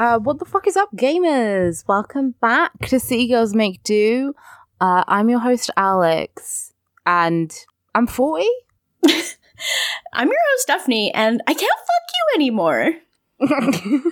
[0.00, 1.84] Uh, what the fuck is up, gamers?
[1.86, 4.32] Welcome back to City Girls Make Do.
[4.80, 6.72] Uh, I'm your host, Alex,
[7.04, 7.54] and
[7.94, 8.46] I'm 40.
[10.14, 12.92] I'm your host, Stephanie, and I can't fuck you anymore.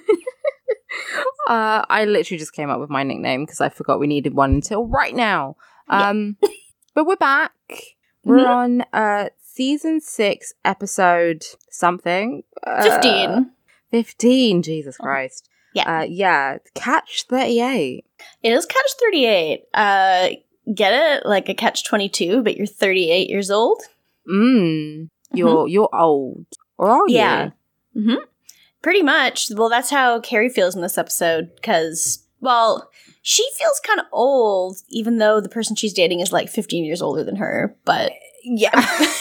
[1.48, 4.50] uh, I literally just came up with my nickname because I forgot we needed one
[4.52, 5.56] until right now.
[5.88, 6.36] Um,
[6.94, 7.52] but we're back.
[8.24, 8.46] We're Mhm.
[8.46, 12.42] on uh, season six, episode something.
[12.62, 13.52] Uh, 15.
[13.90, 15.48] 15, Jesus Christ.
[15.78, 16.00] Yeah.
[16.00, 18.04] Uh, yeah, catch 38.
[18.42, 19.60] It is Catch 38.
[19.74, 20.28] Uh,
[20.74, 21.26] get it?
[21.26, 23.80] Like a Catch 22, but you're 38 years old?
[24.28, 27.10] Mm, you're you're old, or are Mm-hmm.
[27.14, 27.50] Yeah.
[27.94, 28.02] you?
[28.02, 28.24] hmm
[28.82, 29.50] Pretty much.
[29.54, 32.88] Well, that's how Carrie feels in this episode, because, well,
[33.22, 37.02] she feels kind of old, even though the person she's dating is like 15 years
[37.02, 37.76] older than her.
[37.84, 38.12] But
[38.44, 38.70] Yeah.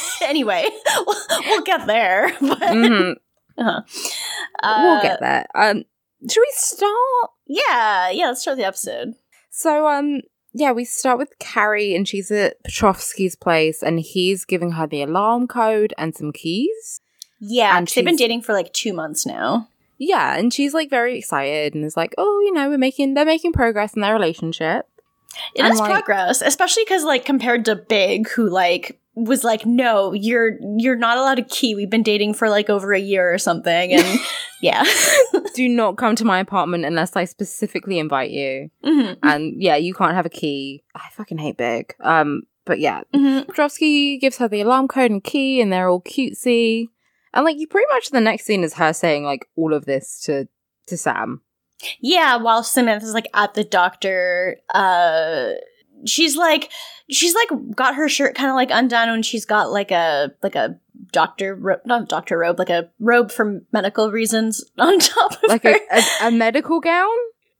[0.23, 0.67] anyway,
[1.05, 1.15] we'll,
[1.47, 2.31] we'll get there.
[2.39, 3.15] But, Mhm.
[3.57, 3.81] uh-huh.
[4.63, 5.45] we'll Uh, get there.
[5.55, 5.85] Um,
[6.29, 7.31] should we start?
[7.45, 9.13] Yeah, yeah, let's start the episode.
[9.49, 10.21] So, um,
[10.53, 15.01] yeah, we start with Carrie, and she's at Petrovsky's place, and he's giving her the
[15.03, 17.01] alarm code and some keys.
[17.39, 19.69] Yeah, And they've been dating for like two months now.
[19.99, 23.25] Yeah, and she's like very excited, and is like, "Oh, you know, we're making they're
[23.25, 24.87] making progress in their relationship."
[25.55, 29.65] It I'm is like- progress, especially because like compared to Big, who like was like,
[29.65, 31.73] no, you're you're not allowed a key.
[31.75, 34.19] We've been dating for like over a year or something, and
[34.61, 34.83] yeah,
[35.55, 38.69] Do not come to my apartment unless I specifically invite you.
[38.85, 40.83] Mhm, And yeah, you can't have a key.
[40.95, 41.95] I fucking hate Big.
[41.99, 43.01] Um, but yeah.
[43.13, 46.87] Petrovsky gives her the alarm code and key, and they're all cutesy.
[47.33, 50.19] And like, you pretty much the next scene is her saying like all of this
[50.25, 50.47] to
[50.87, 51.41] to Sam.
[52.01, 52.35] Yeah.
[52.37, 55.51] While Samantha's like at the doctor, uh,
[56.05, 56.71] she's like
[57.09, 60.55] she's like got her shirt kind of like undone, and she's got like a like
[60.55, 60.79] a
[61.11, 65.63] doctor ro- not doctor robe, like a robe for medical reasons on top of Like
[65.63, 65.75] her.
[65.91, 67.07] a, a, a medical gown.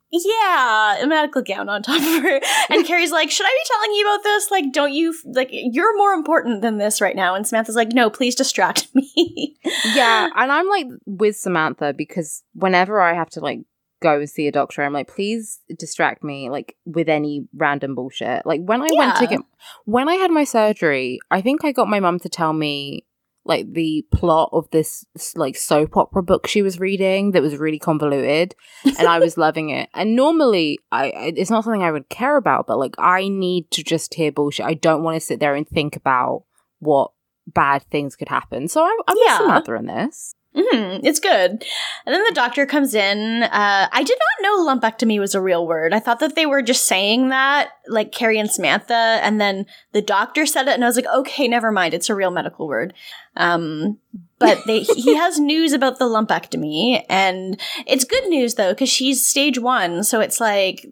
[0.10, 2.40] Yeah, a medical gown on top of her.
[2.70, 4.50] And Carrie's like, Should I be telling you about this?
[4.50, 7.36] Like, don't you, like, you're more important than this right now.
[7.36, 9.58] And Samantha's like, No, please distract me.
[9.94, 13.60] Yeah, and I'm like with Samantha because whenever I have to like
[14.02, 18.46] go and see a doctor, I'm like, please distract me like with any random bullshit.
[18.46, 19.40] Like when I went to get
[19.86, 23.06] when I had my surgery, I think I got my mum to tell me
[23.46, 27.80] like the plot of this like soap opera book she was reading that was really
[27.80, 28.54] convoluted
[28.84, 29.90] and I was loving it.
[29.94, 33.84] And normally I it's not something I would care about, but like I need to
[33.84, 34.66] just hear bullshit.
[34.66, 36.44] I don't want to sit there and think about
[36.80, 37.12] what
[37.48, 38.68] bad things could happen.
[38.68, 39.38] So I, I'm Yeah.
[39.38, 40.36] Samantha in this.
[40.60, 41.52] Hmm it's good.
[41.52, 43.44] And then the doctor comes in.
[43.44, 45.94] Uh, I did not know lumpectomy was a real word.
[45.94, 49.20] I thought that they were just saying that, like Carrie and Samantha.
[49.22, 51.94] And then the doctor said it, and I was like, Okay, never mind.
[51.94, 52.94] It's a real medical word.
[53.36, 54.00] Um,
[54.40, 59.24] but they, he has news about the lumpectomy, and it's good news though because she's
[59.24, 60.86] stage one, so it's like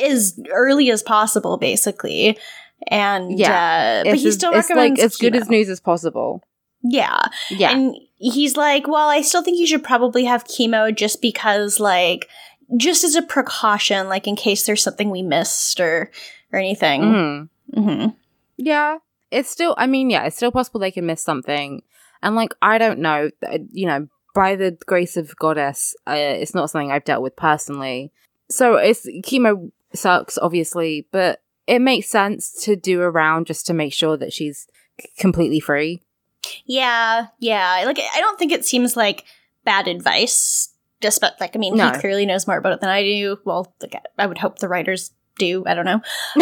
[0.00, 2.38] as early as possible, basically.
[2.88, 4.02] And Yeah.
[4.04, 5.40] uh, but he still it's recommends like as good chemo.
[5.40, 6.42] as news as possible.
[6.82, 7.26] yeah.
[7.50, 7.72] Yeah.
[7.72, 12.28] And he's like, well, I still think you should probably have chemo just because, like,
[12.76, 16.10] just as a precaution, like in case there's something we missed or
[16.52, 17.02] or anything.
[17.02, 17.48] Mhm.
[17.74, 18.06] hmm
[18.56, 18.98] Yeah.
[19.30, 21.82] It's still I mean, yeah, it's still possible they can miss something.
[22.22, 23.30] And like I don't know,
[23.70, 28.12] you know, by the grace of goddess, uh, it's not something I've dealt with personally.
[28.50, 33.92] So it's chemo sucks obviously, but it makes sense to do around just to make
[33.92, 34.66] sure that she's
[35.18, 36.02] completely free.
[36.64, 37.82] Yeah, yeah.
[37.84, 39.24] Like, I don't think it seems like
[39.64, 40.70] bad advice.
[41.00, 41.90] Just, but like, I mean, No.
[41.92, 43.38] he clearly knows more about it than I do.
[43.44, 45.62] Well, like, I would hope the writers do.
[45.66, 46.00] I don't know,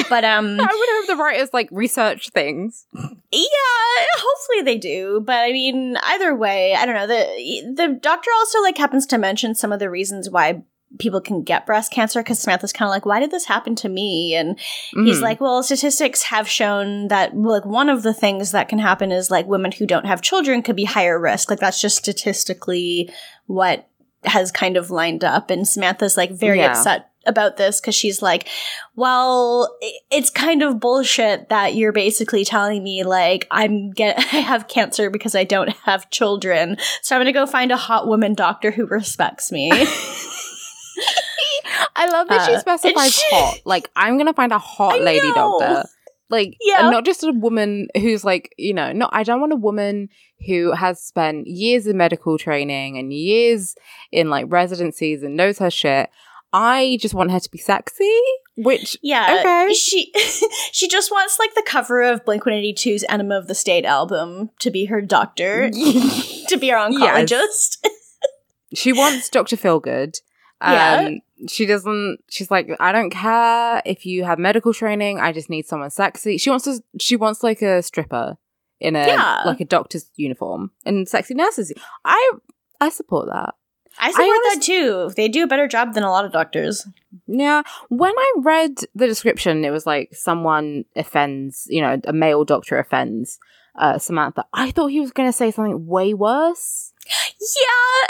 [0.09, 2.87] but um, I would hope the writers like research things.
[2.95, 5.21] Yeah, hopefully they do.
[5.25, 7.09] But I mean, either way, I don't know.
[7.09, 10.63] The the doctor also like happens to mention some of the reasons why
[10.99, 13.89] people can get breast cancer because Samantha's kind of like, why did this happen to
[13.89, 14.35] me?
[14.35, 14.59] And
[14.93, 15.23] he's Mhm.
[15.23, 19.31] like, well, statistics have shown that like one of the things that can happen is
[19.31, 21.51] like women who don't have children could be higher risk.
[21.51, 23.11] Like that's just statistically
[23.47, 23.89] what
[24.25, 25.51] has kind of lined up.
[25.51, 26.71] And Samantha's like very Yeah.
[26.71, 28.47] upset about this because she's like,
[28.97, 29.75] well,
[30.11, 35.09] it's kind of bullshit that you're basically telling me like I'm get I have cancer
[35.11, 36.77] because I don't have children.
[37.03, 39.71] So I'm gonna go find a hot woman doctor who respects me.
[41.97, 43.59] I love that she Uh, specifies she- hot.
[43.65, 45.59] Like, I'm gonna find a hot I lady know.
[45.61, 45.89] doctor.
[46.31, 46.91] Like, Yeah.
[46.91, 50.09] not just a woman who's like, you know, no, I don't want a woman
[50.47, 53.77] who has spent years in medical training and years
[54.11, 56.11] in like residencies and knows her shit.
[56.53, 58.17] I just want her to be sexy,
[58.57, 59.75] which Yeah, Okay.
[59.75, 60.13] she
[60.73, 63.85] she just wants like the cover of Blink One Eighty Two's "Enema of the State"
[63.85, 65.71] album to be her doctor,
[66.49, 67.79] to be her oncologist.
[68.75, 69.57] she wants Dr.
[69.57, 70.21] Feelgood.
[70.61, 71.11] Um, Yeah.
[71.49, 75.19] She doesn't, she's like, I don't care if you have medical training.
[75.21, 76.39] I just need someone sexy.
[76.39, 78.37] She wants to, she wants like a stripper
[78.81, 79.43] in a, Yeah.
[79.45, 81.73] like a doctor's uniform and sexy nurses.
[82.05, 82.33] I,
[82.81, 83.55] I support that.
[83.99, 85.11] I support honest- that too.
[85.17, 86.87] They do a better job than a lot of doctors.
[87.27, 87.63] Yeah.
[87.89, 92.79] When I read the description, it was like someone offends, you know, a male doctor
[92.79, 93.39] offends
[93.77, 94.45] uh, Samantha.
[94.53, 96.93] I thought he was going to say something way worse.
[97.41, 98.09] Yeah,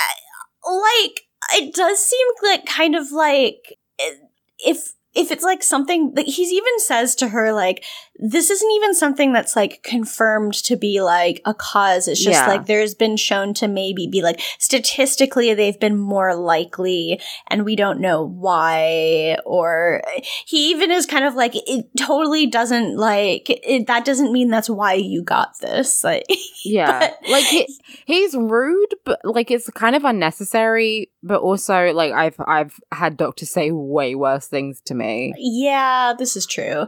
[0.00, 1.20] I- like
[1.52, 4.14] it does seem like kind of like eh,
[4.58, 7.84] if if it's like something like he's even says to her like
[8.16, 12.46] this isn't even something that's like confirmed to be like a cause it's just Yeah.
[12.46, 17.74] like there's been shown to maybe be like statistically they've been more likely and we
[17.74, 20.00] don't know why or
[20.46, 24.70] he even is kind of like it totally doesn't like it, that doesn't mean that's
[24.70, 26.24] why you got this like
[26.64, 27.00] Yeah.
[27.00, 27.68] But- like he,
[28.06, 33.50] he's rude, but like it's kind of unnecessary, but also like I've I've had doctors
[33.50, 35.34] say way worse things to me.
[35.36, 36.86] Yeah, this is true.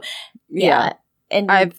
[0.49, 0.93] Yeah.
[1.29, 1.73] And I've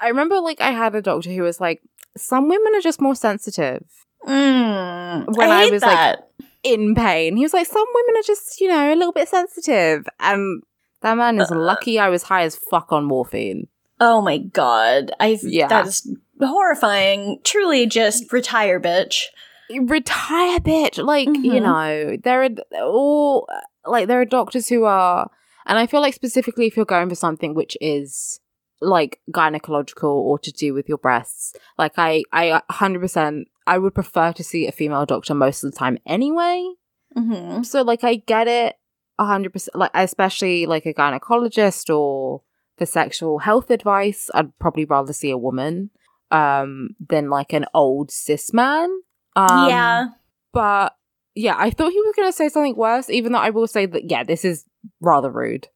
[0.00, 1.80] I remember like I had a doctor who was like
[2.16, 3.84] some women are just more sensitive
[4.26, 6.18] Mm, When I hate was, like,
[6.62, 7.36] in pain.
[7.36, 10.62] He was like some women are just, you know, a little bit sensitive and
[11.00, 11.56] that man is Uh.
[11.56, 13.66] lucky I was high as fuck on morphine.
[14.00, 15.12] oh my god.
[15.20, 15.68] I Yeah.
[15.68, 16.06] that is
[16.40, 17.38] horrifying.
[17.44, 19.24] Truly just retire bitch.
[19.70, 21.62] retire bitch like you Mhm.
[21.62, 22.50] know there are
[22.82, 23.48] all
[23.86, 25.30] like there are doctors who are
[25.66, 28.38] and i feel like specifically if you're going for something which is
[28.82, 34.32] like gynecological or to do with your breasts like i i 100% i would prefer
[34.32, 36.68] to see a female doctor most of the time anyway
[37.16, 37.62] Mm-hmm.
[37.62, 38.76] so like i get it
[39.20, 42.40] 100% like especially like a gynecologist or
[42.78, 45.90] for sexual health advice i'd probably rather see a woman
[46.30, 48.88] um than like an old cis man
[49.36, 50.06] um, yeah.
[50.52, 50.96] but
[51.34, 53.86] yeah, I thought he was going to say something worse, even though I will say
[53.86, 54.64] that, yeah, this is
[55.00, 55.68] rather rude.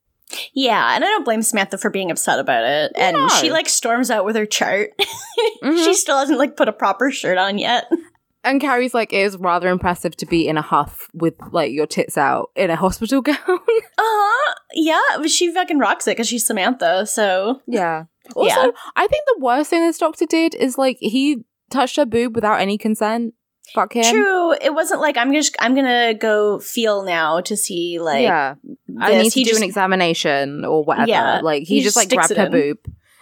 [0.53, 2.93] Yeah, and I don't blame Samantha for being upset about it.
[2.97, 3.29] And No.
[3.29, 4.91] she like storms out with her chart.
[5.63, 5.85] Mhm.
[5.85, 7.85] She still hasn't like put a proper shirt on yet.
[8.45, 11.87] And Carrie's like, it is rather impressive to be in a huff with like your
[11.87, 13.37] tits out in a hospital gown.
[13.47, 14.55] Uh-huh.
[14.75, 18.05] Yeah, but she fucking rocks it because she's Samantha, so yeah.
[18.35, 18.71] Also, Yeah.
[18.97, 22.61] I think the worst thing this doctor did is like he touched her boob without
[22.61, 23.35] any consent.
[23.75, 24.05] Fuck him.
[24.15, 24.53] True.
[24.53, 28.55] It wasn't like I'm just I'm gonna go feel now to see like yeah.
[29.01, 29.23] I this.
[29.25, 31.09] need to He do just- an examination or whatever.
[31.09, 32.53] Yeah, Like he, he just just like grabbed her in.
[32.53, 32.79] boob.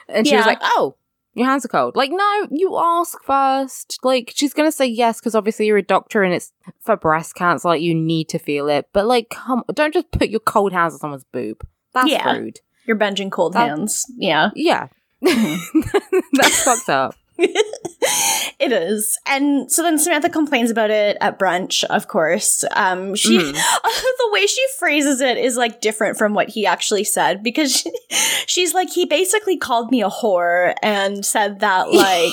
[0.09, 0.97] And she was like, Oh,
[1.33, 1.97] your hands are cold.
[1.97, 3.99] Like, no, you ask first.
[4.05, 7.67] Like, she's gonna say yes, because obviously you're a doctor and it's for breast cancer,
[7.69, 8.89] like you need to feel it.
[8.93, 11.67] But like come don't just put your cold hands on someone's boob.
[11.95, 12.31] That's Yeah.
[12.37, 12.61] rude.
[12.87, 14.05] You're benching cold That- hands.
[14.17, 14.51] Yeah.
[14.55, 14.89] Yeah.
[15.25, 16.19] Mm-hmm.
[16.35, 17.15] That's fucked up.
[18.61, 19.19] it is.
[19.27, 22.65] And so then Samantha complains about it at brunch, of course.
[22.75, 23.53] Um she Mhm.
[23.83, 27.93] the way she phrases it is like different from what he actually said because she,
[28.47, 32.33] she's like he basically called me a whore and said that like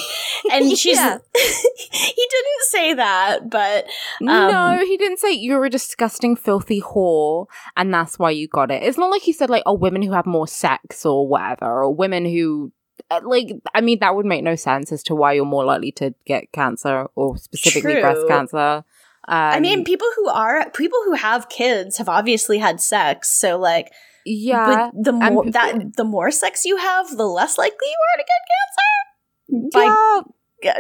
[0.51, 1.00] and she's
[1.39, 3.86] he didn't say that, but
[4.19, 7.45] no, Um, he didn't say you're a disgusting, filthy whore,
[7.75, 8.84] and that's why you got it.
[8.84, 11.93] It's not like he said like, oh, women who have more sex or whatever, or
[11.93, 12.72] women who,
[13.20, 16.13] like, I mean, that would make no sense as to why you're more likely to
[16.25, 18.84] get cancer or specifically breast cancer.
[19.27, 23.58] Um, I mean people who are people who have kids have obviously had sex, so
[23.58, 23.91] like
[24.25, 28.18] yeah, But the more that the more sex you have, the less likely you are
[28.18, 30.30] to get yeah, cancer.
[30.63, 30.80] Yeah.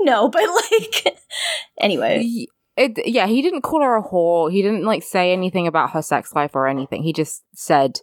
[0.00, 1.16] no, but like
[1.80, 2.46] anyway.
[2.76, 4.52] It, yeah, he didn't call her a whore.
[4.52, 7.02] He didn't like say anything about her sex life or anything.
[7.02, 8.00] He just said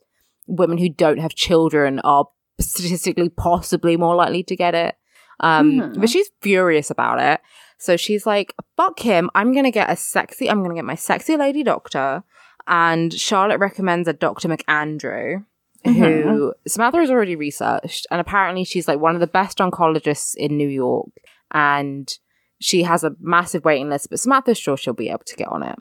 [0.48, 2.27] women who don't have children are
[2.59, 4.95] statistically possibly more likely to get it.
[5.39, 5.99] Um, Mhm.
[5.99, 7.39] but she's furious about it.
[7.77, 9.29] So she's like, "Fuck him!
[9.35, 10.49] I'm gonna get a sexy.
[10.49, 12.23] I'm gonna get my sexy lady doctor."
[12.67, 14.49] And Charlotte recommends a Dr.
[14.49, 15.45] McAndrew,
[15.85, 20.57] who Samantha has already researched, and apparently she's like one of the best oncologists in
[20.57, 21.09] New York,
[21.51, 22.11] and
[22.59, 24.09] she has a massive waiting list.
[24.09, 25.77] But Samantha's sure she'll be able to get on it.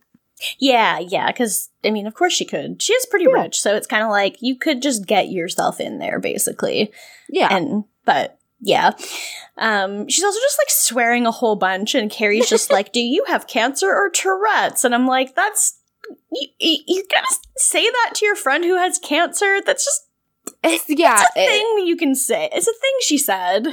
[0.58, 2.82] Yeah, yeah, because I mean, of course she could.
[2.82, 3.42] She is pretty Yeah.
[3.42, 6.92] rich, so it's kind of like you could just get yourself in there, basically.
[7.28, 8.92] Yeah, And but yeah,
[9.58, 13.24] um, she's also just like swearing a whole bunch, and Carrie's just like, "Do you
[13.28, 15.78] have cancer or Tourette's?" And I'm like, "That's
[16.30, 19.60] you, you, you gotta say that to your friend who has cancer.
[19.64, 20.06] That's just
[20.62, 21.22] It's yeah.
[21.22, 22.48] it's a it- thing you can say.
[22.52, 23.68] It's a thing she said.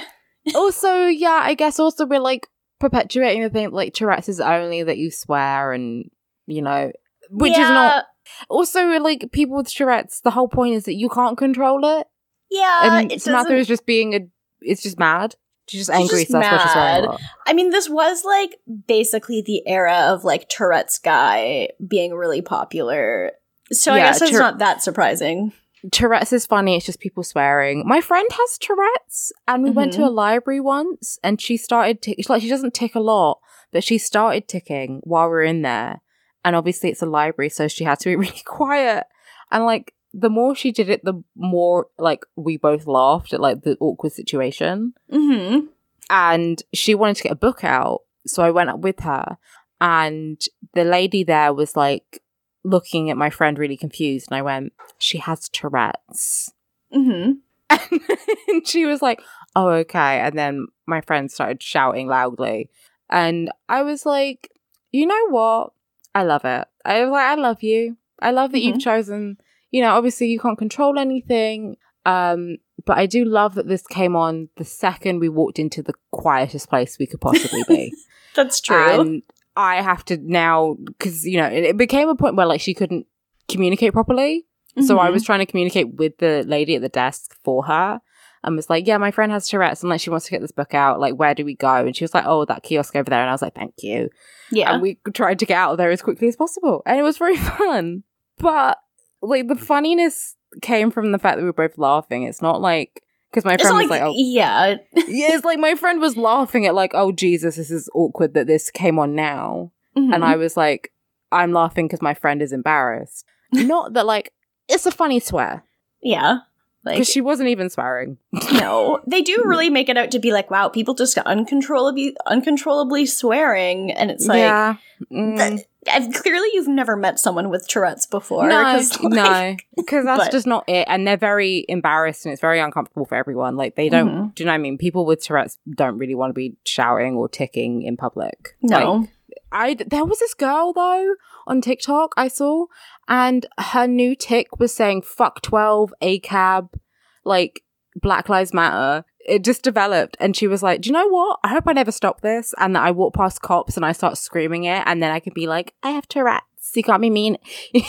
[0.55, 2.47] also, yeah, I guess also we're like
[2.79, 6.09] perpetuating the thing like Tourette's is only that you swear and
[6.47, 6.91] you know,
[7.29, 8.05] which is not.
[8.49, 12.07] Also, like people with Tourette's, the whole point is that you can't control it,
[12.49, 14.19] Yeah, and it Samantha doesn't- is just being a.
[14.61, 15.35] It's just mad.
[15.67, 17.09] She's just She's angry, just so that's what she's wearing.
[17.09, 17.19] mad.
[17.47, 18.55] I mean, this was like
[18.87, 23.31] basically the era of like Tourette's guy being really popular.
[23.71, 25.53] So I guess it's Tour- not that surprising.
[25.91, 26.77] Tourette's is funny.
[26.77, 27.83] It's just people swearing.
[27.85, 30.07] My friend has Tourette's, and we went to Mhm.
[30.07, 32.01] a library once, and she started.
[32.01, 33.39] Tick- like she doesn't tick a lot,
[33.71, 36.01] but she started ticking while we are in there.
[36.45, 39.05] And obviously, it's a library, so she had to be really quiet.
[39.51, 43.63] And like the more she did it, the more like we both laughed at like
[43.63, 44.93] the awkward situation.
[45.11, 45.67] Mm-hmm.
[46.09, 49.37] And she wanted to get a book out, so I went up with her,
[49.81, 50.39] and
[50.73, 52.21] the lady there was like
[52.63, 56.51] looking at my friend really confused, and I went, "She has Tourette's."
[56.93, 57.31] Mm-hmm.
[58.49, 59.21] and she was like,
[59.55, 62.69] "Oh, okay." And then my friend started shouting loudly,
[63.09, 64.51] and I was like,
[64.91, 65.71] "You know what?
[66.15, 66.67] I love it.
[66.85, 67.97] I was like, I love you.
[68.21, 69.37] I love that you've chosen.
[69.71, 74.15] You know, obviously you can't control anything, um, but I do love that this came
[74.15, 77.93] on the second we walked into the quietest place we could possibly be."
[78.35, 78.75] That's true.
[78.77, 79.23] And
[79.55, 82.73] I have to now because you know it, it became a point where like she
[82.73, 83.07] couldn't
[83.47, 84.45] communicate properly.
[84.81, 85.13] So I Mhm.
[85.13, 88.01] was trying to communicate with the lady at the desk for her
[88.43, 90.51] and was like, Yeah, my friend has Tourette's and like she wants to get this
[90.51, 90.99] book out.
[90.99, 91.85] Like, where do we go?
[91.85, 93.21] And she was like, Oh, that kiosk over there.
[93.21, 94.09] And I was like, Thank you.
[94.51, 94.73] yeah.
[94.73, 96.81] And we tried to get out of there as quickly as possible.
[96.85, 98.03] And it was very fun.
[98.37, 98.79] But
[99.21, 102.23] like the funniness came from the fact that we were both laughing.
[102.23, 104.75] It's not like because my friend was like, Oh yeah.
[104.93, 108.47] yeah, it's like my friend was laughing at like, oh Jesus, this is awkward that
[108.47, 109.71] this came on now.
[109.95, 110.23] And Mhm.
[110.23, 110.91] I was like,
[111.31, 113.25] I'm laughing because my friend is embarrassed.
[113.51, 114.33] Not that like
[114.67, 115.63] it's a funny swear
[116.01, 116.39] yeah.
[116.85, 118.17] Like because she wasn't even swearing.
[118.53, 122.15] no, they do really make it out to be like, wow, people just got uncontrollably
[122.25, 124.75] uncontrollably swearing, and it's like, yeah,
[125.11, 125.37] Mm.
[125.85, 128.47] th- clearly you've never met someone with Tourette's before.
[128.47, 130.85] no, 'cause, like- no, because that's but- just not it.
[130.89, 133.55] And they're very embarrassed, and it's very uncomfortable for everyone.
[133.57, 134.09] Like they don't.
[134.09, 134.35] Mhm.
[134.35, 134.77] Do you know what I mean?
[134.77, 138.55] People with Tourette's don't really want to be shouting or ticking in public.
[138.61, 138.93] No.
[138.99, 139.09] Like,
[139.53, 141.15] I there was this girl though
[141.47, 142.65] on TikTok I saw,
[143.07, 146.77] and her new tick was saying "fuck twelve, a cab,"
[147.23, 147.63] like
[147.95, 149.05] Black Lives Matter.
[149.25, 151.39] It just developed, and she was like, "Do you know what?
[151.43, 154.17] I hope I never stop this, and that I walk past cops and I start
[154.17, 156.71] screaming it, and then I can be like, I have Tourette's.
[156.75, 157.37] You can't be mean."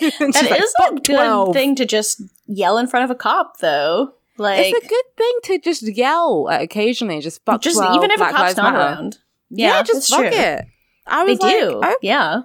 [0.00, 3.58] That like, is a good 12." thing to just yell in front of a cop,
[3.58, 4.14] though.
[4.38, 8.10] Like, it's a good thing to just yell uh, occasionally, just fuck just 12, even
[8.10, 8.84] if Black a cop's Lives not Matter.
[8.84, 9.18] around.
[9.50, 10.30] Yeah, just fuck true.
[10.32, 10.64] it.
[11.06, 11.80] I They was like, do.
[11.82, 12.42] "Oh, Yeah.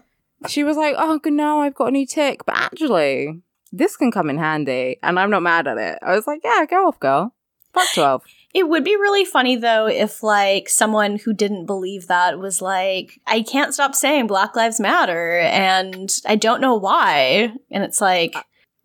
[0.48, 4.30] she was like, "Oh no, I've got a new tick," but actually, this can come
[4.30, 6.00] in handy, and I'm not mad at it.
[6.02, 7.34] I was like, "Yeah, go off, girl.
[7.74, 8.24] Fuck twelve.
[8.54, 13.20] It would be really funny though if like someone who didn't believe that was like,
[13.28, 17.52] I can't stop saying Black Lives Matter and I don't know why.
[17.70, 18.34] And it's like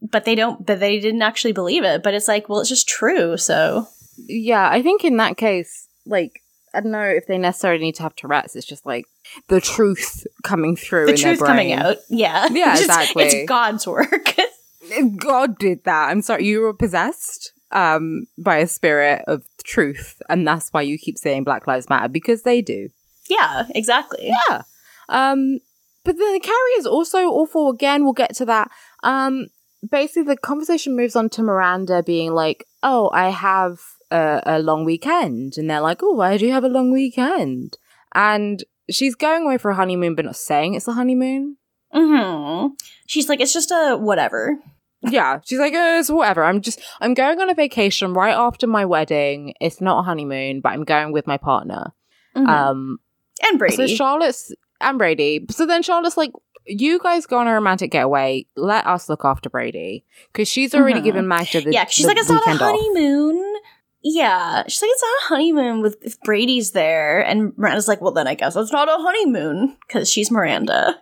[0.02, 2.02] but they don't but they didn't actually believe it.
[2.02, 3.86] But it's like, well, it's just true, so
[4.26, 6.42] Yeah, I think in that case, like,
[6.74, 8.56] I don't know if they necessarily need to have Tourette's.
[8.56, 9.04] It's just like
[9.48, 11.06] the truth coming through.
[11.06, 11.96] the in their truth coming out.
[12.08, 12.48] Yeah.
[12.52, 13.24] Yeah, just- exactly.
[13.24, 14.34] It's God's work.
[15.18, 16.08] God did that.
[16.10, 20.98] I'm sorry, you were possessed um by a spirit of truth, and that's why you
[20.98, 22.88] keep saying Black Lives Matter because they do.
[23.28, 24.28] yeah, exactly.
[24.48, 24.62] Yeah.
[25.08, 25.58] Um,
[26.04, 27.70] but then the carry is also awful.
[27.70, 28.70] Again, we'll get to that.
[29.04, 29.46] Um,
[29.88, 33.78] basically, the conversation moves on to Miranda being like, "Oh, I have
[34.10, 37.76] a, a long weekend," and they're like, "Oh, why do you have a long weekend?"
[38.14, 41.56] And she's going away for a honeymoon, but not saying it's a honeymoon.
[41.92, 42.68] hmm
[43.06, 44.58] She's like, it's just a whatever.
[45.02, 46.44] Yeah, she's like, oh, it's whatever.
[46.44, 49.54] I'm just, I'm going on a vacation right after my wedding.
[49.60, 51.92] It's not a honeymoon, but I'm going with my partner.
[52.36, 52.46] Mhm.
[52.46, 52.98] Um,
[53.48, 53.76] and Brady.
[53.76, 55.46] So Charlotte's and Brady.
[55.50, 56.32] So then Charlotte's like,
[56.66, 58.44] you guys go on a romantic getaway.
[58.56, 61.04] Let us look after Brady because she's already Mhm.
[61.04, 63.36] given Magda the yeah, she's the like, it's not a honeymoon.
[63.38, 63.62] off."
[64.02, 68.12] Yeah, she's like, it's not a honeymoon with if Brady's there, and Miranda's like, well,
[68.12, 70.98] then I guess it's not a honeymoon because she's Miranda.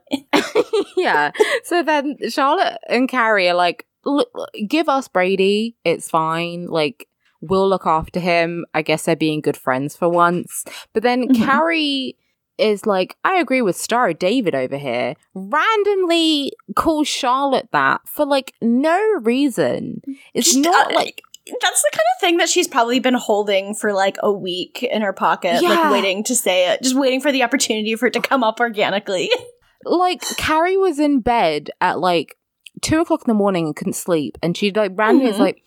[0.96, 1.30] yeah.
[1.64, 4.28] So then Charlotte and Carrie are like, look,
[4.66, 5.76] give us Brady.
[5.84, 6.66] It's fine.
[6.66, 7.06] Like,
[7.40, 8.64] we'll look after him.
[8.74, 10.64] I guess they're being good friends for once.
[10.92, 11.44] But then Mhm.
[11.44, 12.16] Carrie
[12.58, 15.14] is like, I agree with Star David over here.
[15.34, 20.02] Randomly calls Charlotte that for like no reason.
[20.34, 21.22] It's Just, not uh, like
[21.60, 25.02] That's the kind of thing that she's probably been holding for like a week in
[25.02, 25.68] her pocket, Yeah.
[25.70, 28.60] like waiting to say it, just waiting for the opportunity for it to come up
[28.60, 29.30] organically.
[29.84, 32.36] like Carrie was in bed at like
[32.82, 35.40] two o'clock in the morning and couldn't sleep, and she like randomly was Mhm.
[35.40, 35.62] like,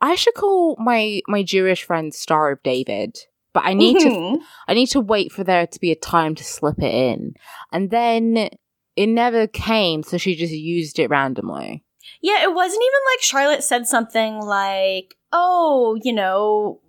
[0.00, 3.16] "I should call my my Jewish friend Star of David."
[3.54, 4.38] But I need to Mhm.
[4.66, 7.34] I need to wait for there to be a time to slip it in.
[7.70, 8.48] And then
[8.96, 11.84] it never came, so she just used it randomly.
[12.20, 16.80] Yeah, it wasn't even like Charlotte said something like, "Oh, you know,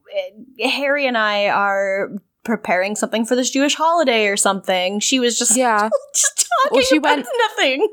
[0.60, 2.10] eh, Harry and I are
[2.44, 5.90] preparing something for this Jewish holiday or something." She was just Yeah.
[6.14, 7.88] just talking Or she about went- nothing.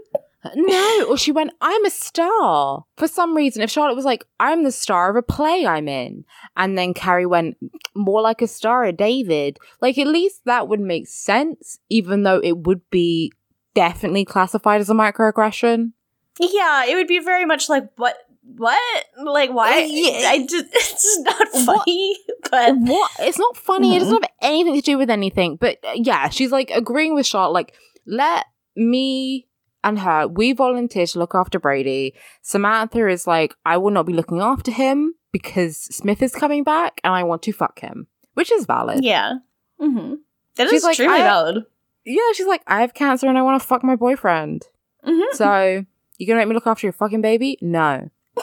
[0.57, 2.85] No, or she went, I'm a star.
[2.97, 6.25] For some reason, if Charlotte was like, I'm the star of a play I'm in,
[6.57, 7.59] and then Carrie went,
[7.95, 12.41] more like a star of David, like at least that would make sense, even though
[12.43, 13.33] it would be
[13.75, 15.93] definitely classified as a microaggression.
[16.41, 18.17] Yeah, it would be very much like what
[18.57, 18.79] what
[19.23, 20.29] like why yeah.
[20.31, 21.67] I just it's not What?
[21.85, 22.17] funny,
[22.51, 23.11] but what?
[23.21, 23.97] It's not funny.
[23.97, 24.23] It doesn't Mhm.
[24.23, 25.57] have anything to do with anything.
[25.57, 27.75] But uh, yeah, she's like agreeing with Charlotte, like,
[28.07, 29.47] let me
[29.85, 32.15] and her, we volunteer to look after Brady.
[32.43, 37.01] Samantha is like, I will not be looking after him because Smith is coming back
[37.05, 39.03] and I want to fuck him, which is valid.
[39.05, 39.35] yeah,
[39.81, 40.15] mm-hmm.
[40.57, 41.65] that is She's like, extremely I- valid.
[42.05, 44.63] Yeah, she's like, I have cancer and I want to fuck my boyfriend.
[45.07, 45.23] Mhm.
[45.33, 45.85] So,
[46.21, 47.59] you gonna make me look after your fucking baby?
[47.61, 48.11] No.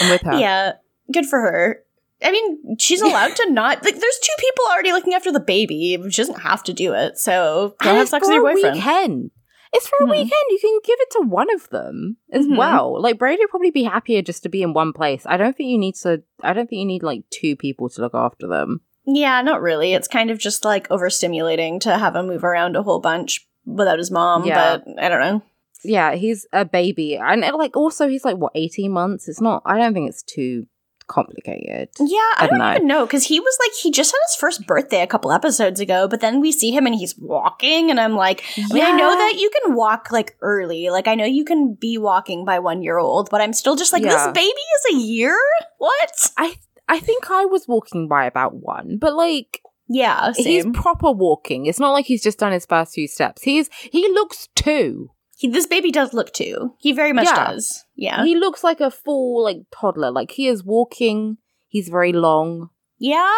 [0.00, 0.34] I'm with her.
[0.38, 0.72] Yeah,
[1.12, 1.82] good for her.
[2.22, 3.94] I mean, she's allowed to not like.
[3.98, 5.98] There's two people already looking after the baby.
[6.10, 7.18] She doesn't have to do it.
[7.18, 8.76] So go have sex with your a boyfriend.
[8.76, 9.30] Weekend.
[9.72, 10.10] It's for a Mhm.
[10.12, 10.32] weekend.
[10.50, 12.56] You can give it to one of them as Mhm.
[12.56, 13.00] well.
[13.02, 15.24] Like Brady would probably be happier just to be in one place.
[15.26, 16.22] I don't think you need to.
[16.42, 18.80] I don't think you need like two people to look after them.
[19.04, 19.92] Yeah, not really.
[19.94, 23.98] It's kind of just like overstimulating to have him move around a whole bunch without
[23.98, 24.44] his mom.
[24.44, 24.78] Yeah.
[24.78, 25.42] But I don't know.
[25.84, 29.28] Yeah, he's a baby, and uh, like also he's like what eighteen months.
[29.28, 29.62] It's not.
[29.64, 30.66] I don't think it's too
[31.06, 31.88] complicated.
[31.98, 32.74] Yeah, I, I don't don't know.
[32.74, 35.80] even know because he was like he just had his first birthday a couple episodes
[35.80, 38.90] ago, but then we see him and he's walking, and I'm like, I mean, I
[38.92, 42.58] know that you can walk like early, like I know you can be walking by
[42.58, 44.10] one year old, but I'm still just like, Yeah.
[44.10, 45.38] this baby is a year.
[45.78, 46.30] What?
[46.36, 46.56] I
[46.88, 51.66] I think I was walking by about one, but like Yeah, he's proper walking.
[51.66, 53.42] It's not like he's just done his first few steps.
[53.42, 55.10] He's he looks two.
[55.40, 56.74] He, this baby does look too.
[56.78, 57.46] He very much Yeah.
[57.52, 57.84] does.
[57.94, 60.10] Yeah, He looks like a full like toddler.
[60.10, 61.38] Like he is walking.
[61.68, 62.70] He's very long.
[62.98, 63.32] yeah,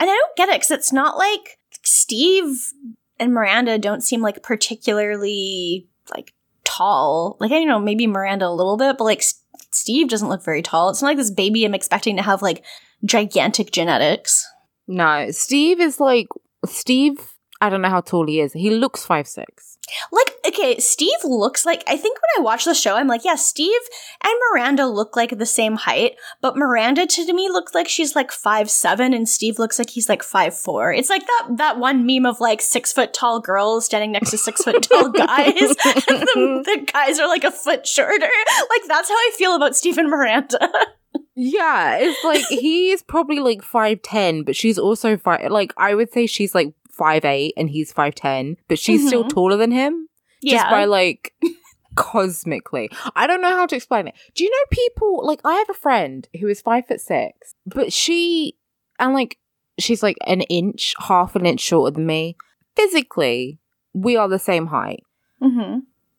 [0.00, 2.56] and I don't get it because it's not like Steve
[3.20, 6.32] and Miranda don't seem like particularly like
[6.64, 7.36] tall.
[7.40, 10.44] Like I don't know, maybe Miranda a little bit, but like S- Steve doesn't look
[10.44, 10.90] very tall.
[10.90, 12.64] It's not like this baby I'm expecting to have like
[13.04, 14.46] gigantic genetics.
[14.86, 16.26] No, Steve is like
[16.66, 17.34] Steve.
[17.60, 18.52] I don't know how tall he is.
[18.52, 19.77] He looks five six.
[20.12, 23.36] Like, okay, Steve looks like I think when I watch the show, I'm like, yeah,
[23.36, 23.80] Steve
[24.22, 28.32] and Miranda look like the same height, but Miranda to me looks like she's like
[28.32, 30.92] five seven, and Steve looks like he's like five four.
[30.92, 34.38] It's like that that one meme of like six foot tall girls standing next to
[34.38, 38.28] six foot tall guys, and the, the guys are like a foot shorter.
[38.70, 40.58] Like that's how I feel about Steve and Miranda.
[41.40, 45.52] Yeah, it's like he's probably like five ten, but she's also five.
[45.52, 49.24] Like I would say she's like five eight and he's five ten, but she's still
[49.24, 49.30] Mhm.
[49.30, 50.08] taller than him.
[50.44, 51.32] Just by like
[51.94, 52.90] cosmically.
[53.16, 54.14] I don't know how to explain it.
[54.34, 57.92] Do you know people like I have a friend who is five foot six, but
[57.92, 58.56] she
[58.98, 59.38] and like
[59.78, 62.36] she's like an inch, half an inch shorter than me.
[62.76, 63.58] Physically,
[63.94, 65.02] we are the same height.
[65.40, 65.78] hmm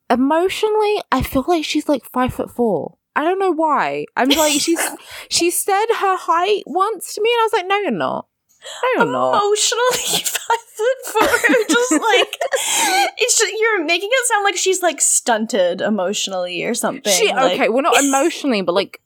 [0.09, 2.97] Emotionally, I feel like she's like five foot four.
[3.15, 4.05] I don't know why.
[4.15, 4.81] I'm like she's
[5.29, 8.27] she said her height once to me, and I was like, no, you're not.
[8.61, 9.41] No, you're not.
[9.41, 11.65] emotionally five foot four.
[11.69, 12.37] just like
[13.17, 17.11] it's just, you're making it sound like she's like stunted emotionally or something.
[17.13, 19.01] She like- okay, well not emotionally, but like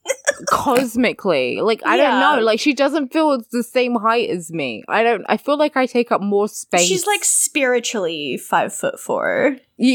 [0.47, 1.61] cosmically.
[1.61, 2.43] Like I don't know.
[2.43, 4.83] Like she doesn't feel the same height as me.
[4.87, 5.23] I don't.
[5.29, 6.87] I feel like I take up more space.
[6.87, 9.57] She's like spiritually five foot four.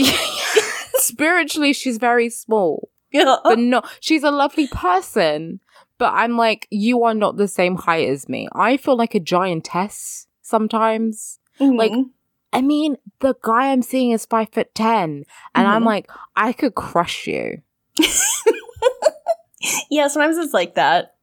[0.94, 3.36] spiritually, she's very small, Yeah.
[3.44, 5.60] but no, she's a lovely person.
[5.98, 8.48] But I'm like, you are not the same height as me.
[8.54, 11.38] I feel like a giantess sometimes.
[11.60, 12.10] like, Mhm.
[12.52, 15.24] I mean, the guy I'm seeing is five foot ten,
[15.56, 15.86] and I'm Mhm.
[15.86, 17.62] like, I could crush you.
[19.90, 21.14] yeah, sometimes it's like that.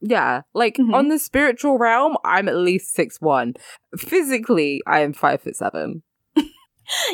[0.00, 0.94] Yeah, like Mhm.
[0.94, 3.54] on the spiritual realm, I'm at least six one.
[3.96, 6.02] Physically, I am five foot seven.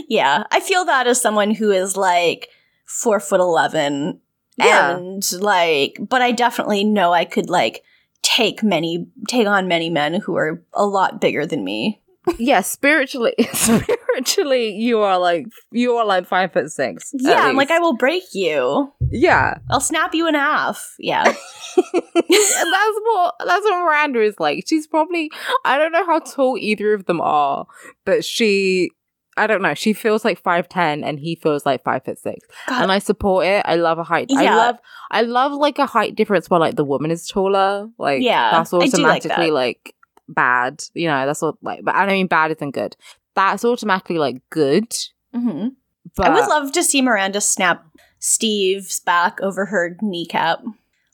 [0.09, 2.49] Yeah, I feel that as someone who is like
[2.87, 4.21] four foot eleven,
[4.59, 4.97] Yeah.
[4.97, 7.83] and like, but I definitely know I could like
[8.23, 12.01] take many, take on many men who are a lot bigger than me.
[12.39, 17.11] yeah, spiritually, spiritually, you are like you are like five foot six.
[17.15, 18.93] Yeah, I'm like, I will break you.
[19.11, 20.95] yeah, I'll snap you in half.
[20.99, 21.25] Yeah.
[21.77, 24.65] that's what that's what Miranda is like.
[24.67, 25.31] She's probably
[25.65, 27.67] I don't know how tall either of them are,
[28.05, 28.91] but she
[29.39, 29.75] I don't know.
[29.75, 32.83] She feels like five ten, and he feels like five foot six, God.
[32.83, 33.63] and I support it.
[33.65, 34.31] I love a height.
[34.35, 34.77] I love,
[35.11, 37.89] I love like a height difference where like the woman is taller.
[37.99, 39.53] Like, Yeah, that's do like automatically that.
[39.55, 39.95] like
[40.29, 40.83] bad.
[40.95, 41.85] You know, that's all like.
[41.85, 42.97] But I don't mean bad isn't good.
[43.35, 44.91] That's automatically like good.
[45.35, 45.73] Mhm.
[46.17, 47.85] But I would love to see Miranda snap
[48.19, 50.61] Steve's back over her kneecap.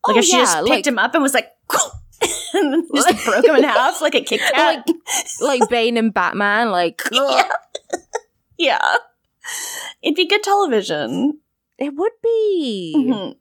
[0.07, 1.51] Like Oh, if she just picked like- him up and was like,
[2.55, 4.87] and just broke him in half like a Kit Kat.
[5.41, 6.71] like Bane and Batman.
[6.71, 7.49] Like, yeah.
[8.65, 8.97] Yeah.
[10.03, 11.41] It'd be good television.
[11.79, 12.95] it would be.
[12.97, 13.35] Mhm.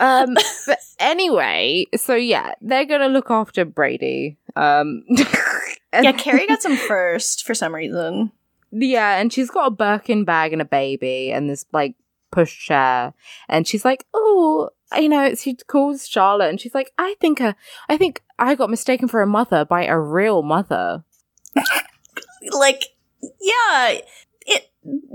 [0.00, 0.34] Um,
[0.66, 4.36] but anyway, so yeah, they're gonna look after Brady.
[4.56, 5.04] Um,
[5.94, 8.32] Yeah, Carrie got some first for some reason.
[8.70, 11.94] yeah, and she's got a Birkin bag and a baby and this like
[12.30, 13.12] push chair,
[13.48, 17.54] and she's like, oh, you know, she calls Charlotte, and she's like, I think a,
[17.90, 21.04] I think I got mistaken for a mother by a real mother.
[22.50, 22.84] Like,
[23.40, 23.98] yeah,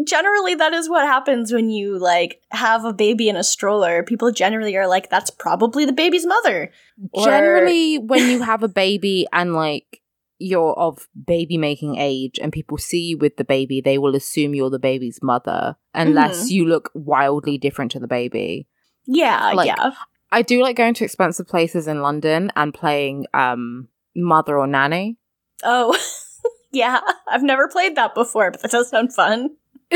[0.06, 4.04] generally that is what happens when you like have a baby in a stroller.
[4.04, 6.72] People generally are like, that's probably the baby's mother.
[7.12, 10.02] Or- Generally, when you have a baby and like
[10.40, 14.54] you're of baby making age and people see you with the baby, they will assume
[14.54, 18.68] you're the baby's mother unless you look wildly different to the baby.
[19.06, 19.92] Yeah, Like- yeah.
[20.30, 25.18] I do like going to expensive places in London and playing um mother or nanny.
[25.64, 25.98] Oh,
[26.78, 27.00] yeah.
[27.28, 29.50] I've never played that before, but that does sound fun.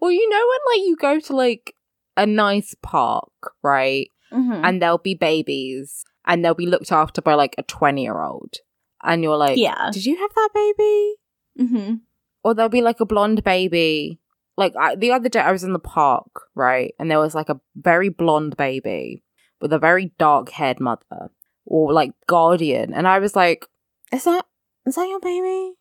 [0.00, 1.74] well, you know when like you go to like
[2.16, 4.10] a nice park, right?
[4.32, 4.64] Mm-hmm.
[4.64, 8.56] And there'll be babies and they'll be looked after by like a 20 year old.
[9.02, 9.90] And you're like, Yeah.
[9.92, 11.14] did you have that baby?
[11.58, 11.94] Mm-hmm.
[12.44, 14.20] or there'll be like a blonde baby.
[14.58, 17.48] Like I, the other day, I was in the park, right, and there was like
[17.48, 19.22] a very blonde baby
[19.60, 21.30] with a very dark haired mother,
[21.64, 23.66] or like guardian, and I was like,
[24.12, 24.44] "Is that
[24.86, 25.74] is that your baby?"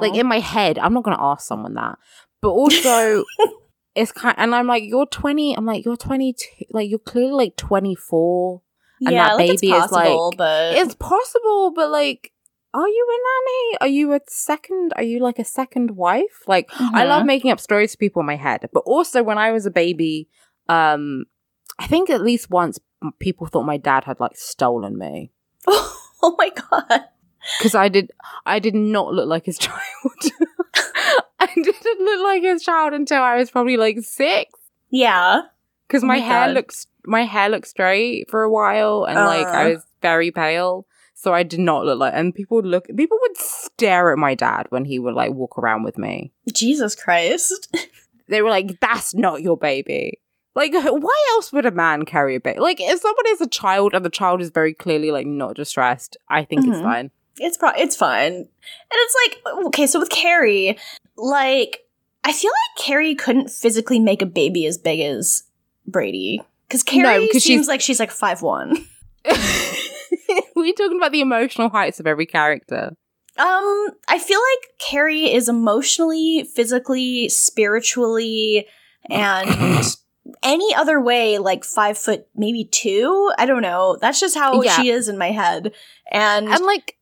[0.00, 1.98] Like in my head, I'm not gonna ask someone that,
[2.40, 3.24] but also.
[3.96, 5.56] It's kind, and I'm like, you're 20.
[5.56, 6.46] I'm like, you're 22.
[6.70, 8.62] Like, you're clearly like 24.
[9.04, 12.30] and yeah, that like it's baby is, possible, like- but It's possible, but like,
[12.72, 13.78] are you a nanny?
[13.80, 14.92] Are you a second?
[14.94, 16.44] Are you like a second wife?
[16.46, 17.26] Like, I love Mhm.
[17.26, 18.68] making up stories to people in my head.
[18.72, 20.28] But also, when I was a baby,
[20.68, 21.24] um,
[21.80, 22.78] I think at least once
[23.18, 25.32] people thought my dad had like stolen me
[25.66, 27.06] oh my god.
[27.58, 28.10] Because I did.
[28.46, 29.78] I did not look like his child.
[31.38, 34.52] I didn't look like his child until I was probably like six.
[34.90, 35.42] Yeah.
[35.88, 36.54] Because Oh my, my hair God.
[36.54, 39.74] looks my hair looked straight for a while, and like I Uh.
[39.74, 42.12] was very pale, so I did not look like.
[42.14, 45.58] And people would look, people would stare at my dad when he would like walk
[45.58, 46.32] around with me.
[46.52, 47.74] Jesus Christ.
[48.28, 50.20] They were like, "That's not your baby."
[50.54, 52.60] Like, why else would a man carry a baby?
[52.60, 56.16] Like, if someone is a child and the child is very clearly like not distressed,
[56.28, 56.82] I think it's Mhm.
[56.84, 57.10] fine.
[57.38, 58.32] It's pro- it's fine.
[58.32, 58.46] And
[58.92, 59.14] it's
[59.44, 60.78] like okay, so with Carrie,
[61.16, 61.80] like
[62.24, 65.44] I feel like Carrie couldn't physically make a baby as big as
[65.86, 66.42] Brady.
[66.68, 68.76] Because Carrie 'cause seems she's- like she's like five one.
[70.54, 72.92] We're talking about the emotional heights of every character.
[73.38, 78.66] Um, I feel like Carrie is emotionally, physically, spiritually,
[79.08, 79.48] and
[80.42, 83.30] any other way like five foot, maybe two.
[83.38, 83.96] I don't know.
[84.00, 84.80] That's just how Yeah.
[84.80, 85.72] she is in my head.
[86.10, 86.96] And, And like,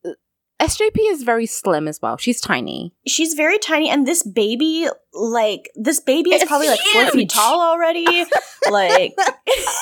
[0.61, 2.17] SJP is very slim as well.
[2.17, 2.93] She's tiny.
[3.07, 3.88] she's very tiny.
[3.91, 8.05] And this baby, like, this baby is It's probably like four feet tall already.
[8.71, 9.14] like,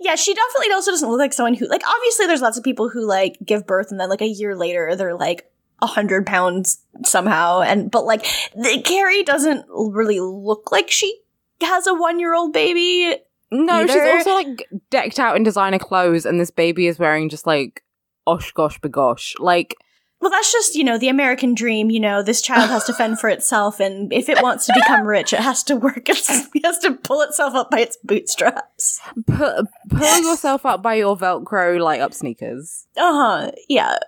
[0.00, 2.88] yeah, she definitely also doesn't look like someone who, like, obviously there's lots of people
[2.88, 5.50] who like give birth and then like a year later they're like
[5.82, 7.60] a hundred pounds somehow.
[7.60, 8.22] And, but like,
[8.56, 11.20] the, Carrie doesn't really look like she
[11.60, 13.16] has a one year old baby.
[13.50, 17.46] No, she's also like decked out in designer clothes, and this baby is wearing just
[17.46, 17.84] like
[18.26, 19.34] OshKosh B'gosh.
[19.38, 19.76] Like,
[20.20, 21.90] Well, that's just, you know, the American dream.
[21.90, 25.06] You know, this child has to fend for itself, and if it wants to become
[25.06, 26.08] rich, it has to work.
[26.08, 29.00] It's, it has to pull itself up by its bootstraps.
[29.26, 32.86] pu- pull yourself up by your Velcro light up sneakers.
[32.96, 33.12] Uh
[33.46, 33.52] huh.
[33.68, 33.98] Yeah.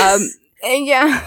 [0.00, 0.20] Um,
[0.62, 1.26] yeah,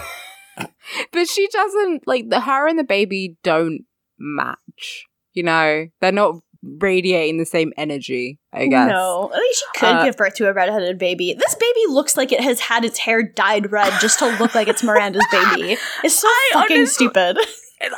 [1.12, 3.84] but she doesn't like the her and the baby don't
[4.18, 5.06] match.
[5.34, 8.38] You know, they're not radiating the same energy.
[8.52, 8.88] I guess.
[8.88, 9.30] No.
[9.34, 11.34] I think she could Uh, give birth to a redheaded baby.
[11.34, 14.68] This baby looks like it has had its hair dyed red just to look like
[14.68, 15.76] it's Miranda's baby.
[16.04, 17.38] It's so I fucking stupid.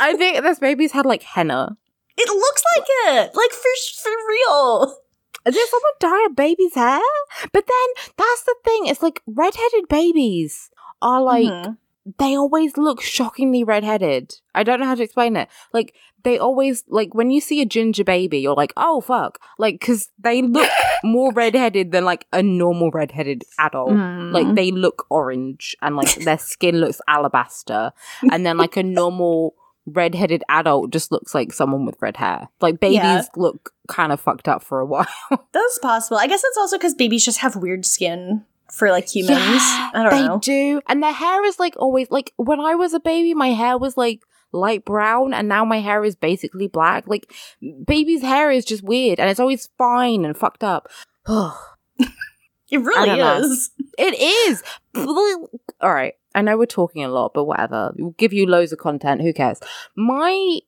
[0.01, 1.77] I think this baby's had like henna.
[2.17, 3.35] It looks like it.
[3.35, 4.97] Like for for real.
[5.45, 7.01] Did someone dye a baby's hair?
[7.53, 8.87] But then that's the thing.
[8.87, 10.71] It's like redheaded babies
[11.03, 11.77] are like Mhm.
[12.19, 14.35] They always look shockingly redheaded.
[14.55, 15.49] I don't know how to explain it.
[15.73, 19.81] Like they always like when you see a ginger baby, you're like, oh fuck, like
[19.81, 20.69] because they look
[21.05, 23.91] more redheaded than like a normal redheaded adult.
[23.93, 24.33] Mm.
[24.33, 27.93] Like they look orange and like their skin looks alabaster,
[28.31, 29.55] and then like a normal
[29.87, 32.49] redheaded adult just looks like someone with red hair.
[32.61, 33.23] Like babies Yeah.
[33.37, 35.07] look kind of fucked up for a while.
[35.53, 36.19] That's possible.
[36.19, 39.39] I guess it's also because babies just have weird skin for like humans.
[39.39, 40.39] Yeah, I don't they know.
[40.39, 40.81] do.
[40.89, 43.97] And their hair is like always like when I was a baby, my hair was
[43.97, 44.21] like
[44.53, 47.07] light brown and now my hair is basically black.
[47.07, 47.33] Like
[47.87, 50.89] baby's hair is just weird and it's always fine and fucked up.
[52.71, 53.47] It really I don't know.
[53.47, 53.71] is.
[53.99, 54.63] it is.
[55.81, 56.15] All right.
[56.35, 57.93] I know we're talking a lot, but whatever.
[57.97, 59.21] We'll give you loads of content.
[59.21, 59.61] Who cares?
[59.97, 60.59] My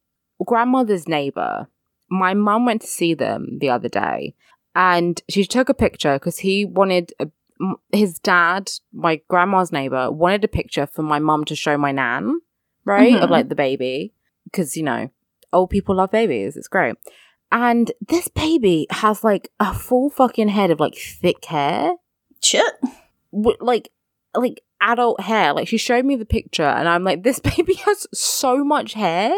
[0.45, 1.69] grandmother's neighbor,
[2.09, 4.35] my mum went to see them the other day
[4.75, 7.29] and she took a picture because he wanted a,
[7.93, 12.41] his dad, my grandma's neighbor, wanted a picture for my mum to show my nan,
[12.85, 13.15] right?
[13.17, 13.33] Of Mhm.
[13.33, 14.13] like the baby.
[14.45, 15.11] Because, you know,
[15.53, 16.57] old people love babies.
[16.57, 16.97] It's great.
[17.53, 21.93] And this baby has like a full fucking head of like thick hair
[22.43, 22.75] Shit.
[23.33, 23.91] w- like
[24.35, 25.53] like adult hair.
[25.55, 29.33] Like she showed me the picture, and I'm like, this baby has so much hair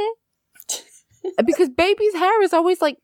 [1.47, 2.99] because baby's hair is always like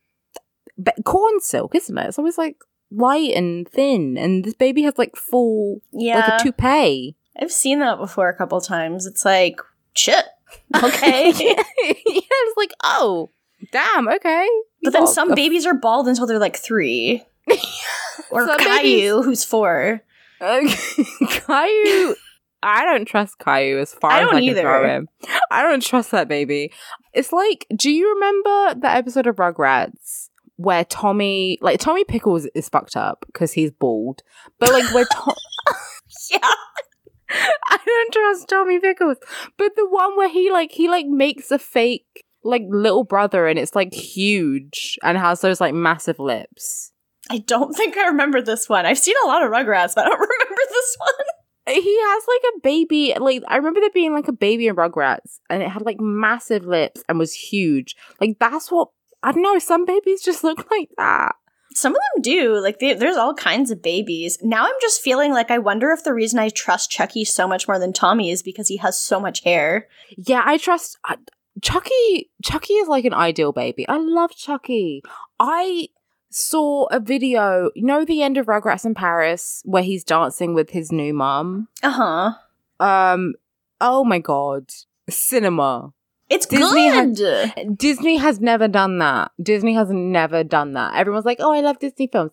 [1.04, 2.08] corn silk, isn't it?
[2.08, 2.56] It's always like
[2.96, 6.16] light and thin, and this baby has like full Yeah.
[6.20, 7.16] like a toupee.
[7.40, 9.06] I've seen that before a couple times.
[9.06, 9.60] It's like,
[9.94, 10.24] shit.
[10.76, 11.30] Okay.
[11.38, 13.30] yeah, it's like oh
[13.72, 14.48] damn, okay.
[14.82, 17.24] but then some babies are bald until they're like three.
[18.30, 20.02] or Some Caillou, babies- who's four.
[20.40, 21.04] Okay.
[21.28, 22.14] Caillou.
[22.62, 25.08] I don't trust Caillou as far I as I can throw him.
[25.50, 26.72] I don't trust that baby.
[27.12, 32.68] It's like, do you remember the episode of Rugrats where Tommy, like Tommy Pickles is
[32.68, 34.22] fucked up because he's bald,
[34.58, 35.34] but like where Tom,
[36.30, 36.38] Yeah.
[37.30, 39.16] I don't trust Tommy Pickles,
[39.58, 43.58] but the one where he like he like makes a fake like little brother and
[43.58, 46.92] it's like huge and has those like massive lips.
[47.30, 48.84] I don't think I remember this one.
[48.86, 51.74] I've seen a lot of Rugrats, but I don't remember this one.
[51.74, 55.38] he has like a baby like i remember there being like a baby in rugrats
[55.48, 58.88] and it had like massive lips and was huge like that's what
[59.24, 61.34] i don't know some babies just look like that
[61.76, 62.60] Some of them do.
[62.62, 64.38] Like, they, there's all kinds of babies.
[64.40, 67.66] Now I'm just feeling like I wonder if the reason I trust Chuckie so much
[67.66, 69.88] more than Tommy is because he has so much hair.
[70.16, 71.16] yeah i trust I,
[71.62, 75.02] chuckie chuckie is like an ideal baby i love chuckie
[75.40, 75.88] i
[76.30, 80.70] saw a video you know the end of rugrats in paris where he's dancing with
[80.70, 82.30] his new mom Uh huh.
[82.90, 83.34] um
[83.80, 84.70] oh my god
[85.08, 85.92] cinema
[86.34, 87.48] It's Disney good.
[87.56, 89.30] had- Disney has never done that.
[89.42, 90.94] Disney has never done that.
[90.94, 92.32] Everyone's like, oh, I love Disney films.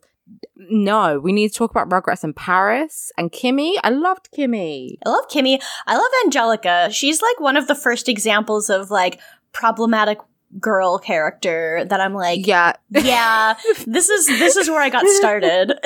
[0.56, 3.78] No, we need to talk about Rugrats in Paris and Kimi.
[3.84, 4.98] I loved Kimi.
[5.06, 5.60] I love Kimi.
[5.88, 6.90] I love Angelica.
[6.92, 9.20] She's like one of the first examples of like
[9.52, 10.20] problematic
[10.60, 15.70] girl character that I'm like, Yeah, yeah, this is this is where I got started.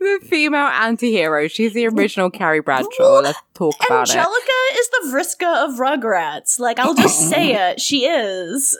[0.00, 1.48] the female anti-hero.
[1.48, 3.20] She's the original Carrie Bradshaw.
[3.20, 4.16] Let's talk about it.
[4.16, 6.58] Angelica is the Vriska of Rugrats.
[6.58, 7.80] Like I'll just say it.
[7.80, 8.78] She is.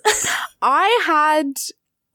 [0.62, 1.59] I had.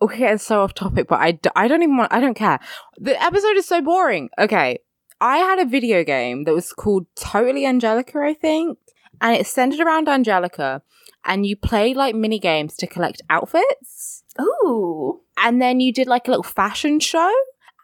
[0.01, 2.11] Okay, it's so off topic, but I, d- I don't even want.
[2.11, 2.59] I don't care.
[2.97, 4.29] The episode is so boring.
[4.39, 4.79] Okay,
[5.19, 8.79] I had a video game that was called Totally Angelica, I think,
[9.21, 10.81] and it centered around Angelica,
[11.25, 15.21] and you played like mini games to collect outfits, Ooh.
[15.37, 17.31] and then you did like a little fashion show,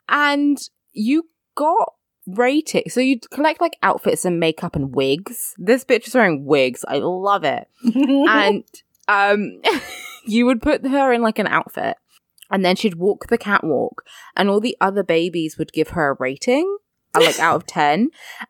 [0.09, 0.57] and
[0.93, 1.93] you got
[2.27, 2.91] rated.
[2.91, 5.55] So you collect like outfits and makeup and wigs.
[5.57, 6.83] This bitch is wearing wigs.
[6.87, 8.63] I love it and
[9.07, 9.61] um
[10.25, 11.95] you would put her in like an outfit
[12.51, 14.03] and then she'd walk the catwalk
[14.35, 16.77] and all the other babies would give her a rating
[17.15, 18.09] like out of 10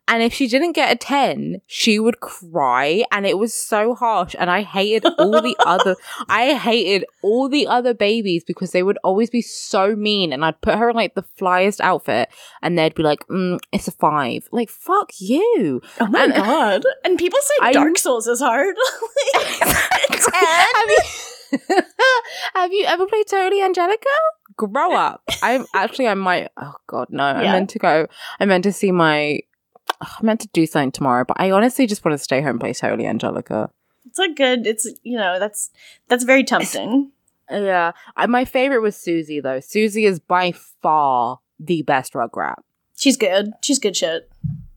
[0.09, 3.03] and if she didn't get a 10 she would cry.
[3.11, 4.35] And it was so harsh.
[4.37, 5.95] And i hated all the other
[6.27, 10.33] i hated all the other babies because they would always be so mean.
[10.33, 12.29] And i'd put her in like the flyest outfit.
[12.61, 14.47] And they'd be like mm, it's a five.
[14.51, 15.81] Like fuck you.
[15.99, 16.83] Oh my And- god.
[17.05, 18.75] And people say I- Dark Souls is hard.
[20.33, 20.99] have you
[22.53, 24.09] have you ever played Totally Angelica?
[24.57, 25.23] Grow up.
[25.41, 27.23] I'm actually I might oh god no.
[27.23, 28.07] I meant to go
[28.39, 29.39] I meant to see my
[30.03, 32.51] oh, I meant to do something tomorrow, but I honestly just want to stay home
[32.51, 33.69] and play Totally Angelica.
[34.05, 34.65] it's a good.
[34.67, 35.69] It's you know that's
[36.07, 37.11] that's very tempting.
[37.49, 37.93] Yeah.
[38.17, 39.61] I, my favorite was Susie though.
[39.61, 42.55] Susie is by far the best Rugrat.
[42.97, 43.53] She's good.
[43.61, 44.29] She's good shit.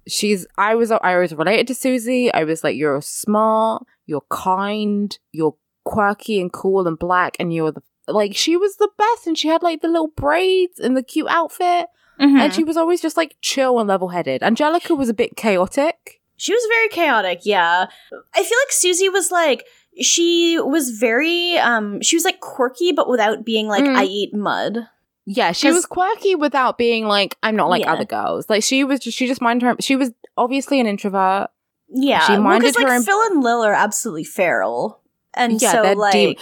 [0.06, 2.32] She's I was I was related to Susie.
[2.32, 7.72] I was like, you're smart, you're kind, you're quirky and cool and black, and you're
[7.72, 11.02] the like she was the best and she had like the little braids and the
[11.02, 11.86] cute outfit.
[12.20, 12.36] Mm-hmm.
[12.36, 14.42] And she was always just like chill and level headed.
[14.42, 16.20] Angelica was a bit chaotic.
[16.36, 17.86] She was very chaotic, yeah.
[18.34, 19.64] I feel like Susie was like
[20.00, 23.96] she was very um she was like quirky but without being like Mm.
[23.96, 24.86] I eat mud.
[25.26, 27.92] Yeah, she was quirky without being like I'm not like Yeah.
[27.92, 28.48] other girls.
[28.48, 29.76] Like she was just she just minded her.
[29.80, 31.50] She was obviously an introvert.
[31.88, 32.20] Yeah.
[32.26, 35.00] She well, like her Phil and Lil are absolutely feral.
[35.34, 36.38] And Yeah, so like deep.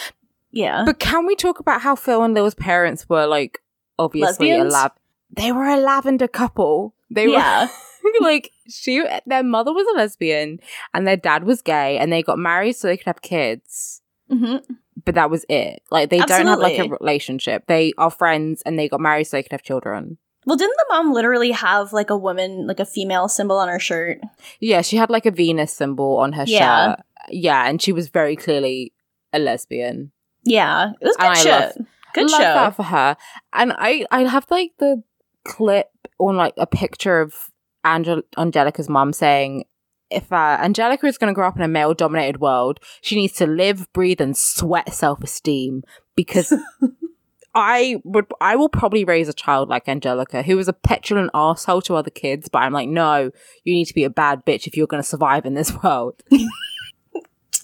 [0.51, 0.85] Yeah.
[0.85, 3.61] But can we talk about how Phil and Lil's parents were like
[3.99, 4.73] obviously a Lesbians?
[4.73, 4.93] lav?
[5.31, 6.95] They were a lavender couple.
[7.11, 7.69] They were
[8.21, 10.61] like she their mother was a lesbian
[10.95, 14.57] and their dad was gay and they got married so they could have kids hmm
[15.05, 18.79] but that was it like they don't have like a relationship they are friends and
[18.79, 22.11] they got married so they could have children Well, didn't the mom literally have like
[22.11, 24.21] a woman, like a female symbol on her shirt?
[24.61, 26.97] yeah she had like a venus symbol on her Yeah.
[26.97, 28.93] shirt yeah and she was very clearly
[29.33, 30.13] a lesbian
[30.49, 31.53] Yeah, it was good shit.
[31.53, 32.55] love- good love show.
[32.55, 33.17] that for her
[33.53, 35.03] and i i have like the
[35.45, 37.51] clip on like a picture of
[37.87, 39.65] Angel- angelica's mom saying
[40.11, 43.35] if uh, Angelica is going to grow up in a male dominated world, she needs
[43.35, 45.83] to live, breathe, and sweat self esteem
[46.17, 46.53] because
[47.55, 51.83] I would, I will probably raise a child like Angelica who is a petulant asshole
[51.83, 53.31] to other kids, but I'm like, no,
[53.65, 56.23] you need to be a bad bitch if you're going to survive in this world.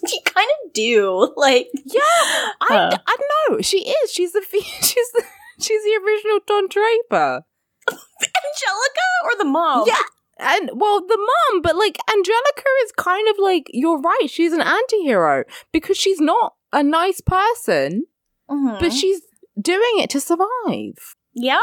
[0.13, 1.33] You kind of do.
[1.35, 2.97] Like, Yeah, I, Huh.
[3.07, 3.15] I
[3.49, 4.11] know she is.
[4.11, 5.23] She's the she's the
[5.59, 7.43] she's the original Don Draper.
[7.89, 9.83] Angelica or the mom?
[9.87, 9.95] Yeah.
[10.37, 14.27] And well, the mom, but like Angelica is kind of like you're right.
[14.29, 18.05] She's an anti-hero because she's not a nice person,
[18.49, 18.79] Mhm.
[18.79, 19.21] but she's
[19.59, 21.15] doing it to survive.
[21.33, 21.61] yeah.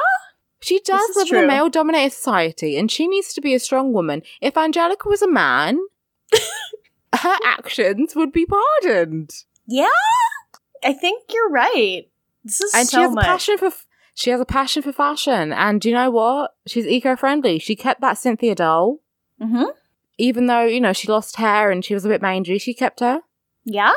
[0.63, 4.23] She does live in a male-dominated society, and she needs to be a strong woman.
[4.41, 5.81] If Angelica was a man,
[7.15, 9.31] her actions would be pardoned,
[9.67, 9.89] Yeah.
[10.85, 12.09] I think you're right.
[12.45, 13.25] This is and so she has much.
[13.25, 13.67] a passion for.
[13.67, 16.55] f- She has a passion for fashion, and do you know what?
[16.67, 17.61] She's eco-friendly.
[17.61, 18.99] She kept that Cynthia doll.
[19.41, 19.65] hmm
[20.19, 23.01] even though you know she lost hair and she was a bit mangy, she kept
[23.01, 23.21] her.
[23.65, 23.95] Yeah.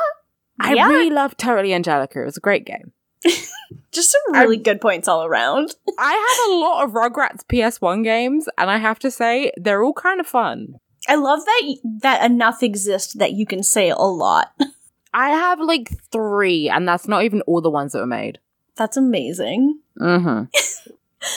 [0.58, 0.88] I Yeah.
[0.88, 2.22] really loved Totally Angelica.
[2.22, 2.92] It was a great game.
[3.92, 5.74] Just some really good points all around.
[5.98, 9.92] I have a lot of Rugrats PS1 games, and I have to say they're all
[9.92, 10.76] kind of fun.
[11.08, 14.52] I love that that enough exists that you can say a lot.
[15.14, 18.38] I have like three, and that's not even all the ones that were made.
[18.76, 19.80] That's amazing.
[19.98, 20.44] Mm-hmm.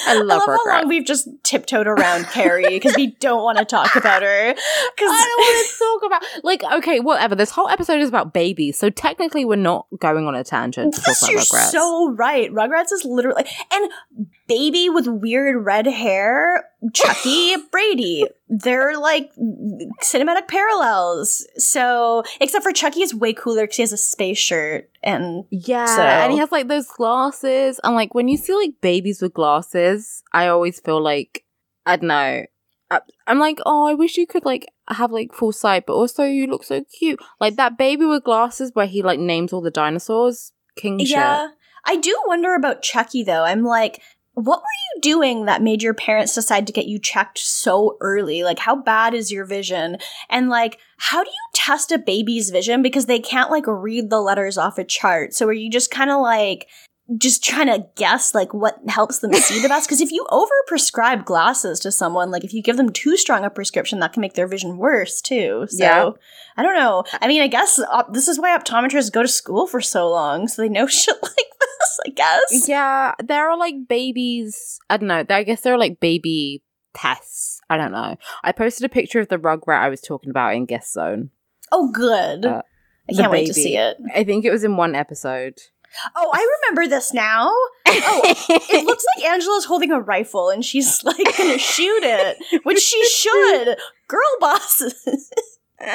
[0.08, 3.58] I I love love how long we've just tiptoed around Carrie because we don't want
[3.58, 4.54] to talk about her.
[4.54, 4.62] Because
[5.00, 7.36] I don't want to talk about like okay, whatever.
[7.36, 11.02] This whole episode is about babies, so technically we're not going on a tangent to
[11.02, 11.72] talk about You're Rugrats.
[11.72, 12.52] so right.
[12.52, 13.92] Rugrats is literally and
[14.50, 18.26] baby with weird red hair, Chuckie, Brady.
[18.50, 19.32] They're like
[20.04, 21.48] cinematic parallels.
[21.58, 25.86] So, except for Chuckie is way cooler because he has a space shirt and Yeah,
[25.86, 29.34] So- and he has like those glasses, and like when you see like babies with
[29.34, 31.46] glasses, I always feel like
[31.86, 32.46] I don't know.
[33.28, 36.48] I'm like, oh, I wish you could like have like full sight, but also you
[36.48, 37.20] look so cute.
[37.40, 40.54] Like that baby with glasses where he like names all the dinosaurs.
[40.76, 41.10] King shit.
[41.10, 41.50] yeah.
[41.86, 43.44] I do wonder about Chuckie though.
[43.44, 44.02] I'm like,
[44.46, 48.44] what were you doing that made your parents decide to get you checked so early?
[48.44, 49.98] Like, how bad is your vision?
[50.30, 54.22] And like, how do you test a baby's vision because they can't like read the
[54.22, 55.34] letters off a chart?
[55.34, 56.68] So are you just kind of like
[57.18, 59.88] just trying to guess like what helps them see the best?
[59.88, 63.44] Because if you over prescribe glasses to someone, like if you give them too strong
[63.44, 65.66] a prescription, that can make their vision worse too.
[65.70, 66.10] So Yeah.
[66.58, 67.04] I don't know.
[67.22, 70.48] I mean, I guess op- this is why optometrists go to school for so long,
[70.48, 72.00] so they know shit like this.
[72.06, 72.68] I guess.
[72.68, 74.80] Yeah, there are like babies.
[74.90, 75.24] I don't know.
[75.30, 77.62] I guess there are like baby tests.
[77.70, 78.18] I don't know.
[78.44, 81.30] I posted a picture of the rugrat I was talking about in Guest Zone.
[81.72, 82.46] Oh, good.
[82.46, 82.62] Uh,
[83.10, 83.98] I can't wait to see it.
[84.14, 85.60] I think it was in one episode.
[86.16, 87.50] Oh, I remember this now.
[87.88, 92.80] Oh, it looks like Angela's holding a rifle and she's like gonna shoot it, which
[92.80, 93.78] she should.
[94.08, 95.32] Girl bosses.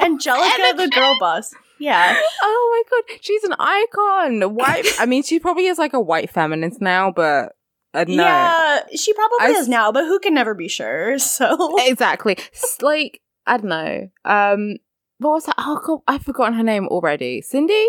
[0.00, 1.52] Angelica, the girl boss.
[1.78, 2.16] Yeah.
[2.42, 4.54] Oh my god, she's an icon.
[4.54, 4.86] White.
[4.98, 7.52] I mean, she probably is like a white feminist now, but
[7.94, 11.18] uh, no, Yeah, she probably I is now, but who can never be sure?
[11.18, 12.38] So exactly.
[12.80, 14.08] Like I don't know.
[14.24, 14.76] Um,
[15.18, 15.56] what was that?
[15.58, 17.40] Oh god, I've forgotten her name already.
[17.42, 17.86] Cindy?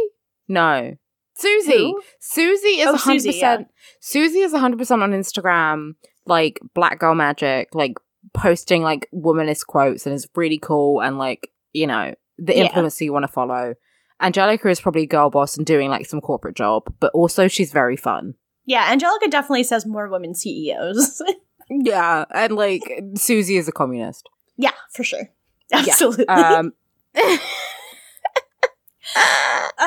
[0.48, 0.96] No,
[1.38, 1.78] Susie.
[1.92, 2.02] Who?
[2.20, 3.56] Susie is Oh, a hundred Susie, yeah.
[3.58, 3.68] percent.
[4.02, 5.92] Susie is hundred percent on Instagram,
[6.26, 7.94] like Black Girl Magic, like
[8.34, 12.68] posting like womanist quotes, and is really cool and like you know the Yeah.
[12.70, 13.76] influencer you want to follow.
[14.20, 17.72] Angelica is probably a girl boss and doing like some corporate job, but also she's
[17.72, 18.34] very fun.
[18.66, 21.22] yeah, Angelica definitely says more women CEOs.
[21.70, 22.82] Yeah, and like
[23.18, 24.30] Susie is a communist.
[24.56, 25.30] yeah, for sure.
[25.74, 26.26] Absolutely.
[26.30, 26.72] Um,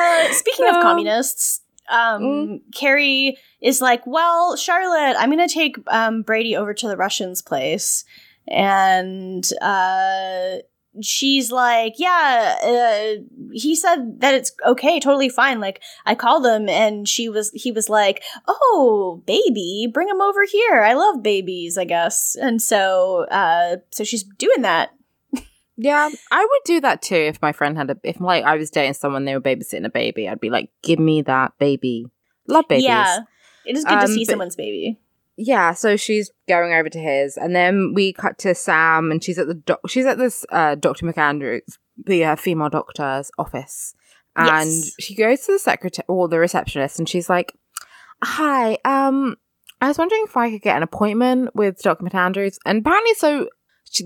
[0.01, 2.61] Uh, speaking of communists, um, mm.
[2.75, 7.43] Carrie is like, "Well, Charlotte, I'm going to take um, Brady over to the Russians'
[7.43, 8.05] place,
[8.49, 10.59] and uh,
[11.03, 13.23] she's like, yeah, uh,
[13.53, 15.61] he said that it's okay, totally fine.
[15.61, 20.45] Like, I called him and she was, he was like, oh, baby, bring him over
[20.45, 20.83] here.
[20.83, 22.37] I love babies, I guess.
[22.41, 24.91] And so, uh, so she's doing that.
[25.83, 28.71] Yeah, I would do that too if my friend had a, if like I was
[28.71, 32.07] dating someone, they were babysitting a baby, I'd be like, give me that baby.
[32.49, 32.85] Love babies.
[32.85, 33.21] Yeah.
[33.65, 34.99] It is good to Um, see but- someone's baby.
[35.37, 39.39] yeah so she's going over to his and then we cut to sam and she's
[39.39, 41.61] at the doc- she's at this uh dr mcandrews
[42.07, 43.95] the uh, female doctor's office
[44.37, 44.93] and Yes.
[45.01, 47.55] she goes to the secretary or the receptionist and she's like
[48.23, 49.37] hi um
[49.81, 53.49] i was wondering if i could get an appointment with dr mcandrews and apparently so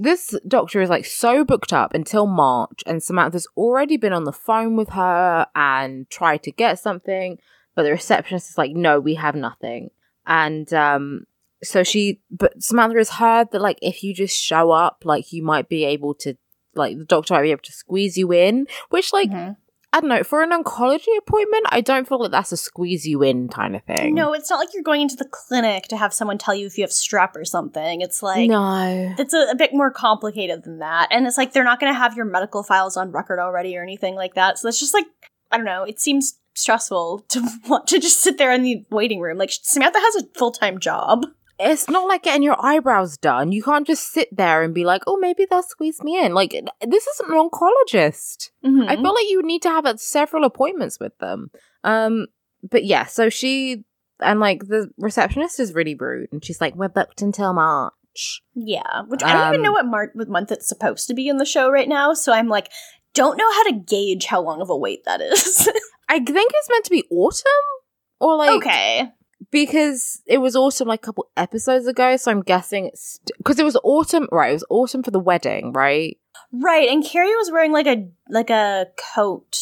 [0.00, 4.32] this doctor is like so booked up until march and samantha's already been on the
[4.32, 7.38] phone with her and tried to get something
[7.74, 9.90] but the receptionist is like no we have nothing
[10.26, 11.24] and um
[11.62, 15.42] so she but samantha has heard that like if you just show up like you
[15.42, 16.34] might be able to
[16.74, 19.56] like the doctor might be able to squeeze you in which like Mhm.
[19.94, 23.22] I don't know for an oncology appointment i don't feel like that's a squeeze you
[23.22, 26.12] in kind of thing No, it's not like you're going into the clinic to have
[26.12, 28.00] someone tell you if you have strep or something.
[28.00, 31.08] It's like, no it's a, a bit more complicated than that.
[31.10, 33.82] And it's like they're not going to have your medical files on record already or
[33.82, 34.58] anything like that.
[34.58, 35.06] So it's just like,
[35.50, 39.20] I don't know, it seems stressful to want to just sit there in the waiting
[39.20, 39.38] room.
[39.38, 41.26] Like Samantha has a full time job.
[41.58, 45.02] It's not like getting your eyebrows done you can't just sit there and be like
[45.06, 46.50] oh maybe they'll squeeze me in like
[46.86, 48.88] this isn't an oncologist Mm-hmm.
[48.88, 51.50] I feel like you would need to have uh, several appointments with them.
[51.84, 52.28] Um,
[52.62, 53.84] but yeah, so she
[54.20, 59.02] and like the receptionist is really rude, and she's like, "We're booked until March." yeah,
[59.08, 61.36] which I don't even Um, know what, mar- what month it's supposed to be in
[61.36, 62.14] the show right now.
[62.14, 62.70] So I'm like,
[63.12, 65.68] don't know how to gauge how long of a wait that is.
[66.08, 67.66] I think it's meant to be autumn,
[68.20, 69.10] or like okay.
[69.54, 72.16] Because it was autumn like a couple episodes ago.
[72.18, 74.50] So I'm guessing it's because it was autumn, right?
[74.50, 76.18] It was autumn for the wedding, right?
[76.52, 79.58] Right, and Carrie was wearing like a like a coat,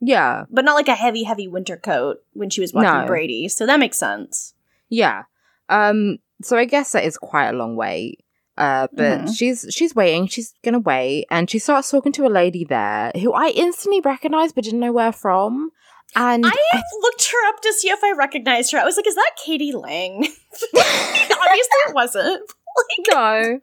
[0.00, 3.06] Yeah, but not like a heavy, heavy winter coat when she was watching No.
[3.06, 3.48] Brady.
[3.48, 4.54] So that makes sense.
[4.88, 5.24] yeah.
[5.68, 8.22] Um, so I guess that is quite a long wait.
[8.58, 9.36] Uh, but Mhm.
[9.36, 10.26] she's she's waiting.
[10.28, 14.54] She's gonna wait, and she starts talking to a lady there who I instantly recognized
[14.54, 15.70] but didn't know where from.
[16.16, 18.78] And I looked her up to see if I recognized her.
[18.78, 20.14] I was like, "Is that Katie Lang?"
[20.74, 22.50] Obviously, it wasn't.
[23.10, 23.60] no,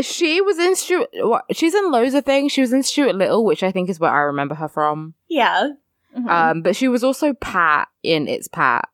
[0.00, 1.10] she was in Stuart.
[1.52, 2.52] She's in loads of things.
[2.52, 5.14] She was in Stuart Little, which I think is where I remember her from.
[5.28, 5.70] Yeah.
[6.16, 6.28] Mhm.
[6.28, 8.88] Um, but she was also Pat in It's Pat,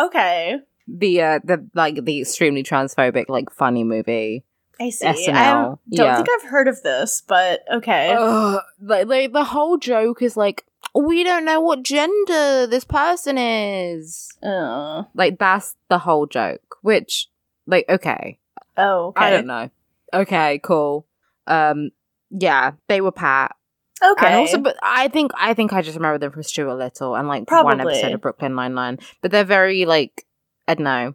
[0.00, 0.56] okay,
[0.88, 4.44] the uh, the like the extremely transphobic like funny movie.
[4.80, 5.06] I see.
[5.06, 6.16] SNL, I don't yeah.
[6.16, 8.14] think I've heard of this, but okay.
[8.16, 10.64] Ugh, like, like the whole joke is like
[10.94, 14.28] we don't know what gender this person is.
[14.42, 16.78] Uh, Like that's the whole joke.
[16.82, 17.28] Which,
[17.66, 18.38] like, okay,
[18.76, 19.24] oh, okay.
[19.24, 19.70] I don't know.
[20.12, 21.06] Okay, cool.
[21.46, 21.90] Um,
[22.30, 23.54] yeah, they were Pat.
[24.02, 24.26] Okay.
[24.26, 27.28] And also, but I think I think I just remember them from Stuart Little and
[27.28, 28.98] like one episode of Brooklyn Nine Nine.
[29.20, 30.26] But they're very like
[30.66, 31.14] I don't know.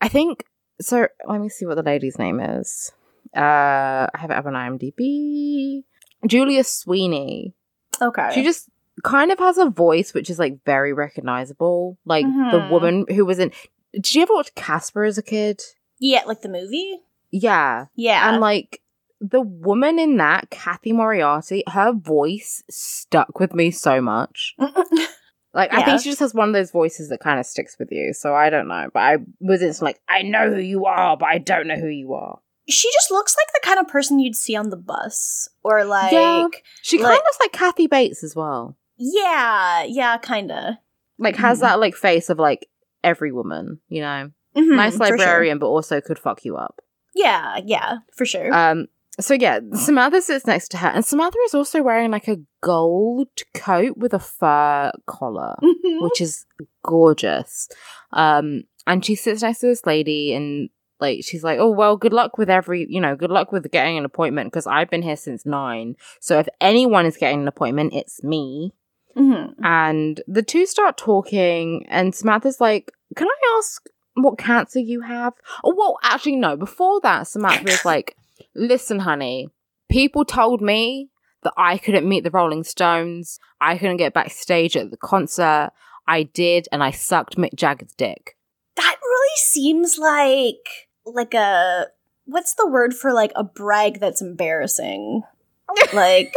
[0.00, 0.44] I think
[0.80, 1.06] so.
[1.26, 2.92] Let me see what the lady's name is.
[3.36, 5.84] Uh, I have it up on IMDb.
[6.26, 7.54] Julia Sweeney.
[8.00, 8.30] okay.
[8.34, 8.68] She just
[9.04, 11.98] kind of has a voice which is like very recognizable.
[12.04, 12.70] Like the Mhm.
[12.70, 13.52] woman who was in.
[13.92, 15.62] Did you ever watch Casper as a kid?
[15.98, 17.00] yeah, like the movie.
[17.30, 18.28] Yeah, Yeah.
[18.30, 18.80] and like
[19.20, 24.54] the woman in that, Cathy Moriarty, her voice stuck with me so much.
[25.56, 27.88] Like I think she just has one of those voices that kind of sticks with
[27.90, 28.12] you.
[28.12, 31.26] So I don't know, but I was just like, I know who you are, but
[31.26, 32.38] I don't know who you are.
[32.68, 36.10] she just looks like the kind of person you'd see on the bus, or like,
[36.12, 36.40] Yeah.
[36.42, 36.48] yeah,
[36.82, 38.76] She kind Like- of looks like Kathy Bates as well.
[38.98, 40.80] yeah, yeah, kinda.
[41.18, 41.62] Like has Mhm.
[41.62, 42.68] that like face of like
[43.04, 45.16] every woman, you know, Mhm, nice for sure.
[45.16, 46.80] librarian, but also could fuck you up.
[47.14, 48.52] Yeah, yeah, for sure.
[48.52, 48.88] Um.
[49.18, 53.28] So yeah, Samantha sits next to her, and Samantha is also wearing like a gold
[53.54, 55.56] coat with a fur collar.
[55.62, 56.02] Mhm.
[56.02, 56.44] which is
[56.84, 57.68] gorgeous.
[58.12, 60.68] Um, and she sits next to this lady and
[61.00, 63.96] like she's like, "Oh well, good luck with every, you know, good luck with getting
[63.98, 65.94] an appointment because I've been here since nine.
[66.20, 68.72] So if anyone is getting an appointment, it's me."
[69.16, 69.54] Mhm.
[69.62, 73.82] And the two start talking, and Samantha's like, "Can I ask
[74.14, 75.32] what cancer you have?"
[75.64, 76.56] Oh well, actually no.
[76.56, 78.14] Before that, Samantha is like,
[78.56, 79.48] "Listen, honey,
[79.88, 81.10] people told me."
[81.42, 83.38] That I couldn't meet the Rolling Stones.
[83.60, 85.70] I couldn't get backstage at the concert.
[86.08, 88.36] I did, and I sucked Mick Jagger's dick.
[88.74, 90.66] That really seems like
[91.04, 91.86] like a
[92.24, 95.22] what's the word for like a brag that's embarrassing?
[95.92, 96.32] Like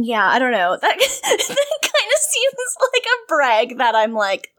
[0.00, 0.76] yeah, I don't know.
[0.82, 4.52] That that kind of seems like a brag that I'm like,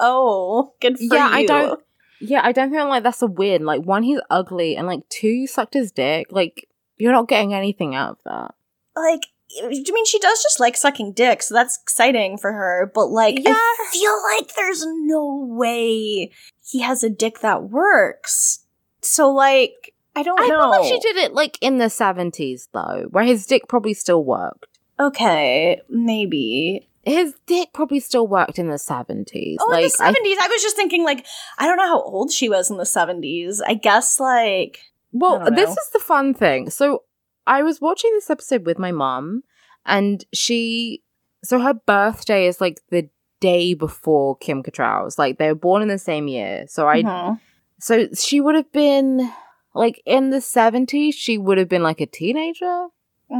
[0.00, 1.34] oh, good for Yeah, you.
[1.34, 1.82] I don't-
[2.20, 3.64] Yeah, I don't feel like that's a win.
[3.64, 6.26] Like, one, he's ugly, and like, two, you sucked his dick.
[6.30, 8.54] Like, you're not getting anything out of that.
[9.00, 9.22] Like,
[9.62, 12.90] I mean, she does just like sucking dick, so that's exciting for her.
[12.94, 13.52] But like, Yeah.
[13.54, 16.30] I feel like there's no way
[16.70, 18.66] he has a dick that works.
[19.00, 20.58] So like, I don't I know.
[20.58, 24.22] feel like she did it like in the 70s though, where his dick probably still
[24.22, 24.78] worked.
[25.00, 26.86] Okay, maybe.
[27.08, 29.56] His dick probably still worked in the 70s.
[29.60, 30.38] Oh, like in the I- seventies.
[30.40, 31.26] I, was just thinking, like,
[31.58, 33.60] I don't know how old she was in the seventies.
[33.64, 34.80] I guess, like,
[35.12, 36.70] Well, this is the fun thing.
[36.70, 37.04] So
[37.46, 39.42] I was watching this episode with my mom,
[39.86, 41.02] and she,
[41.42, 43.08] so her birthday is like the
[43.40, 45.18] day before Kim Cattrall's.
[45.18, 46.64] Like they were born in the same year.
[46.68, 47.40] So I, mhm.
[47.80, 49.32] so she would have been
[49.74, 51.14] like in the seventies.
[51.14, 52.88] She would have been like a teenager.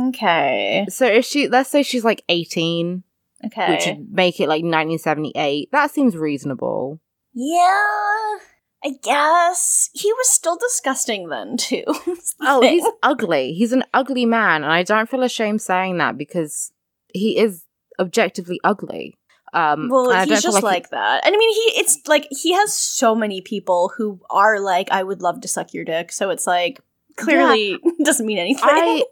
[0.09, 3.03] okay, So if she, let's say she's like eighteen,
[3.47, 5.71] okay, which would make it like nineteen seventy eight.
[5.73, 7.01] That seems reasonable.
[7.35, 8.37] yeah.
[8.85, 11.83] I guess he was still disgusting then too.
[12.41, 13.53] Oh, he's ugly.
[13.53, 16.71] He's an ugly man, and I don't feel ashamed saying that because
[17.13, 17.65] he is
[17.99, 19.19] objectively ugly.
[19.53, 21.27] Um, well, and I don't he's just he- like, that.
[21.27, 25.03] And I mean, he it's like he has so many people who are like, I
[25.03, 26.13] would love to suck your dick.
[26.13, 26.81] So it's like
[27.17, 28.63] clearly doesn't mean anything.
[28.65, 29.03] I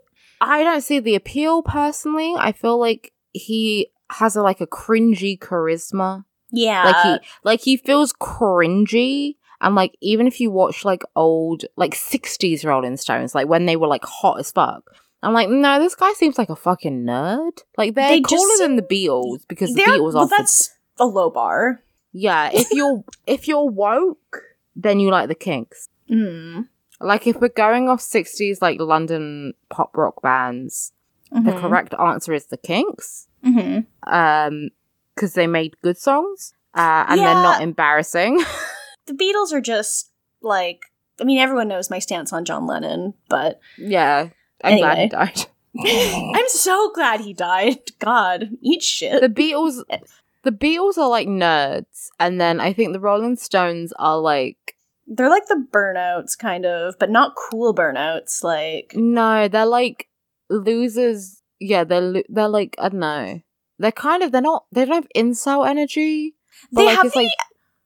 [0.41, 2.35] I don't see the appeal personally.
[2.39, 6.25] I feel like he has a like a cringy charisma.
[6.51, 9.37] yeah, Like he like he feels cringy.
[9.61, 13.77] And like even if you watch like old like sixties Rolling Stones, like when they
[13.77, 14.85] were like hot as fuck,
[15.23, 17.59] I'm like, no, this guy seems like a fucking nerd.
[17.79, 21.07] Like they're They just cooler than the Beatles because the Beatles well, are that's a
[21.07, 21.81] low bar.
[22.13, 24.43] Yeah, if you're if you're woke,
[24.77, 25.89] then you like the Kinks.
[26.11, 26.69] Mm.
[27.01, 30.93] Like if we're going off sixties like London pop rock bands,
[31.33, 31.61] the Mhm.
[31.61, 33.27] correct answer is the Kinks.
[33.47, 33.87] Mhm.
[34.07, 34.71] Um,
[35.15, 38.43] because they made good songs, uh, and they're not embarrassing.
[39.07, 40.11] The Beatles are just
[40.43, 40.81] like.
[41.21, 44.31] I mean, everyone knows my stance on John Lennon, but yeah,
[44.65, 45.47] I'm glad he died.
[46.35, 47.79] I'm so glad he died.
[48.01, 49.21] God, eat shit.
[49.21, 49.83] the Beatles,
[50.43, 54.77] the Beatles are like nerds, and then I think the Rolling Stones are like
[55.07, 58.43] They're like the burnouts, kind of, but not cool burnouts.
[58.43, 60.09] Like, No, they're like
[60.51, 61.43] losers.
[61.61, 63.41] Yeah, they're they're like I don't know.
[63.79, 66.35] They're kind of they're not they don't have incel energy.
[66.73, 67.31] They like have the like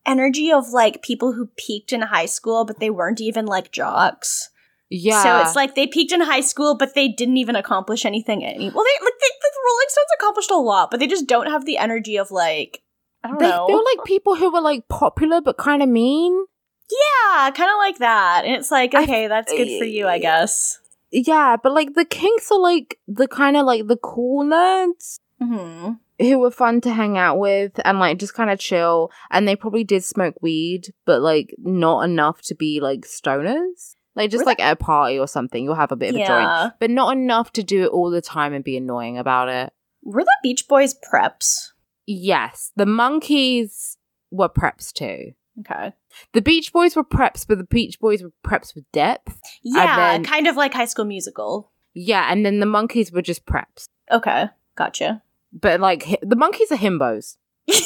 [0.06, 4.50] energy of like people who peaked in high school, but they weren't even like jocks.
[4.88, 5.22] yeah.
[5.22, 8.44] So it's like they peaked in high school, but they didn't even accomplish anything.
[8.44, 11.46] Any well, they like they, the Rolling Stones accomplished a lot, but they just don't
[11.50, 12.82] have the energy of like
[13.22, 13.66] I don't they know.
[13.66, 16.44] feel like people who were like popular but kind of mean.
[16.90, 20.18] yeah, kind of like that, and it's like I- okay, that's good for you, I
[20.18, 20.79] guess.
[21.10, 25.92] Yeah, but like the Kinks are like the kind of like the cool nerds hmm
[26.20, 29.10] who were fun to hang out with and like just kind of chill.
[29.30, 33.94] And they probably did smoke weed, but like not enough to be like stoners.
[34.14, 36.26] Like just Were like at a party or something, you'll have a bit of a
[36.26, 39.72] joint, but not enough to do it all the time and be annoying about it.
[40.02, 41.68] were the Beach Boys preps?
[42.06, 43.96] Yes, the Monkees
[44.30, 45.32] were preps too.
[45.60, 45.92] Okay,
[46.32, 49.40] The Beach Boys were preps, but the Beach Boys were preps with depth.
[49.62, 51.70] yeah, then- kind of like High School Musical.
[51.94, 53.88] Yeah, and then the Monkees were just preps.
[54.10, 54.46] Okay,
[54.76, 55.22] gotcha.
[55.52, 57.36] But like hi- the Monkees are himbos.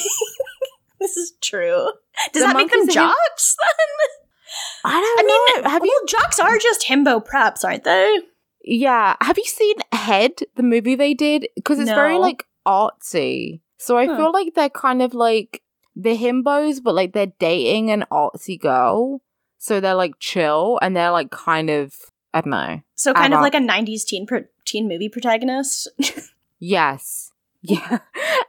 [0.99, 1.91] This is true.
[2.33, 3.55] Does The that make them are him- jocks
[4.85, 4.91] then?
[4.91, 5.23] I don't I
[5.57, 5.69] mean, know.
[5.69, 6.05] Have well, you?
[6.07, 8.19] jocks are just himbo preps, aren't they?
[8.63, 11.47] Yeah, have you seen Head, the movie they did?
[11.55, 13.61] Because it's very like artsy.
[13.77, 14.15] So I Huh.
[14.17, 15.61] feel like they're kind of like
[15.95, 19.21] the himbos, but like they're dating an artsy girl.
[19.57, 21.95] So they're like chill and they're like kind of
[22.33, 22.81] I don't know.
[22.95, 25.89] So kind of like a '90s teen pro- teen movie protagonist.
[26.59, 27.31] Yes.
[27.61, 27.99] Yeah.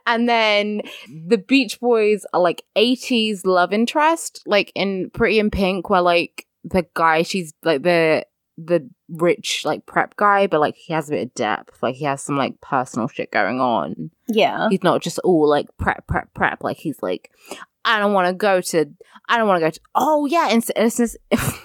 [0.05, 0.81] And then
[1.27, 6.47] the Beach Boys are like 80s love interest, like in Pretty in Pink, where like
[6.63, 8.25] the guy, she's like the
[8.57, 11.81] the rich like prep guy, but like he has a bit of depth.
[11.83, 14.09] Like he has some like personal shit going on.
[14.27, 14.67] yeah.
[14.69, 16.63] He's not just all like prep, prep, prep.
[16.63, 17.31] Like he's like,
[17.85, 18.85] I don't want to go to,
[19.29, 20.49] I don't want to go to, oh yeah.
[20.49, 21.15] And it's,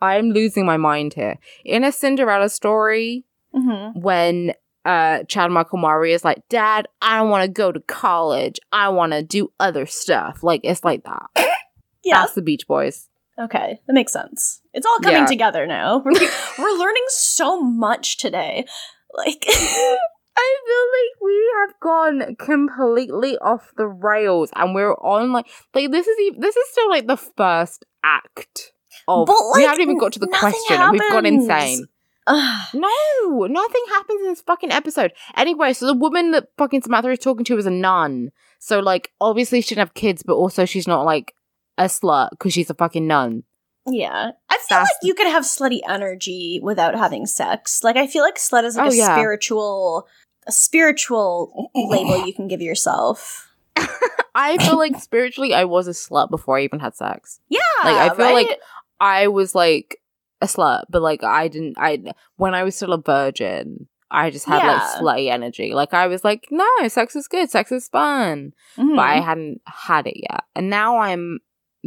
[0.00, 1.38] I'm losing my mind here.
[1.64, 3.24] In a Cinderella story,
[3.54, 4.00] Mm-hmm.
[4.00, 4.54] when
[4.86, 8.58] uh Chad Michael Murray is like, Dad, I don't want to go to college.
[8.72, 10.42] I want to do other stuff.
[10.42, 11.28] Like it's like that.
[12.04, 12.22] Yeah.
[12.22, 13.08] That's the Beach Boys.
[13.38, 14.60] Okay, that makes sense.
[14.74, 15.26] It's all coming Yeah.
[15.26, 16.02] together now.
[16.04, 16.12] We're,
[16.58, 18.66] we're learning so much today.
[19.14, 25.46] Like, I feel like we have gone completely off the rails, and we're on like
[25.74, 28.72] like this is e- this is still like the first act
[29.08, 29.26] of.
[29.26, 31.86] But, we haven't even got to the question, and we've gone insane.
[32.26, 32.66] ugh.
[32.74, 35.12] No, nothing happens in this fucking episode.
[35.36, 38.30] Anyway, so the woman that fucking Samantha is talking to is a nun.
[38.58, 41.34] So like, obviously she didn't have kids, but also she's not like
[41.82, 43.44] a slut because she's a fucking nun.
[43.86, 44.30] Yeah.
[44.48, 47.82] I feel That's- like you could have slutty energy without having sex.
[47.82, 49.14] Like I feel like slut is like Oh, a yeah.
[49.16, 50.06] spiritual
[50.46, 53.48] a spiritual label you can give yourself.
[54.34, 57.40] I feel like spiritually, I was a slut before I even had sex.
[57.48, 57.60] Yeah.
[57.84, 58.60] Like, I feel like-
[59.00, 60.00] I was like
[60.40, 61.74] a slut, but like I didn't.
[61.76, 62.02] I
[62.36, 64.72] when I was still a virgin, I just had Yeah.
[64.74, 65.74] like slutty energy.
[65.74, 68.94] Like I was like, no, sex is good, sex is fun, Mhm.
[68.96, 70.44] but I hadn't had it yet.
[70.54, 71.40] And now I'm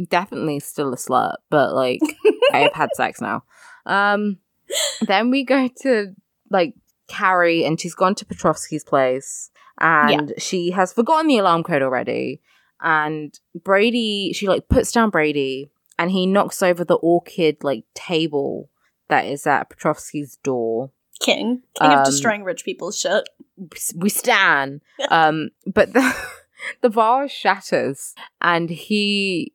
[0.08, 2.00] definitely still a slut, but like
[2.52, 3.44] I have had sex now.
[3.84, 4.38] Um,
[5.02, 6.14] then we go to
[6.50, 6.74] like
[7.08, 12.40] Carrie, and she's gone to Petrovsky's place, and she has forgotten the alarm code already.
[12.80, 18.68] And Brady, she like puts down Brady, and he knocks over the orchid like table
[19.08, 20.90] that is at Petrovsky's door.
[21.20, 21.62] king.
[21.80, 23.28] King Um, of destroying rich people's shit.
[23.94, 26.14] We stand, um, but the
[26.82, 29.52] the vase shatters, and he.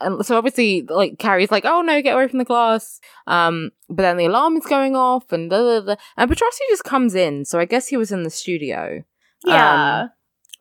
[0.00, 4.02] And so obviously, like Carrie's like, "Oh no, get away from the glass!" Um, but
[4.02, 5.96] then the alarm is going off, and da, da, da.
[6.16, 7.44] and Petrovsky just comes in.
[7.44, 9.02] So I guess he was in the studio.
[9.44, 10.08] Yeah.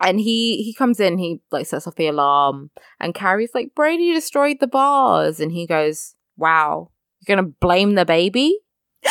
[0.01, 4.13] and he he comes in he like sets off the alarm and carrie's like brady
[4.13, 6.91] destroyed the bars and he goes wow
[7.21, 8.59] you're gonna blame the baby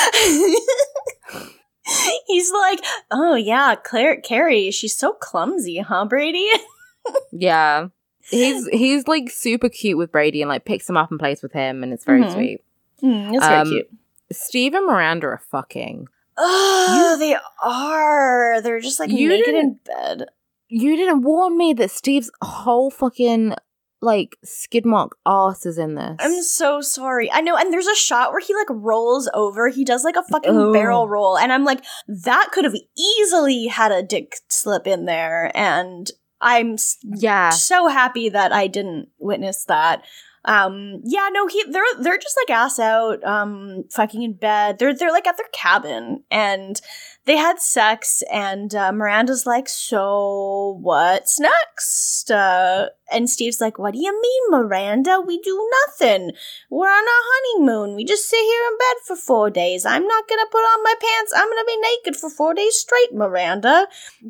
[2.27, 2.81] He's like,
[3.11, 6.49] oh yeah, Claire Carrie, she's so clumsy, huh, Brady?
[7.33, 7.89] yeah
[8.31, 11.53] he's he's like super cute with brady and like picks him up and plays with
[11.53, 12.33] him and it's very Mhm.
[12.33, 12.65] sweet
[13.03, 13.91] Mm, it's very Um, cute.
[14.33, 18.61] steve and miranda are fucking Oh, they are.
[18.61, 20.27] They're just like You naked in bed.
[20.69, 23.55] you didn't warn me that steve's whole fucking
[24.03, 27.31] like skid mark ass is in this I'm so sorry.
[27.33, 29.69] I know, and there's a shot where he like rolls over.
[29.69, 30.73] He does like a fucking Oh.
[30.73, 35.51] barrel roll, and I'm like, that could have easily had a dick slip in there.
[35.55, 36.11] And
[36.45, 40.05] I'm yeah so happy that I didn't witness that.
[40.45, 44.79] Um, yeah, no, he they're they're just like ass out, um, fucking in bed.
[44.79, 46.79] They're they're like at their cabin, and
[47.27, 48.23] they had sex.
[48.31, 54.43] And uh, Miranda's like, "So what's next?" Uh, and Steve's like, "What do you mean,
[54.51, 55.21] Miranda?
[55.21, 56.33] We do nothing.
[56.71, 57.95] We're on our honeymoon.
[57.95, 59.87] We just sit here in bed for four days.
[59.87, 61.33] I'm not gonna put on my pants.
[61.37, 63.87] I'm gonna be naked for four days straight, Miranda."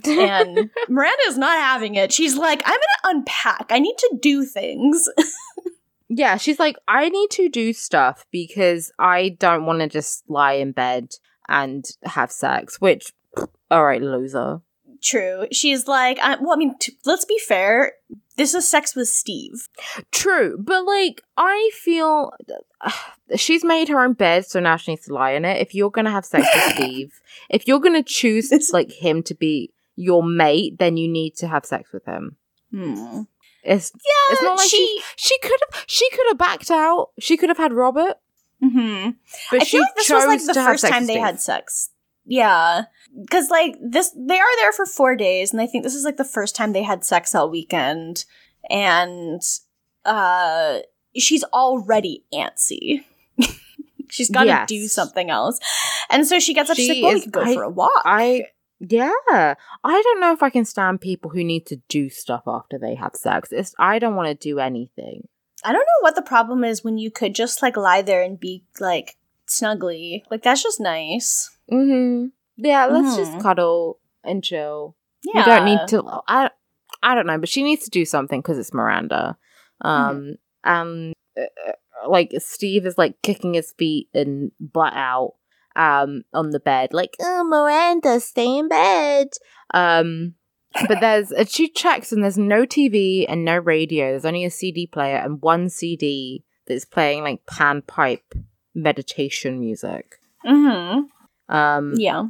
[0.07, 2.13] And Miranda's not having it.
[2.13, 3.67] She's like, "I'm gonna unpack.
[3.71, 5.09] I need to do things."
[6.17, 10.53] Yeah, she's like, I need to do stuff because I don't want to just lie
[10.53, 11.09] in bed
[11.49, 13.13] and have sex, which,
[13.71, 14.61] all right, loser.
[15.03, 15.47] True.
[15.53, 17.93] She's like, I, well, I mean, t- let's be fair.
[18.37, 19.69] This is sex with Steve.
[20.11, 22.33] True, but like, I feel
[23.37, 25.61] she's made her own bed, so now she needs to lie in it.
[25.61, 27.21] If you're going to have sex with Steve,
[27.51, 31.49] if you're going to choose like him to be your mate, then you need to
[31.49, 32.37] have sex with him.
[32.71, 33.23] Hmm.
[33.63, 35.03] It's Yeah, it's not like she.
[35.17, 37.11] she could have she could have backed out.
[37.19, 38.15] She could have had Robert,
[38.71, 39.11] hmm
[39.51, 41.91] but I she feel like this was like the first time they had sex.
[42.27, 42.85] Yeah,
[43.21, 46.17] because like this, they are there for four days, and I think this is like
[46.17, 48.25] the first time they had sex all weekend,
[48.71, 49.43] and
[50.07, 50.79] uh,
[51.17, 53.05] she's already antsy.
[54.11, 54.69] she's got to Yes.
[54.69, 55.59] do something else,
[56.11, 56.77] and so she gets up.
[56.77, 58.47] she's She like, "Well, we is- could go I- for a walk." I
[58.81, 62.79] yeah, I don't know if I can stand people who need to do stuff after
[62.79, 63.51] they have sex.
[63.53, 65.29] It's I don't want to do anything.
[65.65, 68.39] I don't know what the problem is when you could just like lie there and
[68.39, 69.17] be like
[69.49, 70.23] snuggly.
[70.31, 71.51] Like that's just nice.
[71.73, 72.27] Mm-hmm.
[72.57, 73.17] Yeah, let's Mhm.
[73.17, 74.97] just cuddle and chill.
[75.23, 75.41] Yeah.
[75.41, 76.21] You don't need to.
[76.29, 76.51] I
[77.03, 79.37] I don't know, but she needs to do something because it's Miranda.
[79.81, 85.35] Um, and uh, uh, like Steve is like kicking his feet and butt out
[85.77, 89.27] um on the bed like oh miranda stay in bed
[89.75, 90.35] um
[90.89, 94.51] but there's uh, she checks and there's no tv and no radio there's only a
[94.51, 98.35] cd player and one cd that's playing like pan pipe
[98.75, 100.17] meditation music
[100.47, 101.55] Mm-hmm.
[101.55, 102.25] um Yeah.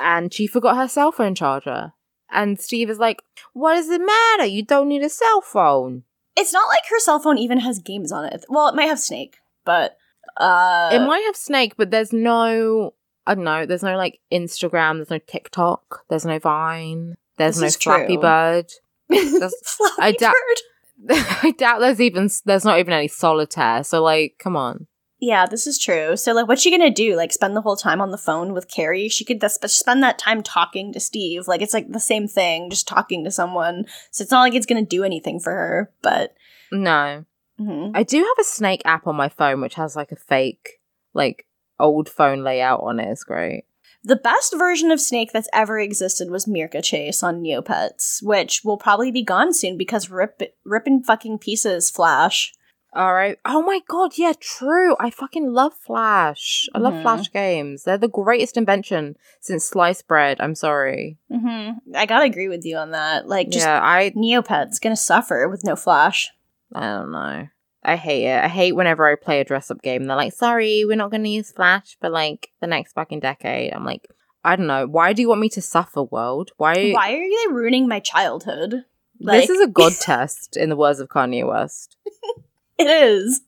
[0.00, 1.92] and she forgot her cell phone charger
[2.30, 3.22] and steve is like
[3.52, 6.04] what does it matter you don't need a cell phone
[6.36, 8.44] It's not like her cell phone even has games on it.
[8.48, 9.96] Well, it might have Snake, but
[10.36, 12.94] uh it might have Snake, but there's no.
[13.26, 13.66] I don't know.
[13.66, 14.96] There's no like Instagram.
[14.98, 16.04] There's no TikTok.
[16.08, 17.16] There's no Vine.
[17.38, 18.22] There's This no Flappy true.
[18.22, 18.66] Bird.
[19.10, 20.62] Flappy I doubt- Bird.
[21.42, 23.84] I doubt there's even there's not even any solitaire.
[23.84, 24.86] So like, come on.
[25.20, 26.16] Yeah, this is true.
[26.16, 27.16] So, like, what's she gonna do?
[27.16, 29.08] Like, spend the whole time on the phone with Carrie?
[29.08, 31.48] She could spend that time talking to Steve.
[31.48, 33.84] Like, it's like the same thing, just talking to someone.
[34.12, 35.90] So it's not like it's gonna do anything for her.
[36.02, 36.34] But
[36.70, 37.24] No,
[37.60, 37.90] mhm.
[37.94, 40.80] I do have a Snake app on my phone, which has like a fake
[41.14, 41.46] like
[41.80, 43.08] old phone layout on it.
[43.10, 43.64] It's great.
[44.08, 48.78] The best version of Snake that's ever existed was Meerca Chase on Neopets, which will
[48.78, 51.90] probably be gone soon because rip rip in fucking pieces.
[51.90, 52.54] Flash.
[52.94, 53.36] All right.
[53.44, 54.96] Oh my god, yeah, true.
[54.98, 56.66] I fucking love Flash.
[56.74, 57.02] I love Mhm.
[57.02, 57.84] Flash games.
[57.84, 60.38] They're the greatest invention since sliced bread.
[60.40, 61.18] I'm sorry.
[61.30, 63.28] hmm I gotta agree with you on that.
[63.28, 66.32] Like, just yeah, I Neopet's gonna suffer with no Flash.
[66.74, 67.48] I don't know.
[67.88, 68.44] I hate it.
[68.44, 70.04] I hate whenever I play a dress up game.
[70.06, 73.72] They're like, "Sorry, we're not going to use Flash for like the next fucking decade."
[73.72, 74.06] I'm like,
[74.44, 74.86] I don't know.
[74.86, 76.50] Why do you want me to suffer, world?
[76.58, 76.92] Why?
[76.92, 77.16] Why are
[77.48, 78.84] they ruining my childhood?
[79.20, 81.96] this is a god test, in the words of Kanye West.
[82.78, 83.40] it is.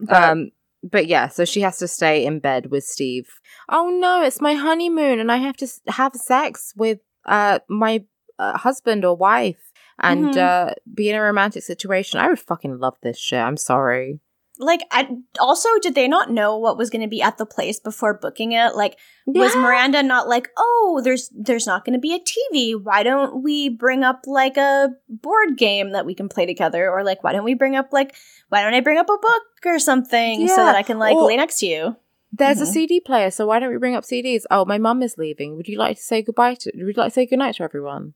[0.00, 0.50] But- Um,
[0.84, 3.28] but yeah, so she has to stay in bed with Steve.
[3.68, 8.04] Oh no, it's my honeymoon, and I have to have sex with uh my
[8.38, 9.71] uh, husband or wife,
[10.02, 10.36] and Mhm.
[10.36, 12.20] uh be in a romantic situation.
[12.20, 13.38] I would fucking love this shit.
[13.40, 14.20] I'm sorry.
[14.58, 15.08] like, I
[15.40, 18.52] also did they not know what was going to be at the place before booking
[18.52, 18.76] it?
[18.76, 18.96] Like,
[19.26, 22.80] was Miranda not like, oh, there's there's not going to be a TV?
[22.80, 26.88] Why don't we bring up like a board game that we can play together?
[26.88, 28.14] Or like, why don't we bring up like,
[28.50, 31.26] why don't I bring up a book or something so that I can like or-
[31.26, 31.96] lay next to you?
[32.30, 32.72] There's a Mhm.
[32.72, 34.44] CD player, so why don't we bring up CDs?
[34.50, 35.56] Oh, my mum is leaving.
[35.56, 36.70] Would you like to say goodbye to?
[36.74, 38.14] Would you like to say goodnight to everyone?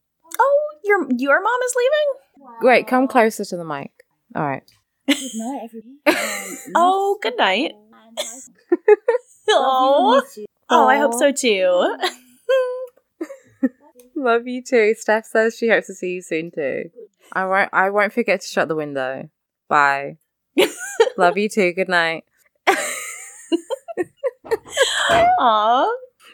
[0.87, 2.59] Your your mom is leaving.
[2.61, 3.91] Great, come closer to the mic.
[4.34, 4.62] All right.
[5.09, 5.93] Good night, everybody.
[6.66, 7.72] Um, oh, good night.
[9.49, 10.20] Oh,
[10.70, 11.97] oh, I hope so too.
[14.16, 14.93] Love you too.
[14.99, 16.91] Steph says she hopes to see you soon too.
[17.32, 17.70] I won't.
[17.72, 19.30] I won't forget to shut the window.
[19.68, 20.16] Bye.
[21.16, 21.72] Love you too.
[21.72, 22.24] Good night.
[25.39, 25.89] Aw.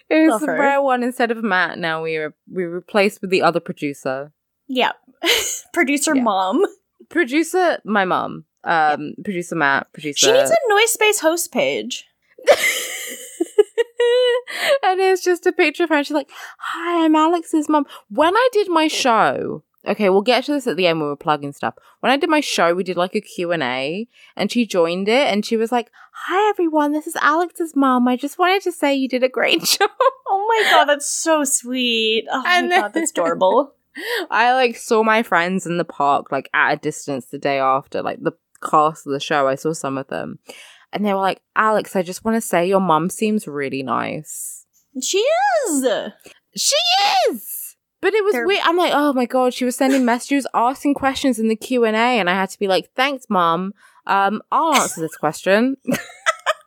[0.09, 0.59] It was Love the her.
[0.59, 1.79] rare one instead of Matt.
[1.79, 4.33] Now we are we replaced with the other producer.
[4.75, 4.93] Yeah.
[5.75, 6.23] Producer Yeah.
[6.23, 6.65] mom.
[7.11, 8.45] Producer, my mom.
[8.65, 9.93] Um, producer Matt.
[9.93, 10.27] Producer.
[10.27, 12.07] She needs a noise space host page.
[14.83, 15.97] and it's just a picture of her.
[15.97, 20.45] And she's like, "Hi, I'm Alex's mom." When I did my show, okay, we'll get
[20.45, 21.75] to this at the end when we're plugging stuff.
[22.01, 25.09] When I did my show, we did like a Q and A, and she joined
[25.09, 26.93] it, and she was like, "Hi, everyone.
[26.93, 28.07] This is Alex's mom.
[28.09, 29.91] I just wanted to say you did a great job."
[30.29, 32.27] Oh my god, that's so sweet.
[32.31, 33.75] Oh And my god, that's adorable.
[34.31, 38.03] I like saw my friends in the park like at a distance the day after,
[38.03, 38.33] like the
[38.63, 39.49] cast of the show.
[39.49, 40.39] I saw some of them,
[40.93, 44.67] and they were like, "Alex, I just want to say your mum seems really nice."
[45.01, 45.19] She
[45.69, 45.87] is.
[46.57, 46.77] She
[47.31, 47.77] is.
[48.01, 48.61] But it was They're- weird.
[48.65, 51.95] I'm like, oh my god, she was sending messages, asking questions in the Q and
[51.97, 53.73] A, and I had to be like, thanks, mom.
[54.07, 55.77] Um, I'll answer this question.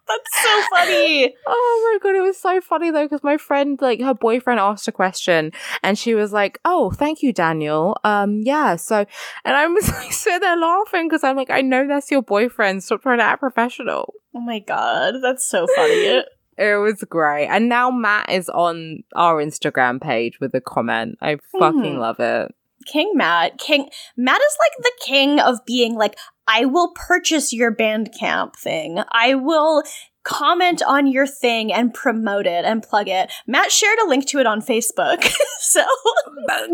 [0.07, 1.35] That's so funny.
[1.47, 4.87] oh my god, it was so funny though because my friend, like, her boyfriend asked
[4.87, 5.51] a question,
[5.81, 7.97] and she was like, "Oh, thank you, Daniel.
[8.03, 9.05] Um, yeah." So,
[9.43, 12.83] and I was like sitting there laughing because I'm like, I know that's your boyfriend.
[12.83, 14.13] Stop trying to act professional.
[14.35, 16.23] Oh my god, that's so funny.
[16.57, 17.47] It was great.
[17.47, 21.17] And now Matt is on our Instagram page with a comment.
[21.21, 21.99] I fucking Mhm.
[21.99, 22.55] love it.
[22.85, 23.57] King Matt.
[23.57, 28.99] King Matt is like the king of being like, I will purchase your Bandcamp thing.
[29.11, 29.83] I will
[30.25, 33.31] comment on your thing and promote it and plug it.
[33.47, 35.23] Matt shared a link to it on Facebook.
[35.59, 35.85] so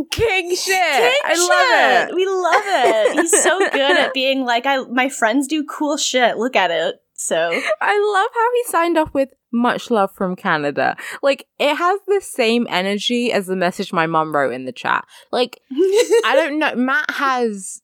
[0.10, 0.66] King shit.
[0.66, 1.50] King I shit.
[1.50, 2.16] love it.
[2.16, 3.14] We love it.
[3.22, 6.38] He's so good at being like, I my friends do cool shit.
[6.38, 6.96] Look at it.
[7.14, 7.38] So
[7.82, 10.96] I love how he signed off with much love from Canada.
[11.22, 15.06] Like it has the same energy as the message my mom wrote in the chat.
[15.32, 16.74] Like I don't know.
[16.76, 17.82] Matt has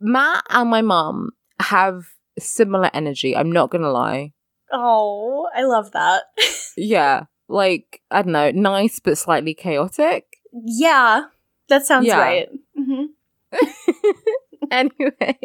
[0.00, 1.30] Matt and my mum
[1.60, 2.04] have
[2.38, 3.36] similar energy.
[3.36, 4.32] I'm not gonna lie.
[4.72, 6.24] Oh, I love that.
[6.80, 10.26] Yeah, like I don't know, nice but slightly chaotic.
[10.52, 11.24] Yeah,
[11.68, 12.20] that sounds Yeah.
[12.20, 12.48] right.
[12.76, 13.06] hmm
[14.70, 15.38] anyway,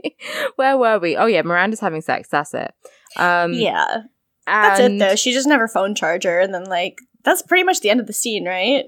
[0.55, 1.15] where were we?
[1.15, 2.29] Oh yeah, Miranda's having sex.
[2.29, 2.71] That's it.
[3.17, 4.03] Um, yeah,
[4.45, 5.15] that's it though.
[5.15, 8.05] She doesn't have her phone charger, and then like that's pretty much the end of
[8.07, 8.85] the scene, right?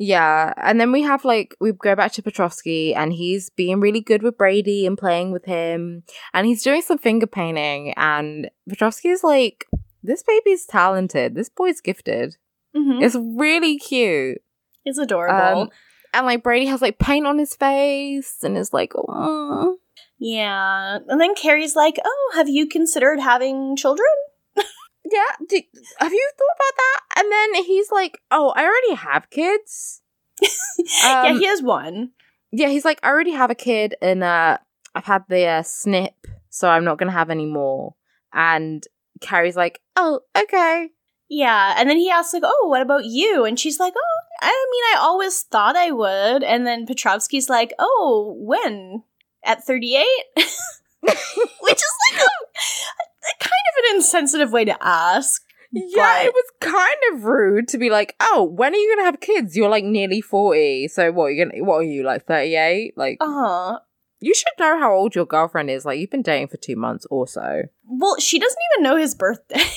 [0.00, 4.00] Yeah, and then we have like we go back to Petrovsky, and he's being really
[4.00, 9.08] good with Brady and playing with him, and he's doing some finger painting, and Petrovsky
[9.08, 9.66] is like,
[10.00, 11.34] "This baby's talented.
[11.34, 12.36] This boy's gifted.
[12.76, 13.02] Mm-hmm.
[13.02, 14.40] It's really cute."
[14.84, 15.62] It's adorable.
[15.62, 15.70] Um,
[16.14, 19.78] and like Brady has like paint on his face, and is like, "Oh,
[20.18, 24.06] yeah, and then Carrie's like, "Oh, have you considered having children?"
[25.10, 25.46] Yeah.
[25.48, 25.60] Do,
[25.98, 30.02] have you thought about that?" And then he's like, "Oh, I already have kids."
[31.02, 32.10] yeah, Um, he has one.
[32.52, 34.58] yeah, he's like, I already have a kid, and uh,
[34.94, 36.14] I've had the uh, snip,
[36.48, 37.94] so I'm not gonna have any more.
[38.32, 38.84] And
[39.20, 40.90] Carrie's like, oh, okay.
[41.30, 44.46] Yeah, and then he asks like, "Oh, what about you?" And she's like, "Oh, I
[44.72, 49.02] mean, I always thought I would." And then Petrovsky's like, "Oh, when?
[49.44, 50.06] At 38?"
[51.02, 51.12] Which
[51.76, 53.06] is like a, a
[53.40, 55.42] kind of an insensitive way to ask.
[55.70, 59.06] Yeah, But- it was kind of rude to be like, oh, when are you gonna
[59.06, 59.56] have kids?
[59.56, 61.24] You're like nearly forty, so what?
[61.24, 62.94] Are you gonna what are you like thirty eight?
[62.96, 63.78] Like, Uh-huh.
[64.20, 65.84] You should know how old your girlfriend is.
[65.84, 67.62] Like, you've been dating for two months or so.
[67.86, 69.62] Well, she doesn't even know his birthday.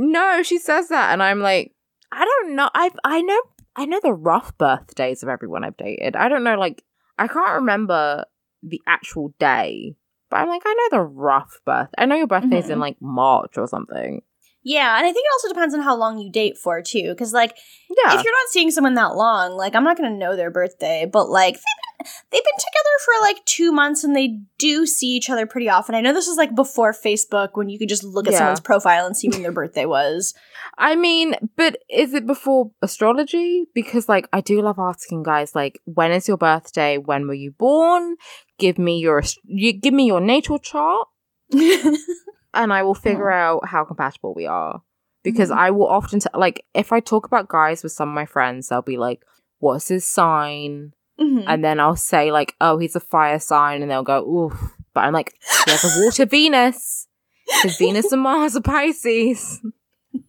[0.00, 1.74] No, she says that, and I'm like,
[2.12, 2.70] I don't know.
[2.72, 3.42] I I know
[3.74, 6.14] I know the rough birthdays of everyone I've dated.
[6.14, 6.84] I don't know, like
[7.18, 8.24] I can't remember
[8.62, 9.96] the actual day,
[10.30, 11.88] but I'm like, I know the rough birth.
[11.98, 12.82] I know your birthday's in Mhm.
[12.82, 14.22] like March or something.
[14.64, 17.08] yeah, and I think it also depends on how long you date for too.
[17.10, 17.56] Because like,
[17.88, 21.08] Yeah, if you're not seeing someone that long, like I'm not gonna know their birthday,
[21.10, 25.06] but like they've been, they've been together for like two months and they do see
[25.16, 25.94] each other pretty often.
[25.94, 28.38] I know this is like before Facebook when you could just look at Yeah.
[28.40, 30.34] someone's profile and see when their birthday was.
[30.76, 33.64] I mean, but is it before astrology?
[33.74, 36.98] Because like I do love asking guys, like, when is your birthday?
[36.98, 38.16] When were you born?
[38.58, 41.08] Give me your you give me your natal chart.
[41.52, 44.82] and I will figure out how compatible we are.
[45.24, 45.56] Because Mhm.
[45.56, 48.68] I will often, t- like, if I talk about guys with some of my friends,
[48.68, 49.22] they'll be like,
[49.58, 50.92] what's his sign?
[51.20, 51.44] Mhm.
[51.46, 53.82] And then I'll say, like, oh, he's a fire sign.
[53.82, 54.74] And they'll go, oof.
[54.94, 55.34] But I'm like,
[55.64, 57.08] he has a water Venus.
[57.46, 59.60] Because Venus and Mars are Pisces.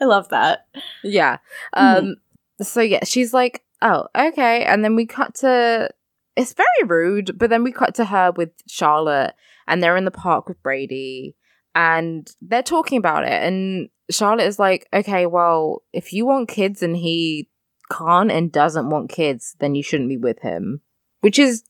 [0.00, 0.66] I love that.
[1.02, 1.38] Yeah.
[1.72, 2.16] Um,
[2.60, 4.64] so yeah, she's like, oh, okay.
[4.64, 5.90] And then we cut to,
[6.36, 9.34] it's very rude, but then we cut to her with Charlotte
[9.66, 11.34] and they're in the park with Brady
[11.74, 13.32] and they're talking about it.
[13.32, 17.48] And Charlotte is like, okay, well, if you want kids and he
[17.90, 20.82] can't and doesn't want kids, then you shouldn't be with him.
[21.20, 21.64] Which is,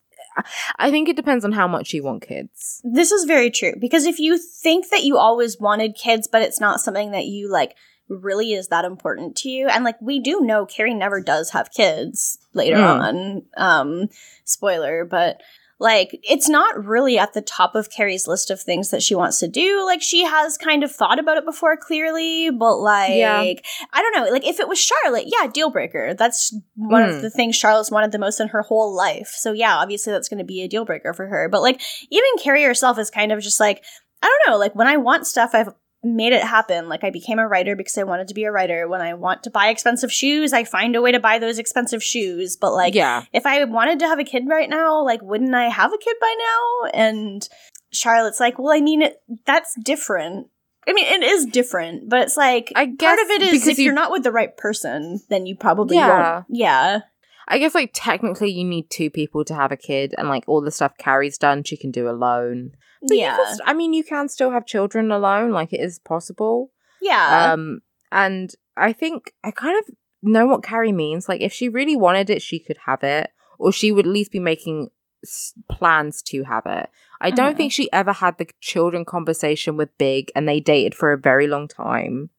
[0.78, 2.82] I think it depends on how much you want kids.
[2.84, 6.60] This is very true because if you think that you always wanted kids, but it's
[6.60, 7.74] not something that you like
[8.08, 11.72] really is that important to you, and like we do know Carrie never does have
[11.72, 13.00] kids later Mm.
[13.00, 13.42] on.
[13.56, 14.08] Um,
[14.44, 15.40] spoiler, but
[15.78, 19.40] like it's not really at the top of Carrie's list of things that she wants
[19.40, 19.84] to do.
[19.84, 23.40] Like she has kind of thought about it before, clearly, but like Yeah.
[23.40, 24.30] I don't know.
[24.32, 26.14] Like if it was Charlotte, yeah, deal breaker.
[26.14, 27.16] That's one Mm.
[27.16, 29.34] of the things Charlotte's wanted the most in her whole life.
[29.36, 31.46] So yeah, obviously that's going to be a deal breaker for her.
[31.50, 33.84] But like even Carrie herself is kind of just like
[34.22, 34.58] I don't know.
[34.58, 36.88] Like when I want stuff, I've made it happen.
[36.88, 38.88] Like I became a writer because I wanted to be a writer.
[38.88, 42.02] When I want to buy expensive shoes, I find a way to buy those expensive
[42.02, 42.56] shoes.
[42.56, 43.24] But like yeah.
[43.32, 46.16] if I wanted to have a kid right now, like wouldn't I have a kid
[46.20, 46.90] by now?
[46.94, 47.48] And
[47.92, 49.16] Charlotte's like, well, I mean, it,
[49.46, 50.48] that's different.
[50.88, 53.78] I mean, it is different, but it's like I guess part of it is if
[53.78, 56.34] you- you're not with the right person, then you probably Yeah.
[56.34, 56.46] won't.
[56.48, 57.00] Yeah.
[57.48, 60.60] I guess like technically you need two people to have a kid, and like all
[60.60, 62.72] the stuff Carrie's done, she can do alone.
[63.08, 63.44] But yeah.
[63.44, 65.50] st- I mean, you can still have children alone.
[65.50, 66.70] Like it is possible.
[67.00, 67.52] yeah.
[67.52, 67.80] Um,
[68.12, 71.28] and I think I kind of know what Carrie means.
[71.28, 74.32] Like if she really wanted it, she could have it, or she would at least
[74.32, 74.88] be making
[75.24, 76.88] s- plans to have it.
[77.20, 77.56] I don't Mhm.
[77.56, 81.46] think she ever had the children conversation with Big, and they dated for a very
[81.46, 82.30] long time.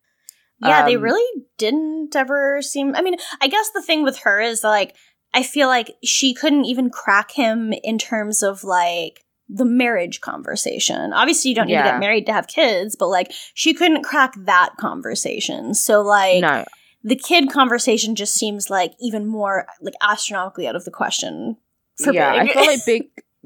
[0.60, 2.96] Yeah, they Um, really didn't ever seem.
[2.96, 4.96] I mean, I guess the thing with her is like,
[5.34, 11.14] I feel like she couldn't even crack him in terms of like the marriage conversation.
[11.14, 14.34] Obviously, you don't need to get married to have kids, but like, she couldn't crack
[14.46, 15.74] that conversation.
[15.74, 16.66] So, like, no,
[17.04, 21.58] the kid conversation just seems like even more like astronomically out of the question.
[22.04, 22.50] For yeah, Big.
[22.50, 23.04] I feel like Big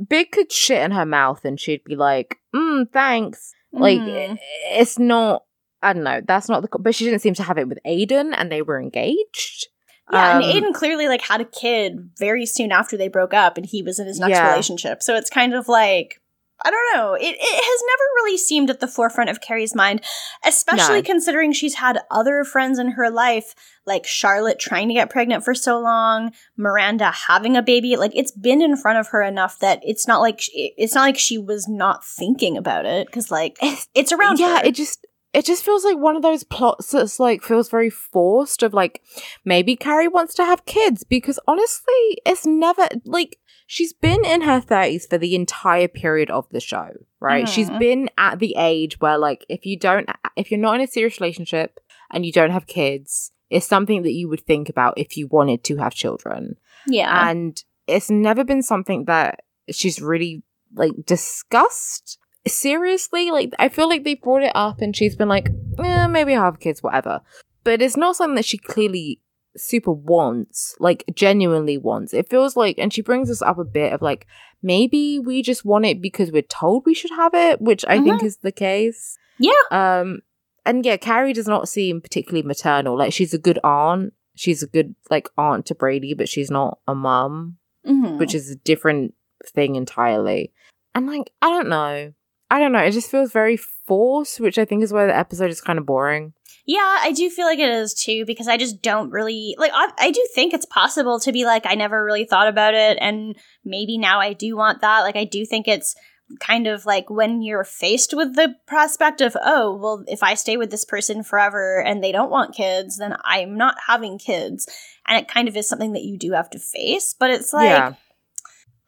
[0.10, 4.39] Big could shit in her mouth, and she'd be like, "Mm, thanks." Like i-
[4.72, 5.43] it's not.
[5.84, 6.22] I don't know.
[6.28, 6.70] That's not the.
[6.80, 9.68] But she didn't seem to have it with Aiden, and they were engaged.
[10.12, 13.57] Yeah, Um, and Aiden clearly like had a kid very soon after they broke up,
[13.57, 14.49] and he was in his next Yeah.
[14.49, 15.01] relationship.
[15.03, 16.18] So it's kind of like
[16.64, 17.14] I don't know.
[17.16, 20.01] It it has never really seemed at the forefront of Carrie's mind,
[20.45, 21.01] especially No.
[21.01, 23.55] considering she's had other friends in her life,
[23.88, 27.95] like Charlotte trying to get pregnant for so long, Miranda having a baby.
[27.97, 31.01] Like it's been in front of her enough that it's not like she, it's not
[31.01, 33.57] like she was not thinking about it because like
[33.95, 34.38] It's- around.
[34.38, 34.66] yeah, her.
[34.66, 38.64] it just it just feels like one of those plots that's like feels very forced.
[38.64, 39.02] Of like
[39.46, 44.60] maybe Carrie wants to have kids because honestly, it's never like she's been in her
[44.60, 46.90] thirties for the entire period of the show.
[47.20, 47.48] Right?
[47.48, 47.80] She's Mhm.
[47.80, 51.20] been at the age where like if you don't if you're not in a serious
[51.22, 51.80] relationship
[52.12, 55.64] and you don't have kids, it's something that you would think about if you wanted
[55.66, 56.56] to have children
[56.88, 57.30] yeah.
[57.30, 62.18] and it's never been something that she's really like discussed
[62.48, 66.34] seriously like i feel like they brought it up and she's been like eh, maybe
[66.36, 67.22] i'll have kids whatever
[67.64, 69.22] but it's not something that she clearly
[69.58, 73.92] super wants like genuinely wants it feels like and she brings us up a bit
[73.94, 74.26] of like
[74.64, 78.24] maybe we just want it because we're told we should have it which i think
[78.24, 79.52] is the case Yeah.
[79.70, 80.22] um
[80.66, 84.68] and yeah carrie does not seem particularly maternal like she's a good aunt she's a
[84.68, 88.20] good like aunt to brady but she's not a mum Mhm.
[88.20, 89.16] which is a different
[89.56, 90.54] thing entirely.
[90.94, 92.14] And like, I don't know.
[92.52, 92.80] I don't know.
[92.80, 95.86] It just feels very forced, which I think is why the episode is kind of
[95.86, 96.34] boring.
[96.66, 99.72] Yeah, I do feel like it is too because I just don't really like.
[99.74, 102.97] I, I do think it's possible to be like I never really thought about it,
[102.99, 104.99] and maybe now I do want that.
[104.99, 105.95] Like I do think it's
[106.41, 110.56] kind of like when you're faced with the prospect of oh well if i stay
[110.56, 114.66] with this person forever and they don't want kids then i'm not having kids
[115.06, 117.66] and it kind of is something that you do have to face but it's like
[117.66, 117.93] yeah.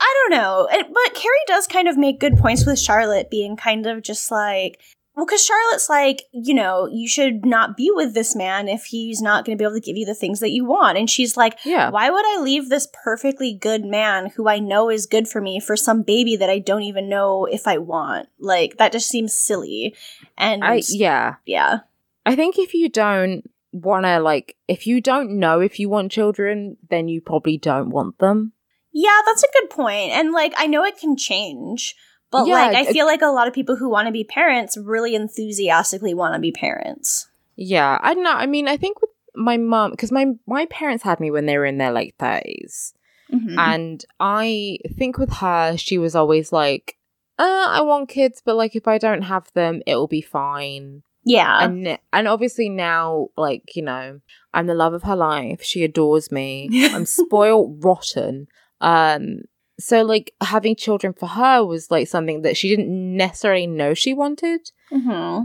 [0.04, 0.68] I don't know.
[0.70, 4.82] But Carrie does kind of make good points with Charlotte being kind of just like,
[5.16, 9.22] well, because Charlotte's like, you know, you should not be with this man if he's
[9.22, 10.98] not going to be able to give you the things that you want.
[10.98, 11.90] And she's like, Yeah.
[11.90, 15.62] why would I leave this perfectly good man who I know is good for me
[15.62, 18.28] for some baby that I don't even know if I want?
[18.40, 19.96] Like, that just seems silly.
[20.38, 21.36] And I yeah.
[21.46, 21.80] yeah.
[22.26, 26.12] I think if you don't want to like if you don't know if you want
[26.12, 28.54] children, then you probably don't want them.
[28.94, 30.12] Yeah, that's a good point.
[30.12, 31.96] And like I know it can change,
[32.32, 34.24] but Yeah, like I it- feel like a lot of people who want to be
[34.24, 37.28] parents really enthusiastically want to be parents.
[37.56, 38.34] Yeah, I don't know.
[38.34, 41.58] I mean, I think with my mom, because my my parents had me when they
[41.58, 42.94] were in their late 30s.
[43.32, 43.56] Mhm.
[43.58, 46.98] And I think with her, she was always like,
[47.40, 51.02] uh, I want kids, but like if I don't have them, it'll be fine.
[51.26, 51.64] yeah.
[51.64, 54.20] and and obviously now, like, you know,
[54.54, 55.64] I'm the love of her life.
[55.64, 56.70] She adores me.
[56.94, 58.48] I'm spoiled rotten.
[58.84, 59.40] Um
[59.80, 64.14] so like having children for her was like something that she didn't necessarily know she
[64.14, 64.70] wanted.
[64.92, 65.40] hmm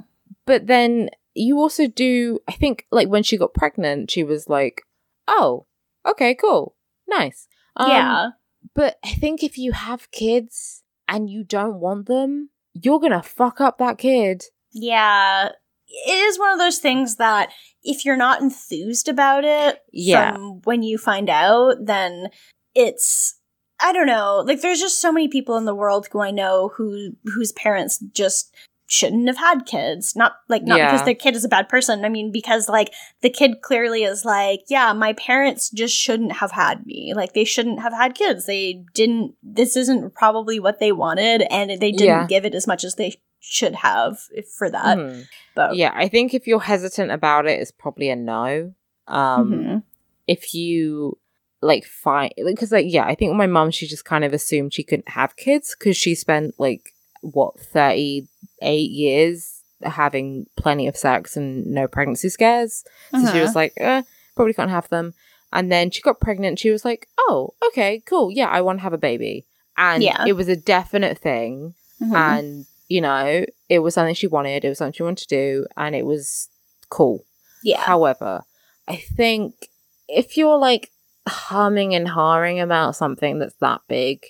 [0.46, 4.82] But then you also do I think like when she got pregnant, she was like,
[5.26, 5.66] Oh,
[6.06, 6.74] okay, cool.
[7.06, 7.48] Nice.
[7.76, 8.28] Um, yeah.
[8.74, 13.60] But I think if you have kids and you don't want them, you're gonna fuck
[13.60, 14.44] up that kid.
[14.72, 15.50] Yeah.
[15.88, 17.50] It is one of those things that
[17.82, 20.32] if you're not enthused about it Yeah.
[20.34, 22.28] from when you find out, then
[22.74, 23.34] it's
[23.80, 24.42] I don't know.
[24.46, 27.98] Like there's just so many people in the world who I know who whose parents
[28.12, 28.52] just
[28.90, 30.16] shouldn't have had kids.
[30.16, 30.90] Not like not Yeah.
[30.90, 32.04] because their kid is a bad person.
[32.04, 36.50] I mean because like the kid clearly is like, yeah, my parents just shouldn't have
[36.52, 37.12] had me.
[37.14, 38.46] Like they shouldn't have had kids.
[38.46, 42.26] They didn't this isn't probably what they wanted and they didn't Yeah.
[42.26, 44.98] give it as much as they should have if- for that.
[44.98, 45.24] Mhm.
[45.54, 48.72] But Yeah, I think if you're hesitant about it, it's probably a no.
[49.06, 49.82] Um, Mhm.
[50.26, 51.18] if you
[51.60, 54.84] like fine because like yeah, I think my mom she just kind of assumed she
[54.84, 56.90] couldn't have kids because she spent like
[57.20, 58.28] what thirty
[58.62, 62.84] eight years having plenty of sex and no pregnancy scares.
[63.12, 63.40] So she Uh-huh.
[63.40, 64.02] was like, eh,
[64.34, 65.14] probably can't have them.
[65.52, 66.58] And then she got pregnant.
[66.58, 68.30] She was like, oh, okay, cool.
[68.30, 69.46] Yeah, I want to have a baby.
[69.76, 70.24] And Yeah.
[70.26, 71.74] it was a definite thing.
[72.02, 72.14] Mhm.
[72.16, 74.64] And, you know, it was something she wanted.
[74.64, 75.66] It was something she wanted to do.
[75.76, 76.48] And it was
[76.90, 77.24] cool.
[77.62, 77.80] yeah.
[77.80, 78.42] However,
[78.88, 79.68] I think
[80.08, 80.90] if you're like
[81.28, 84.24] humming and hawing about something that's that big,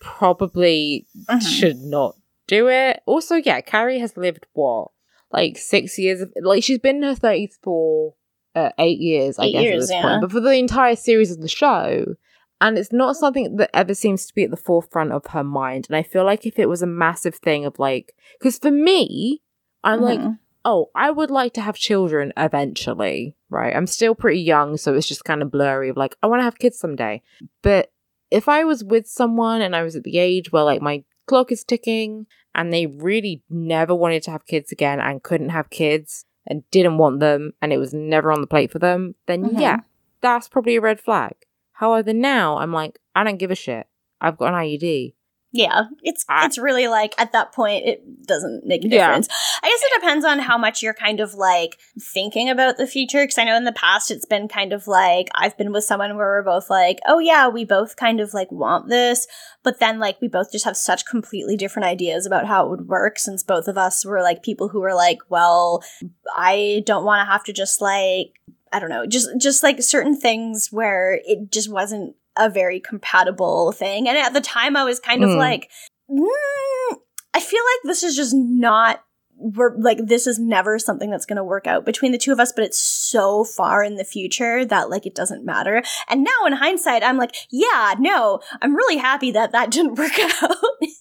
[0.00, 1.42] probably Mhm.
[1.42, 2.16] should not
[2.46, 3.00] do it.
[3.06, 4.88] Also, yeah, Carrie has lived what?
[5.32, 8.14] Like six years of like she's been in her thirties for
[8.54, 10.02] uh, eight years, I Eight guess, years, at this yeah.
[10.02, 10.20] point.
[10.22, 12.14] But for the entire series of the show.
[12.58, 15.88] And it's not something that ever seems to be at the forefront of her mind.
[15.90, 19.42] And I feel like if it was a massive thing of like, because for me,
[19.84, 20.38] I'm like, Mhm.
[20.64, 23.74] oh, I would like to have children eventually, right?
[23.74, 26.44] I'm still pretty young, so it's just kind of blurry of like, I want to
[26.44, 27.22] have kids someday.
[27.62, 27.92] But
[28.30, 31.52] if I was with someone and I was at the age where like my clock
[31.52, 36.24] is ticking and they really never wanted to have kids again and couldn't have kids
[36.46, 39.60] and didn't want them and it was never on the plate for them, then Mhm.
[39.60, 39.80] yeah,
[40.20, 41.34] that's probably a red flag.
[41.72, 43.86] However, now I'm like, I don't give a shit.
[44.20, 45.14] I've got an IUD.
[45.56, 49.06] Yeah, it's I- it's really like at that point it doesn't make a Yeah.
[49.06, 49.28] difference.
[49.62, 53.22] I guess it depends on how much you're kind of like thinking about the future.
[53.22, 56.16] Because I know in the past it's been kind of like I've been with someone
[56.16, 59.26] where we're both like, oh yeah, we both kind of like want this,
[59.62, 62.88] but then like we both just have such completely different ideas about how it would
[62.88, 63.18] work.
[63.18, 65.82] Since both of us were like people who were like, well,
[66.36, 68.40] I don't want to have to just like
[68.72, 73.72] I don't know, just just like certain things where it just wasn't a very compatible
[73.72, 74.08] thing.
[74.08, 75.38] And at the time, I was kind of Mm.
[75.38, 75.70] like,
[76.10, 76.96] mm,
[77.34, 79.02] I feel like this is just not.
[79.38, 82.40] We're like this is never something that's going to work out between the two of
[82.40, 85.82] us, but it's so far in the future that like it doesn't matter.
[86.08, 90.18] And now in hindsight, I'm like, yeah, no, I'm really happy that that didn't work
[90.18, 90.56] out.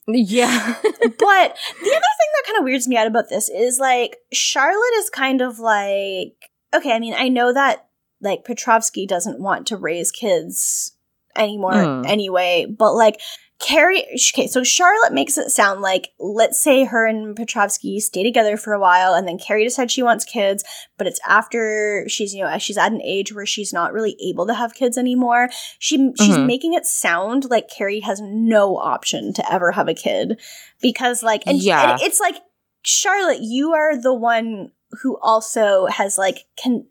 [0.07, 0.75] Yeah.
[0.81, 4.93] but the other thing that kind of weirds me out about this is like Charlotte
[4.97, 6.33] is kind of like
[6.75, 7.87] okay, I mean, I know that
[8.21, 10.91] like Petrovsky doesn't want to raise kids
[11.35, 12.05] anymore Mm.
[12.07, 13.19] anyway, but like
[13.57, 18.57] Carrie, okay, so Charlotte makes it sound like, let's say her and Petrovsky stay together
[18.57, 20.61] for a while, and then Carrie decides she wants kids,
[20.97, 24.45] but it's after she's, you know, she's at an age where she's not really able
[24.47, 25.47] to have kids anymore.
[25.79, 26.45] She she's Mhm.
[26.47, 30.37] making it sound like Carrie has no option to ever have a kid
[30.81, 31.93] because, like, and, Yeah.
[31.93, 32.35] and it's like
[32.83, 34.71] Charlotte, you are the one
[35.01, 36.85] who also has like can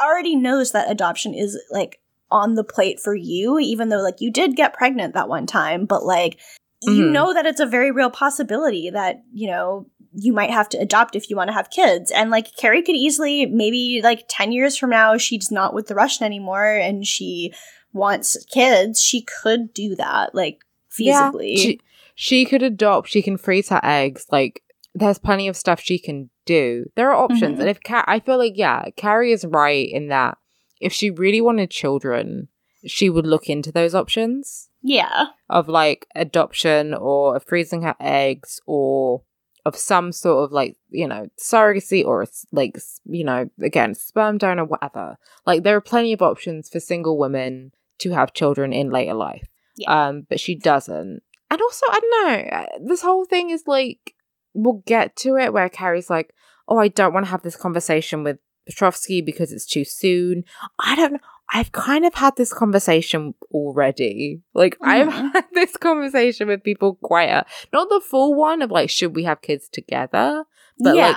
[0.00, 2.00] already knows that adoption is like
[2.30, 5.86] on the plate for you, even though like you did get pregnant that one time,
[5.86, 6.38] but like
[6.82, 7.12] you Mhm.
[7.12, 11.16] know that it's a very real possibility that, you know, you might have to adopt
[11.16, 12.10] if you want to have kids.
[12.10, 15.94] And like Carrie could easily, maybe like 10 years from now, she's not with the
[15.94, 17.52] Russian anymore and she
[17.92, 19.00] wants kids.
[19.00, 20.60] She could do that, like
[20.98, 21.56] Yeah, feasibly.
[21.58, 21.80] she,
[22.14, 23.08] she could adopt.
[23.08, 24.26] She can freeze her eggs.
[24.30, 24.62] Like
[24.94, 26.86] there's plenty of stuff she can do.
[26.94, 27.60] There are options, Mhm.
[27.60, 30.38] and if Ca- I feel like yeah, Carrie is right in that
[30.80, 32.48] if she really wanted children,
[32.86, 35.26] she would look into those options yeah.
[35.50, 39.22] of like adoption or freezing her eggs or
[39.64, 44.64] of some sort of like you know surrogacy or like you know again sperm donor
[44.64, 49.14] whatever like there are plenty of options for single women to have children in later
[49.14, 50.08] life Yeah.
[50.08, 51.20] um but she doesn't
[51.50, 54.14] and also i don't know uh, this whole thing is like
[54.54, 56.32] we'll get to it where carrie's like
[56.68, 60.44] oh i don't want to have this conversation with petrovsky because it's too soon
[60.78, 61.18] i don't know
[61.54, 64.40] I've kind of had this conversation already.
[64.52, 65.32] Like I've Mhm.
[65.32, 69.22] had this conversation with people quite a not the full one of like should we
[69.22, 70.44] have kids together?
[70.80, 71.16] But, like,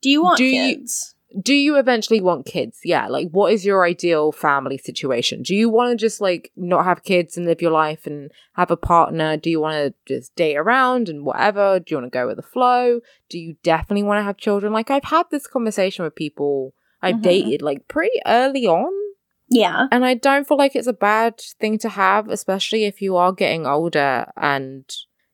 [0.00, 1.16] do you want do you- kids?
[1.42, 2.78] Do you eventually want kids?
[2.84, 5.42] Yeah, like what is your ideal family situation?
[5.42, 8.70] Do you want to just like not have kids and live your life and have
[8.70, 9.36] a partner?
[9.36, 11.80] Do you want to just date around and whatever?
[11.80, 13.00] Do you want to go with the flow?
[13.28, 14.72] Do you definitely want to have children?
[14.72, 16.74] Like I've had this conversation with people
[17.04, 17.22] I've Mhm.
[17.22, 18.92] dated like pretty early on
[19.48, 19.88] Yeah.
[19.92, 23.32] and I don't feel like it's a bad thing to have, especially if you are
[23.32, 24.84] getting older and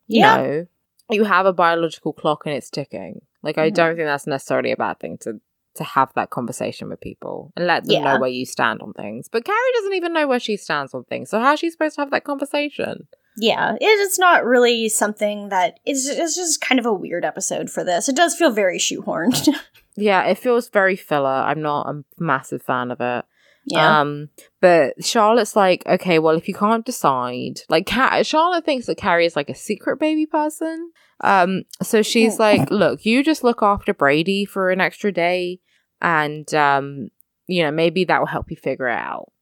[0.07, 0.37] you Yeah.
[0.37, 0.67] know
[1.11, 3.23] you have a biological clock and it's ticking.
[3.43, 3.75] Like I Mhm.
[3.75, 5.41] don't think that's necessarily a bad thing to
[5.77, 8.03] to have that conversation with people and let them Yeah.
[8.15, 9.29] know where you stand on things.
[9.29, 11.31] But Carrie doesn't even know where she stands on things.
[11.31, 13.07] So how's she supposed to have that conversation?
[13.37, 16.09] Yeah, it's not really something that is.
[16.09, 18.09] it's, just kind of a weird episode for this.
[18.09, 19.49] It does feel very shoehorned.
[19.97, 21.29] Yeah, it feels very filler.
[21.29, 23.25] I'm not a massive fan of it.
[23.67, 27.91] yeah, Um, but Charlotte's like, okay, well, if you can't decide, like,
[28.23, 30.93] Charlotte thinks that Carrie is like a secret baby person.
[31.23, 32.41] Um, so she's Hmm.
[32.43, 35.61] like, look, you just look after Brady for an extra day,
[36.01, 37.09] and um,
[37.47, 39.33] you know, maybe that will help you figure it out.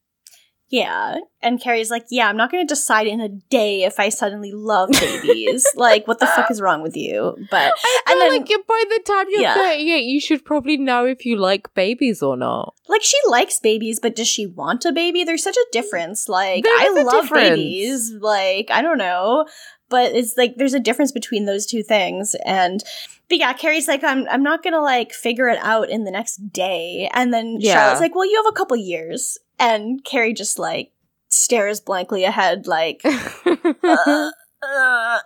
[0.71, 1.17] Yeah.
[1.41, 4.51] And Carrie's like, "Yeah, I'm not going to decide in a day if I suddenly
[4.53, 5.65] love babies.
[5.77, 7.73] like, what the fuck is wrong with you?" But
[8.09, 9.55] And then- like by the time you're Yeah.
[9.55, 12.75] 38, you should probably know if you like babies or not.
[12.89, 15.23] like, she likes babies, but does she want a baby?
[15.25, 16.29] There's such a difference.
[16.29, 17.49] Like, There I love difference.
[17.51, 18.13] babies.
[18.21, 19.47] Like, I don't know,
[19.91, 22.35] but it's like there's a difference between those two things.
[22.45, 22.83] And
[23.29, 26.37] but yeah, Carrie's like, I'm I'm not gonna like figure it out in the next
[26.53, 27.09] day.
[27.15, 27.75] And then Yeah.
[27.75, 29.39] Charlotte's like, Well, you have a couple years.
[29.59, 30.93] And Carrie just like
[31.29, 34.31] stares blankly ahead, like, uh,
[34.63, 35.19] uh.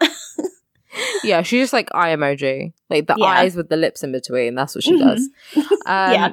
[1.24, 3.26] yeah, she's just like eye emoji, like the Yeah.
[3.26, 4.55] eyes with the lips in between.
[4.55, 4.99] That's what she Mhm.
[5.01, 5.28] does.
[5.87, 6.33] Um, Yeah.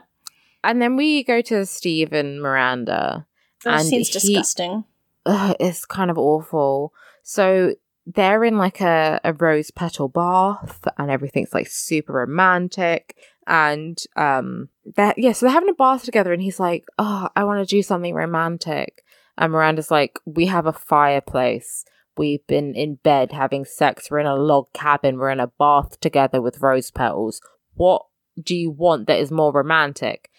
[0.64, 3.26] And then we go to Steve and Miranda.
[3.64, 4.84] that And seems he- disgusting.
[5.26, 6.94] Ugh, it's kind of awful.
[7.24, 7.76] So
[8.06, 13.16] they're in like a, a rose petal bath and everything's like super romantic.
[13.48, 17.44] And um that yeah, so they're having a bath together and he's like, Oh, I
[17.44, 19.04] want to do something romantic.
[19.38, 21.86] And Miranda's like, We have a fireplace.
[22.18, 24.12] We've been in bed having sex.
[24.12, 25.18] We're in a log cabin.
[25.18, 27.40] We're in a bath together with rose petals.
[27.76, 28.06] What
[28.42, 30.30] do you want that is more romantic?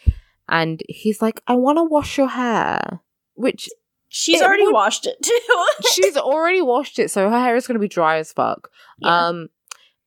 [0.49, 3.01] And he's like, I want to wash your hair.
[3.35, 3.69] Which
[4.09, 5.39] She's already would- washed it too.
[5.93, 8.69] she's already washed it, so her hair is going to be dry as fuck.
[8.99, 9.29] Yeah.
[9.29, 9.49] Um,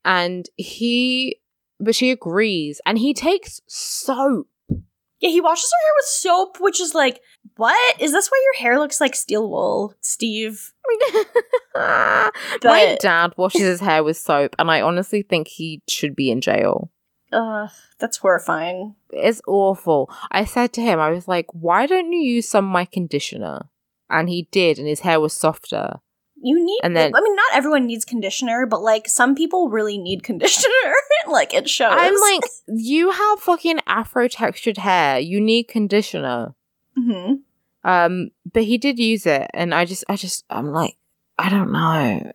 [0.04, 1.40] and he,
[1.84, 4.48] but she agrees, and he takes soap.
[4.70, 7.20] yeah, he washes her hair with soap, which is like,
[7.58, 8.02] what?
[8.02, 10.72] Is this why your hair looks like steel wool, Steve?
[11.76, 16.42] My dad washes his hair with soap, and I honestly think he should be in
[16.42, 16.90] jail.
[17.32, 17.68] Uh,
[18.00, 18.96] that's horrifying.
[19.12, 20.12] It's awful.
[20.32, 23.70] I said to him, I was like, "Why don't you use some of my conditioner?"
[24.10, 26.00] And he did, and his hair was softer.
[26.46, 29.98] You need, And then- I mean, not everyone needs conditioner, but like some people really
[29.98, 30.94] need conditioner.
[31.30, 31.94] like it shows.
[31.96, 35.20] I'm like, you have fucking afro textured hair.
[35.20, 36.54] You need conditioner.
[37.00, 37.40] Mhm.
[37.86, 40.96] Um, but he did use it, and I just, I just, I'm like,
[41.40, 42.32] I don't know.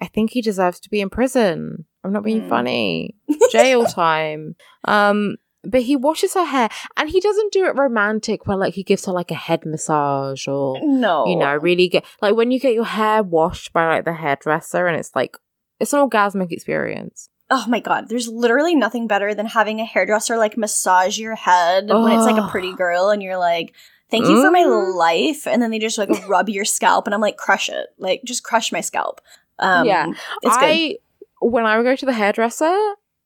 [0.00, 1.84] I think he deserves to be in prison.
[2.04, 2.48] I'm not being Hmm.
[2.48, 3.14] funny.
[3.52, 4.56] Jail time.
[4.84, 8.82] Um, but he washes her hair and he doesn't do it romantic where like he
[8.82, 11.26] gives her like a head massage or No.
[11.26, 14.86] you know really get like when you get your hair washed by like the hairdresser
[14.86, 15.36] and it's like
[15.80, 20.38] it's an orgasmic experience Oh my god, there's literally nothing better than having a hairdresser
[20.38, 23.74] like massage your head when it's like a pretty girl and you're like,
[24.10, 24.94] thank you for my Mm.
[24.96, 25.46] life.
[25.46, 27.88] And then they just like rub your scalp and I'm like, crush it.
[27.98, 29.20] Like, just crush my scalp.
[29.58, 30.06] Um, Yeah.
[30.42, 30.64] It's good.
[30.64, 30.96] I
[31.42, 32.74] when I would go to the hairdresser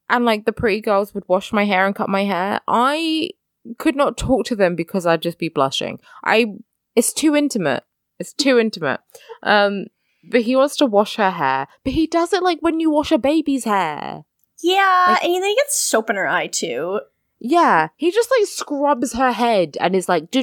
[0.09, 3.31] and like the pretty girls would wash my hair and cut my hair, I
[3.79, 5.99] could not talk to them because I'd just be blushing.
[6.25, 6.47] I
[6.95, 7.85] it's too intimate.
[8.19, 9.01] It's too intimate.
[9.43, 9.87] Um
[10.31, 11.69] but he wants to wash her hair.
[11.85, 14.25] But he does it like when you wash a baby's hair.
[14.63, 17.01] Yeah, Like- and then he gets soap in her eye too.
[17.49, 20.35] Yeah, he just like scrubs her head and is like,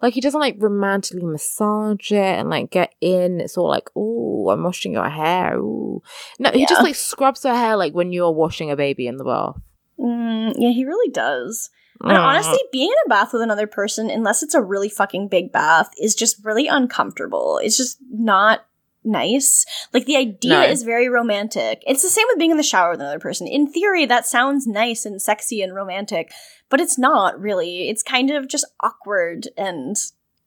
[0.00, 3.40] like he doesn't like romantically massage it and like get in.
[3.40, 5.58] It's all like, oh, I'm washing your hair.
[5.58, 6.02] Ooh.
[6.38, 9.24] No, he just like scrubs her hair like when you're washing a baby in the
[9.24, 9.60] bath.
[9.98, 11.68] Mm, yeah, he really does.
[12.00, 12.20] And Mm.
[12.20, 15.90] honestly, being in a bath with another person, unless it's a really fucking big bath,
[16.00, 17.58] is just really uncomfortable.
[17.62, 18.60] It's just not
[19.04, 19.64] nice.
[19.92, 20.62] Like the idea No.
[20.62, 21.82] is very romantic.
[21.86, 23.46] It's the same with being in the shower with another person.
[23.46, 26.30] In theory, that sounds nice and sexy and romantic,
[26.68, 27.88] but it's not really.
[27.88, 29.96] It's kind of just awkward and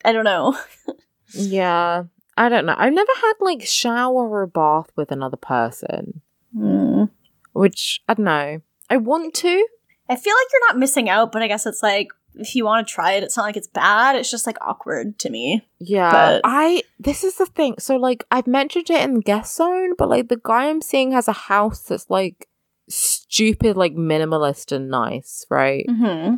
[0.05, 0.57] I don't know.
[1.33, 2.03] yeah,
[2.37, 2.75] I don't know.
[2.77, 6.21] I've never had like shower or bath with another person,
[6.53, 7.05] Hmm.
[7.53, 8.61] which I don't know.
[8.89, 9.67] I want to.
[10.09, 12.87] I feel like you're not missing out, but I guess it's like if you want
[12.87, 14.15] to try it, it's not like it's bad.
[14.15, 15.67] It's just like awkward to me.
[15.79, 16.83] Yeah, But- I.
[16.99, 17.75] This is the thing.
[17.79, 21.27] So, like, I've mentioned it in guest zone, but like, the guy I'm seeing has
[21.27, 22.47] a house that's like
[22.87, 25.85] stupid, like minimalist and nice, right?
[25.89, 26.35] Mm-hmm.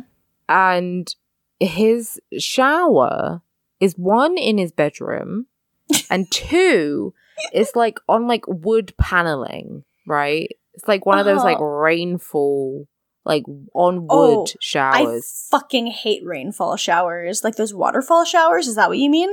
[0.48, 1.14] And
[1.60, 3.42] his shower
[3.80, 5.46] is one in his bedroom,
[6.10, 7.12] and two
[7.52, 10.48] is like on like wood paneling, right?
[10.74, 11.64] It's like one of those like Oh.
[11.64, 12.86] rainfall,
[13.24, 13.44] like
[13.74, 15.48] on oh, wood Oh, showers.
[15.52, 17.42] I fucking hate rainfall showers.
[17.44, 18.66] Like those waterfall showers.
[18.66, 19.30] Is that what you mean?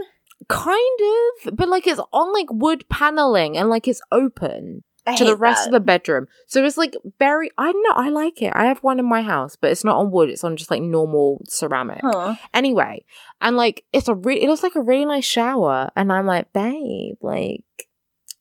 [0.47, 0.99] Kind
[1.45, 5.35] of, but like it's on like wood paneling and like it's open I to the
[5.35, 5.69] rest that.
[5.69, 6.27] of the bedroom.
[6.47, 8.53] So it's like very, I don't know, I like it.
[8.55, 10.81] I have one in my house, but it's not on wood, it's on just like
[10.81, 12.01] normal ceramic.
[12.01, 12.35] Huh.
[12.53, 13.03] Anyway,
[13.39, 15.89] and like it's a really, it looks like a really nice shower.
[15.95, 17.63] And I'm like, babe, like,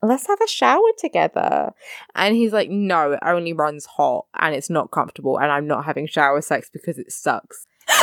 [0.03, 1.73] let's have a shower together.
[2.15, 5.39] And he's like, no, it only runs hot and it's not comfortable.
[5.39, 7.67] And I'm not having shower sex because it sucks.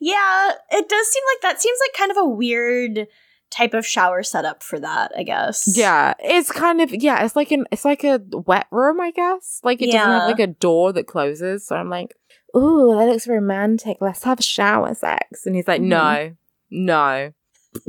[0.00, 3.06] yeah, it does seem like that seems like kind of a weird
[3.50, 5.76] type of shower setup for that, I guess.
[5.76, 7.24] Yeah, it's kind of yeah.
[7.24, 9.60] It's like an it's like a wet room, I guess.
[9.64, 11.66] Like it doesn't have like a door that closes.
[11.66, 12.14] So I'm like,
[12.56, 13.98] ooh, that looks romantic.
[14.00, 15.46] Let's have shower sex.
[15.46, 16.34] And he's like, mm-hmm.
[16.70, 17.32] no, no.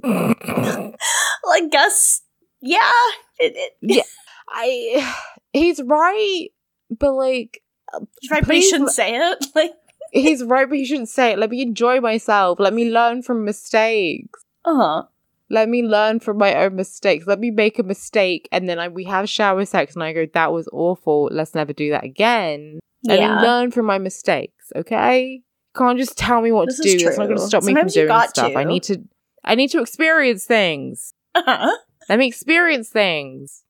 [1.50, 2.22] I guess
[2.62, 2.92] yeah.
[3.40, 4.06] It, it,
[4.50, 5.16] I
[5.54, 6.48] he's right,
[6.90, 7.62] but like
[8.22, 9.46] you probably Please shouldn't l- say it.
[9.56, 9.72] Like
[10.12, 11.40] he's right, but he shouldn't say it.
[11.40, 12.60] Let me enjoy myself.
[12.60, 14.42] Let me learn from mistakes.
[14.66, 15.04] uh-huh.
[15.52, 17.26] Let me learn from my own mistakes.
[17.26, 20.28] Let me make a mistake, and then I, we have shower sex, and I go,
[20.34, 21.28] "That was awful.
[21.32, 23.36] Let's never do that again." and Yeah.
[23.36, 24.72] then learn from my mistakes.
[24.76, 25.42] Okay,
[25.76, 27.08] can't just tell me what This to do.
[27.08, 27.48] It's not going to true.
[27.48, 28.52] stop me from doing stuff.
[28.56, 29.02] I need to.
[29.44, 31.14] I need to experience things.
[31.36, 31.78] Uh-huh.
[32.10, 33.64] Let me experience things.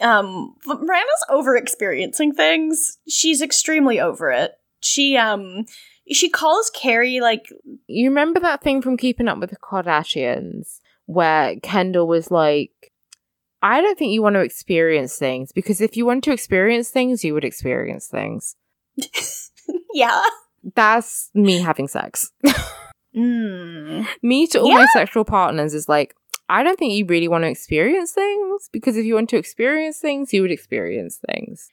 [0.00, 2.98] um Miranda's over experiencing things.
[3.08, 4.52] She's extremely over it.
[4.80, 5.64] She um
[6.12, 7.46] she calls Carrie like
[7.88, 12.92] You remember that thing from Keeping Up with the Kardashians where Kendall was like,
[13.62, 17.24] "I don't think you want to experience things because if you want to experience things,
[17.24, 18.56] you would experience things."
[19.94, 20.22] yeah.
[20.74, 22.30] That's me having sex.
[23.16, 24.06] Mm.
[24.22, 24.74] me to all Yeah.
[24.74, 26.14] my sexual partners is like,
[26.48, 29.98] I don't think you really want to experience things because if you want to experience
[29.98, 31.68] things, you would experience things.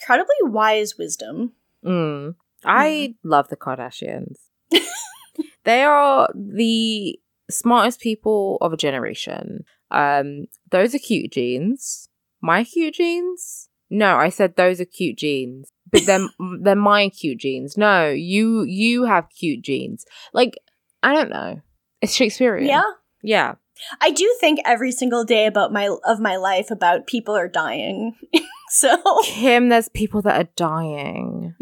[0.00, 1.52] Incredibly wise wisdom.
[1.84, 2.34] Mm.
[2.64, 4.36] I love the Kardashians.
[5.64, 7.18] they are the
[7.50, 9.64] smartest people of a generation.
[9.90, 12.08] Um, those are cute jeans.
[12.40, 13.68] My cute jeans?
[13.88, 15.70] No, I said those are cute jeans.
[15.90, 16.26] But they're
[16.60, 17.76] they're my cute jeans.
[17.76, 20.04] No, you you have cute jeans.
[20.32, 20.56] Like
[21.02, 21.60] I don't know.
[22.02, 22.66] It's Shakespearean.
[22.66, 22.82] Yeah.
[23.22, 23.54] Yeah.
[24.00, 28.14] I do think every single day about my of my life about people are dying.
[28.70, 31.54] so Kim, there's people that are dying.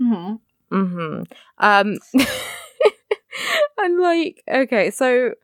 [0.00, 0.40] Mhm.
[0.72, 1.22] Mm-hmm.
[1.58, 1.98] Um,
[3.78, 5.34] and like, okay, so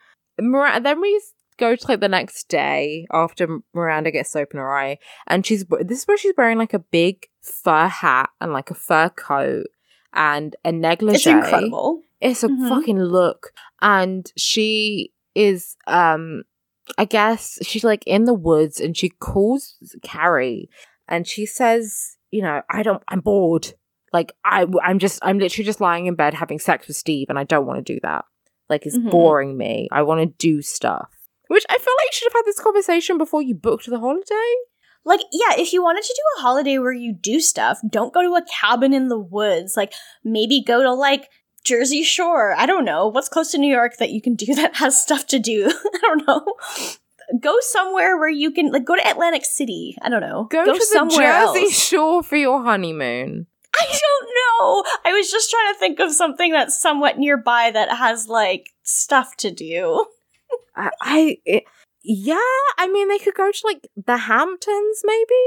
[0.41, 1.21] Miranda, then we
[1.59, 5.65] go to like the next day after Miranda gets soap in her eye, and she's
[5.81, 9.67] this is where she's wearing like a big fur hat and like a fur coat
[10.13, 11.17] and a negligee.
[11.17, 12.03] it's incredible.
[12.21, 12.69] It's a Mhm.
[12.69, 13.53] fucking look.
[13.83, 16.43] And she is um
[16.99, 20.71] I guess she's like in the woods and she calls Carrie
[21.09, 23.75] and she says, you know, I don't, I'm bored.
[24.13, 27.39] Like, I, I'm just, I'm literally just lying in bed having sex with Steve, and
[27.39, 28.25] I don't want to do that.
[28.69, 29.11] Like, it's Mhm.
[29.11, 29.89] boring me.
[29.93, 31.09] I want to do stuff.
[31.49, 34.53] Which I feel like you should have had this conversation before you booked the holiday.
[35.05, 38.23] Like, yeah, if you wanted to do a holiday where you do stuff, don't go
[38.23, 39.77] to a cabin in the woods.
[39.77, 39.93] Like,
[40.25, 41.29] maybe go to like
[41.67, 42.55] Jersey Shore.
[42.57, 43.09] I don't know.
[43.09, 45.67] What's close to New York that you can do that has stuff to do?
[45.95, 46.55] I don't know.
[47.41, 49.97] Go somewhere where you can, like, go to Atlantic City.
[50.01, 50.45] I don't know.
[50.45, 51.79] Go, to the somewhere Jersey else.
[51.79, 53.47] Shore for your honeymoon.
[53.75, 54.85] I don't know.
[55.05, 59.37] I was just trying to think of something that's somewhat nearby that has like stuff
[59.39, 60.07] to do.
[60.75, 61.65] I, I it,
[62.03, 62.39] yeah,
[62.79, 65.43] I mean, they could go to like the Hamptons, maybe.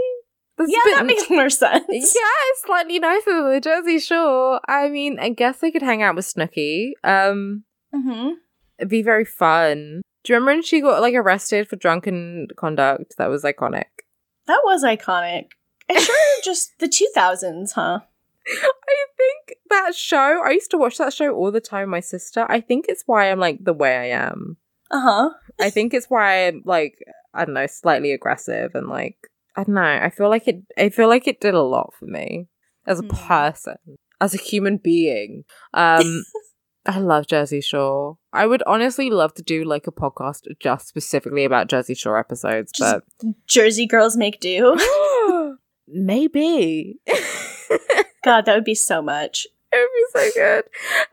[0.68, 1.86] Yeah, that makes more sense.
[1.90, 2.03] Yeah,
[2.49, 4.60] it's slightly nicer than the Jersey Shore.
[4.68, 6.91] I mean, I guess they could hang out with Snooki.
[7.03, 7.64] Um,
[7.94, 8.31] mm-hmm.
[8.77, 10.02] it'd be very fun.
[10.23, 13.15] Do you remember when she got like arrested for drunken conduct?
[13.18, 13.86] That was iconic.
[14.48, 15.48] That was iconic.
[15.88, 17.99] It's sure just the 2000s, huh?
[18.48, 20.41] I think that show.
[20.44, 21.90] I used to watch that show all the time.
[21.90, 22.45] with My sister.
[22.49, 24.57] I think it's why I'm like the way I am.
[24.91, 25.30] Uh huh.
[25.60, 26.98] I think it's why I'm like
[27.34, 29.81] I don't know, slightly aggressive and like I don't know.
[29.81, 30.63] I feel like it.
[30.77, 32.47] I feel like it did a lot for me
[32.88, 33.09] as a Hmm.
[33.27, 33.76] person,
[34.21, 35.43] as a human being.
[35.73, 36.23] Um,
[36.85, 38.17] I love Jersey Shore.
[38.34, 42.71] I would honestly love to do like a podcast just specifically about Jersey Shore episodes,
[42.71, 43.01] Just-
[43.47, 44.77] Jersey girls make do.
[45.88, 46.99] maybe.
[48.23, 49.45] God, that would be so much.
[49.71, 50.63] It would be so good.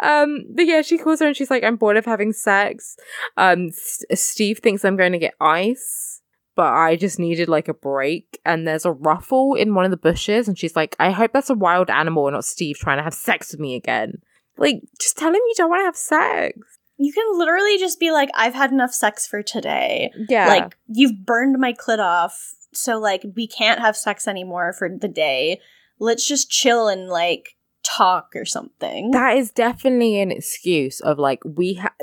[0.01, 2.97] Um, but yeah, she calls her and she's like, I'm bored of having sex.
[3.37, 6.16] Um, S- Steve thinks I'm going to get ice,
[6.57, 8.41] but I just needed like a break.
[8.45, 11.51] And there's a ruffle in one of the bushes, and she's like, I hope that's
[11.51, 14.15] a wild animal and not Steve trying to have sex with me again.
[14.57, 16.59] Like, just tell him you don't want to have sex.
[16.97, 20.11] You can literally just be like, I've had enough sex for today.
[20.31, 20.49] Yeah.
[20.49, 25.09] Like, you've burned my clit off, so like, we can't have sex anymore for the
[25.09, 25.61] day.
[25.99, 29.11] Let's just chill and like talk or something.
[29.13, 31.95] that is definitely an excuse of like, we ha-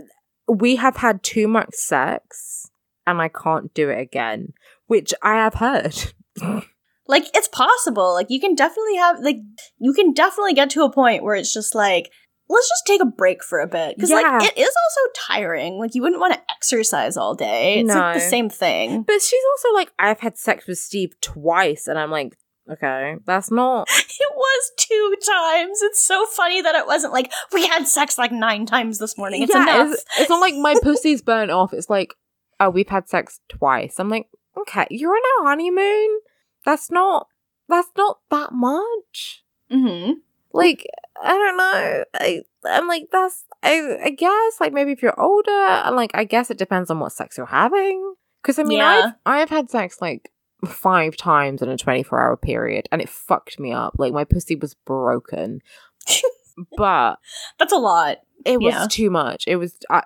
[0.47, 2.62] we have had too much sex
[3.05, 4.53] and I can't do it again,
[4.87, 5.95] which I have heard.
[7.07, 8.13] like, it's possible.
[8.13, 9.37] Like, you can definitely have, like,
[9.79, 12.11] you can definitely get to a point where it's just like,
[12.49, 13.95] let's just take a break for a bit.
[13.95, 14.37] Because, Yeah.
[14.39, 15.79] like, it is also tiring.
[15.79, 17.79] Like, you wouldn't want to exercise all day.
[17.79, 19.03] It's like the same thing.
[19.03, 22.37] But she's also like, I've had sex with Steve twice, and I'm like,
[22.69, 23.87] okay, that's not.
[24.15, 25.81] It was two times.
[25.81, 29.41] It's so funny that it wasn't like, we had sex like nine times this morning.
[29.41, 29.93] It's yeah, enough.
[29.93, 31.73] It's, it's not like my pussy's burnt off.
[31.73, 32.13] It's like,
[32.65, 33.95] oh, we've had sex twice.
[33.99, 34.27] I'm like,
[34.57, 36.19] okay, you're on a honeymoon.
[36.65, 37.27] That's not.
[37.69, 39.43] That's not that much.
[39.71, 40.11] hmm
[40.51, 40.85] Like,
[41.21, 42.03] I don't know.
[42.15, 43.43] I, I'm like, that's.
[43.63, 46.99] I, I guess like maybe if you're older, and like I guess it depends on
[46.99, 48.15] what sex you're having.
[48.41, 49.11] Because I mean, Yeah.
[49.25, 50.31] I've I've had sex like
[50.67, 53.95] five times in a 24 hour period, and it fucked me up.
[53.97, 55.61] Like my pussy was broken,
[56.77, 57.15] but
[57.59, 58.17] That's a lot.
[58.45, 58.87] it was Yeah.
[58.89, 59.45] too much.
[59.47, 60.01] It was uh,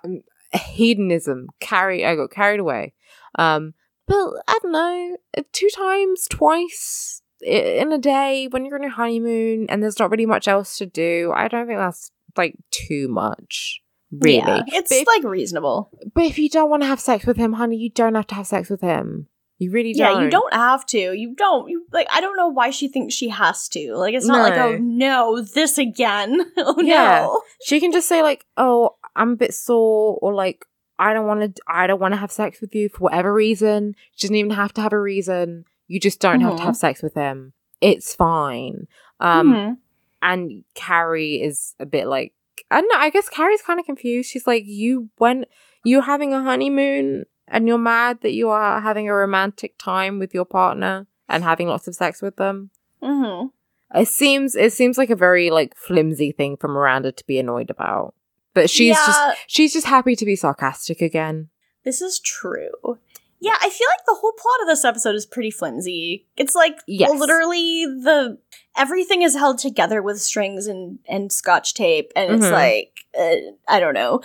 [0.57, 1.47] hedonism.
[1.59, 2.93] Carry, I got carried away.
[3.37, 3.73] Um,
[4.07, 4.15] but
[4.47, 9.67] I don't know, uh, two times, twice in a day when you're on your honeymoon
[9.69, 11.31] and there's not really much else to do.
[11.35, 13.81] I don't think that's like too much,
[14.11, 14.37] really.
[14.37, 15.91] Yeah, it's if, like reasonable.
[16.15, 18.35] but if you don't want to have sex with him, honey, you don't have to
[18.35, 19.27] have sex with him.
[19.59, 20.17] You really don't.
[20.17, 21.13] Yeah, you don't have to.
[21.13, 21.67] You don't.
[21.67, 22.07] You like.
[22.11, 23.95] I don't know why she thinks she has to.
[23.95, 24.67] Like, it's not like, No.
[24.67, 26.39] oh no, this again.
[26.57, 27.21] oh Yeah.
[27.21, 27.41] no.
[27.65, 30.65] She can just say like, "Oh, I'm a bit sore," or like,
[30.99, 31.61] "I don't want to.
[31.67, 34.73] I don't want to have sex with you for whatever reason." She doesn't even have
[34.73, 35.65] to have a reason.
[35.87, 36.65] You just don't have to Mhm.
[36.65, 37.53] have sex with him.
[37.81, 38.87] It's fine.
[39.19, 39.77] Um, Mhm.
[40.21, 42.33] and Carrie is a bit like,
[42.71, 42.99] I don't know.
[42.99, 44.29] I guess Carrie's kind of confused.
[44.29, 45.45] She's like, "You went.
[45.83, 50.33] You're having a honeymoon, and you're mad that you are having a romantic time with
[50.33, 52.71] your partner and having lots of sex with them."
[53.01, 53.51] Mhm.
[53.95, 57.69] It seems it seems like a very like flimsy thing for Miranda to be annoyed
[57.69, 58.15] about.
[58.61, 61.49] But she's just she's just happy to be sarcastic again.
[61.83, 62.97] This is true.
[63.39, 66.25] Yeah, I feel like the whole plot of this episode is pretty flimsy.
[66.37, 67.11] It's like Yes.
[67.19, 68.39] literally the
[68.75, 72.51] everything is held together with strings and and scotch tape, and it's Mhm.
[72.51, 73.35] like uh,
[73.67, 74.21] I don't know.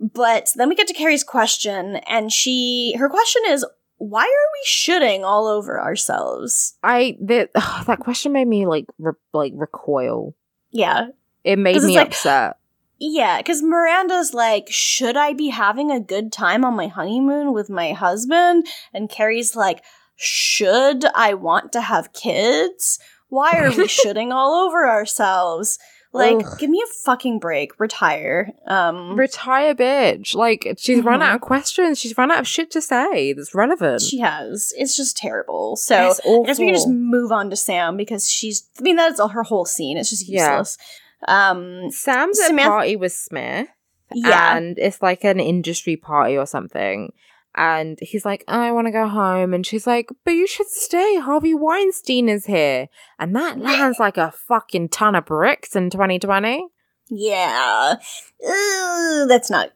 [0.00, 3.64] But then we get to Carrie's question, and she her question is,
[3.98, 7.50] "Why are we shooting all over ourselves?" I that
[7.86, 10.34] that question made me like re- like recoil.
[10.70, 11.08] Yeah,
[11.44, 12.56] It made me like- upset.
[13.00, 17.70] Yeah, because Miranda's like, should I be having a good time on my honeymoon with
[17.70, 18.66] my husband?
[18.92, 19.82] And Carrie's like,
[20.16, 22.98] should I want to have kids?
[23.28, 25.78] Why are we shitting all over ourselves?
[26.12, 26.58] Like, Ugh.
[26.58, 27.78] give me a fucking break.
[27.78, 28.50] Retire.
[28.66, 30.34] Um, Retire, bitch.
[30.34, 31.22] Like, she's run Mhm.
[31.22, 32.00] out of questions.
[32.00, 34.02] She's run out of shit to say that's relevant.
[34.02, 34.74] she has.
[34.76, 35.76] It's just terrible.
[35.76, 38.68] So I guess we can just move on to Sam because she's.
[38.78, 39.96] I mean, that's all her whole scene.
[39.96, 40.50] It's just Yeah.
[40.58, 40.76] useless.
[41.28, 43.68] Um, Sam's at a Samantha- party with Smith.
[44.12, 44.56] yeah.
[44.56, 47.12] And it's like an industry party or something.
[47.56, 49.52] And he's like, I want to go home.
[49.54, 51.18] And she's like, but you should stay.
[51.18, 52.88] Harvey Weinstein is here.
[53.18, 56.64] And that lands like a fucking ton of bricks in 2020.
[57.08, 57.96] Yeah.
[58.48, 59.70] Ugh, that's not.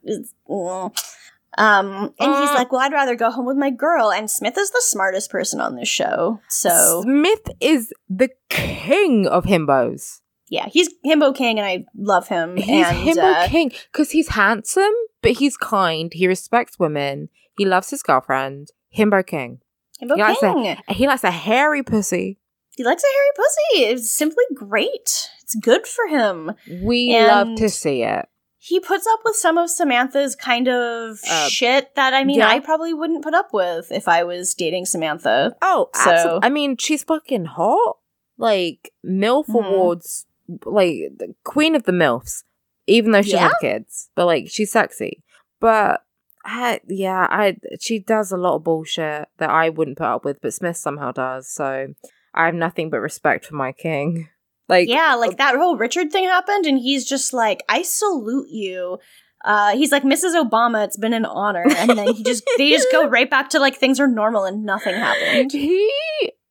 [1.57, 2.55] Um, and he's Uh.
[2.55, 4.11] like, well, I'd rather go home with my girl.
[4.13, 6.41] And Smith is the smartest person on this show.
[6.49, 10.21] So, Smith is the king of himbos.
[10.55, 12.57] Yeah, he's Himbo King, and I love him.
[12.57, 16.13] He's and, himbo uh, king because he's handsome, but he's kind.
[16.13, 17.29] He respects women.
[17.59, 18.69] He loves his girlfriend.
[18.97, 19.61] Himbo king.
[20.01, 20.77] Himbo He likes a- King.
[20.89, 22.39] He likes a hairy pussy.
[22.77, 23.93] He likes a hairy pussy.
[23.93, 25.29] It's simply great.
[25.43, 26.53] It's good for him.
[26.83, 28.27] We love to see it.
[28.59, 32.49] He puts up with some of Samantha's kind of Uh, shit that I mean, yeah.
[32.49, 35.55] I probably wouldn't put up with if I was dating Samantha.
[35.63, 36.41] Oh, So- absolutely.
[36.47, 37.97] I mean, she's fucking hot.
[38.39, 39.55] Like MILF Mhm.
[39.67, 40.27] awards,
[40.65, 42.43] like the queen of the MILFs.
[42.87, 43.49] Even though she Yeah?
[43.49, 45.23] had kids, but like she's sexy.
[45.59, 46.03] But
[46.45, 50.43] I, yeah, I she does a lot of bullshit that I wouldn't put up with,
[50.43, 51.49] but Smith somehow does.
[51.49, 51.95] So
[52.35, 54.29] I have nothing but respect for my king.
[54.69, 58.99] Like, yeah, like that whole Richard thing happened, and he's just like, I salute you.
[59.45, 60.35] Uh, he's like, Mrs.
[60.43, 61.65] Obama, it's been an honor.
[61.69, 64.65] And then he just, they just go right back to like things are normal and
[64.65, 65.53] nothing happened.
[65.53, 65.91] he.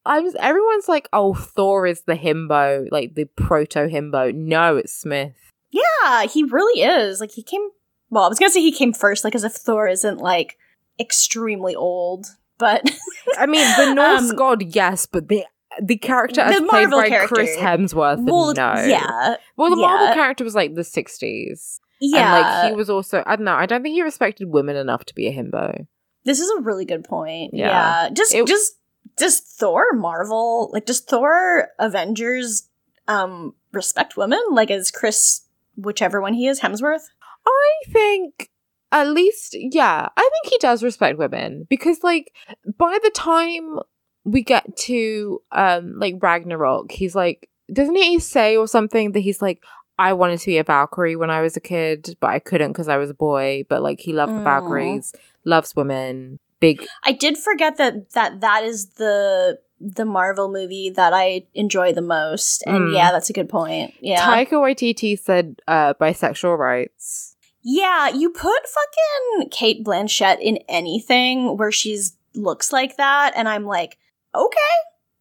[0.05, 0.25] I'm.
[0.39, 4.33] Everyone's like, oh, Thor is the himbo, like the proto himbo.
[4.33, 5.33] No, it's Smith.
[5.71, 7.19] Yeah, he really is.
[7.19, 7.67] Like, he came,
[8.09, 10.57] well, I was gonna say he came first, like as if Thor isn't like
[10.99, 12.27] extremely old,
[12.57, 12.89] but
[13.37, 15.45] I mean, the Norse Um, god, yes, but the
[15.81, 17.33] the character as The played Marvel by character.
[17.35, 18.73] Chris Hemsworth, well, no.
[18.85, 19.87] yeah, Well, the yeah.
[19.87, 22.17] Marvel character was like the '60s, yeah.
[22.35, 23.23] and like he was also.
[23.25, 23.55] I don't know.
[23.55, 25.87] I don't think he respected women enough to be a himbo.
[26.25, 27.51] This is a really good point.
[27.53, 28.03] Yeah.
[28.03, 28.09] Yeah.
[28.13, 28.73] Just It- just
[29.17, 32.69] does Thor Marvel like does Thor Avengers
[33.07, 34.41] um respect women?
[34.51, 35.41] Like is Chris
[35.75, 37.05] whichever one he is, Hemsworth?
[37.45, 38.49] I think
[38.91, 42.31] at least, yeah, I think he does respect women because, like,
[42.77, 43.79] by the time
[44.23, 49.41] we get to um like Ragnarok, he's like, doesn't he say or something that he's
[49.41, 49.63] like,
[49.97, 52.87] I wanted to be a Valkyrie when I was a kid, but I couldn't because
[52.87, 53.65] I was a boy.
[53.67, 54.43] But like, he loved the Mm.
[54.43, 55.13] Valkyries,
[55.43, 56.77] loves women, big.
[57.03, 59.59] I did forget that that that is the
[59.99, 62.63] the Marvel movie that I enjoy the most.
[62.65, 62.95] And Mm.
[62.97, 63.93] yeah, that's a good point.
[63.99, 64.21] Yeah.
[64.27, 67.35] Taika Waititi said uh bisexual rights.
[67.81, 73.65] yeah, you put fucking Cate Blanchett in anything where she's looks like that and I'm
[73.77, 73.97] like,
[74.35, 74.73] "Okay."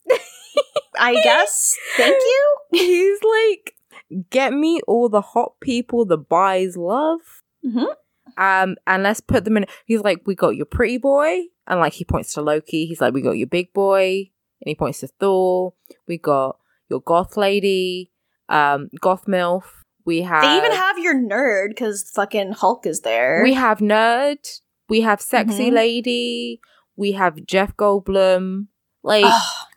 [0.99, 1.75] I guess.
[1.97, 2.45] Thank you.
[2.73, 3.75] He's like,
[4.31, 7.21] get me all the hot people the boys love.
[7.65, 7.89] Mhm.
[8.37, 9.67] Um, and let's put them in.
[9.87, 12.87] He's like, we got your pretty boy, and like he points to Loki.
[12.87, 14.31] He's like, we got your big boy,
[14.61, 15.75] and he points to Thor.
[16.07, 16.59] We got
[16.91, 18.13] your goth lady,
[18.49, 19.65] um, goth milf.
[20.05, 20.43] We have.
[20.43, 23.41] They even have your nerd because fucking Hulk is there.
[23.43, 24.61] We have nerd.
[24.89, 25.75] We have sexy Mhm.
[25.75, 26.61] lady.
[26.97, 28.67] We have Jeff Goldblum.
[29.05, 29.33] Like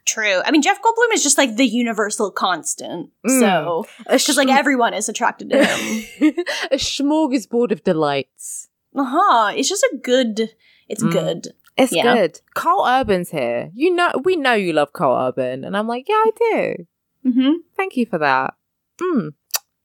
[0.06, 0.42] true.
[0.46, 3.10] I mean, Jeff Goldblum is just like the universal constant.
[3.28, 3.40] Mm.
[3.40, 6.06] So, because like everyone is attracted to him.
[6.72, 8.70] a smorgasbord of delights.
[8.96, 9.54] uh huh.
[9.56, 10.52] It's just a good.
[10.88, 11.12] It's Mm.
[11.12, 11.48] good.
[11.78, 12.14] It's Yeah.
[12.14, 12.40] good.
[12.54, 13.70] Karl Urban's here.
[13.74, 16.86] You know, we know you love Karl Urban, and I'm like, yeah, I do.
[17.30, 17.52] Mm-hmm.
[17.76, 18.54] Thank you for that.
[19.02, 19.34] Mm,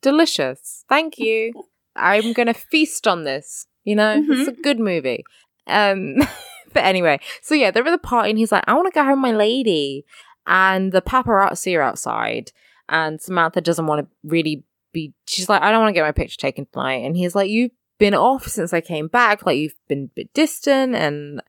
[0.02, 0.84] delicious.
[0.88, 1.52] Thank you.
[1.96, 3.66] I'm gonna feast on this.
[3.84, 5.24] You know, it's a good movie.
[5.66, 6.16] Um,
[6.74, 9.04] but anyway, so yeah, they're at the party, and he's like, I want to go
[9.04, 10.04] home, my lady,
[10.46, 12.52] and the paparazzi are outside,
[12.88, 15.14] and Samantha doesn't want to really be.
[15.26, 17.72] She's like, I don't want to get my picture taken tonight, and he's like, you've
[17.98, 21.40] been off since I came back, like you've been a bit distant, and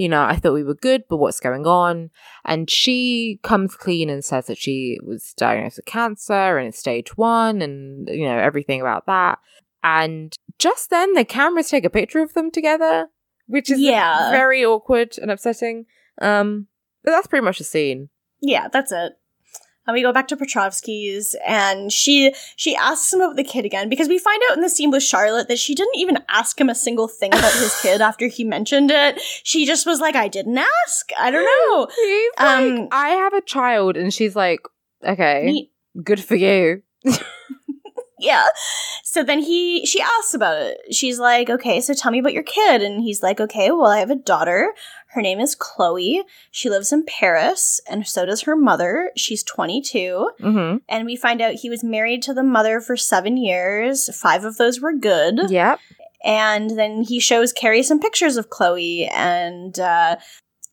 [0.00, 2.08] you know, I thought we were good, but what's going on?
[2.46, 7.18] And she comes clean and says that she was diagnosed with cancer and it's stage
[7.18, 9.40] one and, you know, everything about that.
[9.82, 13.08] And just then the cameras take a picture of them together,
[13.50, 14.30] which is Yeah.
[14.30, 15.86] very awkward and upsetting.
[16.22, 16.66] Um,
[17.04, 18.08] but that's pretty much the scene.
[18.40, 19.12] Yeah, that's it.
[19.86, 23.88] And we go back to Petrovsky's, and she she asks him about the kid again
[23.88, 26.68] because we find out in the scene with Charlotte that she didn't even ask him
[26.68, 29.18] a single thing about his kid after he mentioned it.
[29.42, 31.10] She just was like, "I didn't ask.
[31.18, 31.88] I don't know."
[32.38, 34.60] Like, Um, I have a child, and she's like,
[35.04, 35.72] okay, Neat.
[36.04, 36.82] good for you.
[38.20, 38.46] yeah.
[39.04, 40.94] So then he she asks about it.
[40.94, 43.98] She's like, "Okay, so tell me about your kid." And he's like, "Okay, well, I
[43.98, 44.72] have a daughter.
[45.08, 46.22] Her name is Chloe.
[46.50, 49.10] She lives in Paris, and so does her mother.
[49.16, 50.76] She's 22." Mm-hmm.
[50.88, 54.14] And we find out he was married to the mother for 7 years.
[54.14, 55.50] 5 of those were good.
[55.50, 55.80] Yep.
[56.22, 60.16] And then he shows Carrie some pictures of Chloe and uh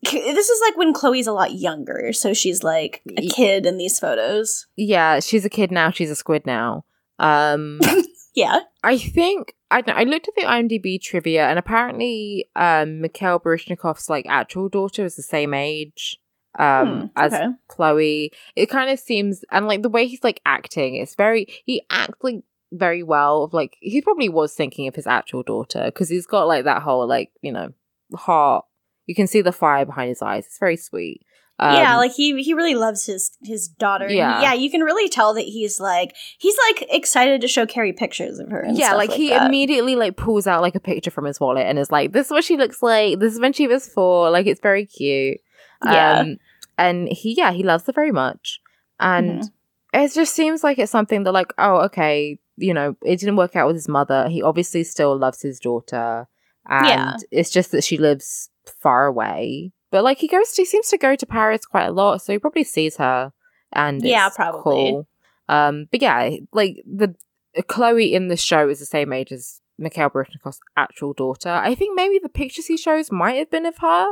[0.02, 3.98] this is like when Chloe's a lot younger, so she's like a kid in these
[3.98, 4.66] photos.
[4.76, 5.90] Yeah, she's a kid now.
[5.90, 6.84] She's a squid now.
[7.18, 7.80] Um,
[8.34, 8.60] Yeah.
[8.84, 14.26] I think I I looked at the IMDb trivia, and apparently, um, Mikhail Baryshnikov's like
[14.28, 16.20] actual daughter is the same age
[16.56, 17.46] um Hmm, as okay.
[17.66, 18.30] Chloe.
[18.54, 22.22] It kind of seems, and like the way he's like acting, it's very he acts
[22.22, 22.42] like
[22.72, 23.42] very well.
[23.42, 26.82] Of like he probably was thinking of his actual daughter because he's got like that
[26.82, 27.72] whole like you know
[28.14, 28.66] heart.
[29.06, 30.46] You can see the fire behind his eyes.
[30.46, 31.22] It's very sweet.
[31.60, 34.08] Um, yeah, like he he really loves his his daughter.
[34.08, 34.40] Yeah.
[34.42, 34.52] yeah.
[34.54, 38.48] You can really tell that he's like he's like excited to show Carrie pictures of
[38.50, 38.64] her.
[38.72, 39.46] Yeah, like, like he that.
[39.46, 42.30] immediately like pulls out like a picture from his wallet and is like, "This is
[42.30, 43.18] what she looks like.
[43.18, 44.30] This is when she was four.
[44.30, 45.38] Like it's very cute."
[45.84, 46.20] Yeah.
[46.20, 46.36] Um,
[46.76, 48.60] and he, yeah, he loves her very much,
[49.00, 49.50] and Mhm.
[49.94, 53.56] it just seems like it's something that like, oh, okay, you know, it didn't work
[53.56, 54.28] out with his mother.
[54.28, 56.28] He obviously still loves his daughter,
[56.68, 57.16] and Yeah.
[57.32, 59.72] it's just that she lives far away.
[59.90, 62.32] But like he goes, to, he seems to go to Paris quite a lot, so
[62.32, 63.32] he probably sees her,
[63.72, 64.62] and Yeah, it's probably.
[64.62, 65.08] cool.
[65.48, 67.14] Um, but yeah, like the
[67.68, 71.48] Chloe in the show is the same age as Mikhail Baryshnikov's actual daughter.
[71.48, 74.06] I think maybe the pictures he shows might have been of her,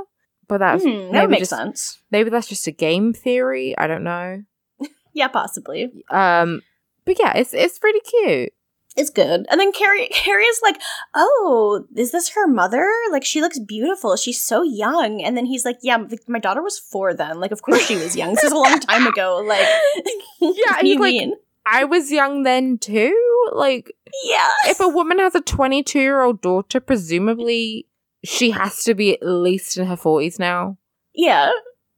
[0.48, 2.00] but that's Hmm, that maybe sense.
[2.10, 3.76] maybe that's just a game theory.
[3.76, 4.42] I don't know.
[5.12, 5.90] Yeah, possibly.
[6.10, 6.62] Um,
[7.06, 8.52] but yeah, it's it's pretty cute.
[8.96, 9.46] It's good.
[9.50, 10.80] And then Carrie Carrie is like,
[11.14, 12.90] "Oh, is this her mother?
[13.10, 14.16] Like she looks beautiful.
[14.16, 17.38] She's so young." And then he's like, "Yeah, my daughter was 4 then.
[17.40, 18.34] Like of course she was young.
[18.34, 19.42] This is a long time ago.
[19.46, 19.66] Like
[20.40, 21.34] Yeah, what do he's you like- mean?
[21.68, 23.12] I was young then too.
[23.52, 23.92] Like,
[24.24, 24.48] Yeah.
[24.66, 27.86] if a woman has a 22 year old daughter, presumably
[28.24, 30.78] she has to be at least in her 40s now.
[31.12, 31.50] Yeah.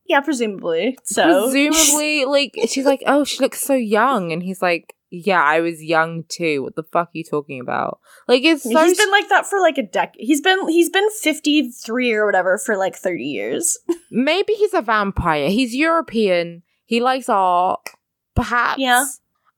[0.07, 0.97] Yeah, presumably.
[1.05, 5.61] So presumably, like she's like, oh, she looks so young, and he's like, yeah, I
[5.61, 6.63] was young too.
[6.63, 8.01] What the fuck are you talking about?
[8.27, 10.25] Like, it's so he's been like that for like a decade.
[10.25, 13.79] He's been he's been 53 or whatever for like 30 years.
[14.11, 15.49] maybe he's a vampire.
[15.49, 16.63] He's European.
[16.85, 17.89] He likes art.
[18.35, 18.81] Perhaps.
[18.81, 19.07] Yeah.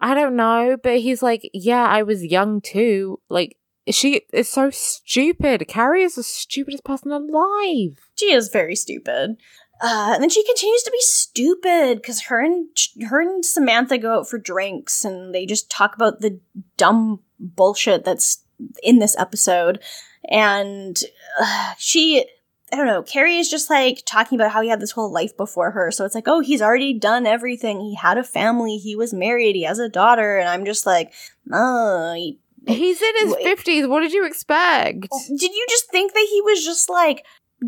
[0.01, 3.21] I don't know, but he's like, yeah, I was young too.
[3.29, 3.59] Like,
[3.91, 5.69] she is so stupid.
[5.69, 7.99] Carrie is the stupidest person alive.
[8.17, 9.37] She is very stupid.
[9.83, 12.67] Uh, and then she continues to be stupid because her and
[13.09, 16.39] her and Samantha go out for drinks and they just talk about the
[16.77, 18.45] dumb bullshit that's
[18.83, 19.81] in this episode.
[20.29, 20.99] And
[21.41, 22.27] uh, she,
[22.73, 25.35] I don't know, Carrie is just like talking about how he had this whole life
[25.37, 25.91] before her.
[25.91, 27.81] So it's like, oh, he's already done everything.
[27.81, 28.77] He had a family.
[28.77, 29.57] He was married.
[29.57, 30.37] He has a daughter.
[30.37, 31.13] And I'm just like,
[31.53, 32.37] oh, you-
[32.67, 33.87] He's in his fifties.
[33.87, 35.09] What did you expect?
[35.29, 37.25] did you just think that he was just like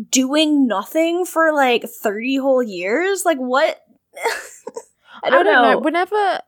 [0.09, 3.23] doing nothing for like 30 whole years?
[3.25, 3.79] Like what?
[5.23, 5.79] I don't, know.
[5.79, 6.41] Whenever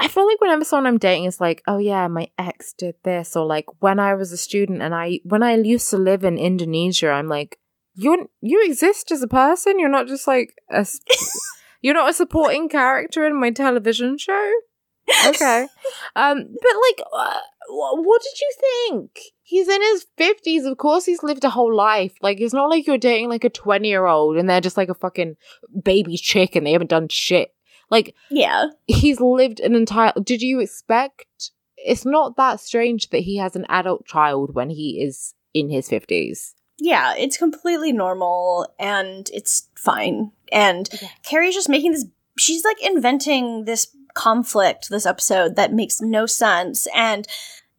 [0.00, 3.36] I feel like whenever someone I'm dating is like, "Oh yeah, my ex did this,"
[3.36, 6.38] or like when I was a student and I when I used to live in
[6.38, 7.58] Indonesia, I'm like,
[7.94, 9.78] "You you exist as a person.
[9.78, 10.86] You're not just like a
[11.82, 14.52] you're not a supporting character in my television show."
[15.26, 15.66] Okay,
[16.16, 18.52] um, but like, uh, what did you
[18.88, 19.20] think?
[19.50, 20.64] He's in his fifties.
[20.64, 22.12] Of course, he's lived a whole life.
[22.22, 24.88] Like, it's not like you're dating like a twenty year old and they're just like
[24.88, 25.34] a fucking
[25.82, 27.52] baby chick and they haven't done shit.
[27.90, 28.66] Like, yeah.
[28.86, 33.66] he's lived an entire did you expect it's not that strange that he has an
[33.68, 40.30] adult child when he is in his 50s Yeah, it's completely normal and it's fine.
[40.52, 40.88] And
[41.24, 42.06] Carrie's just making this
[42.38, 47.26] she's like inventing this conflict this episode that makes no sense and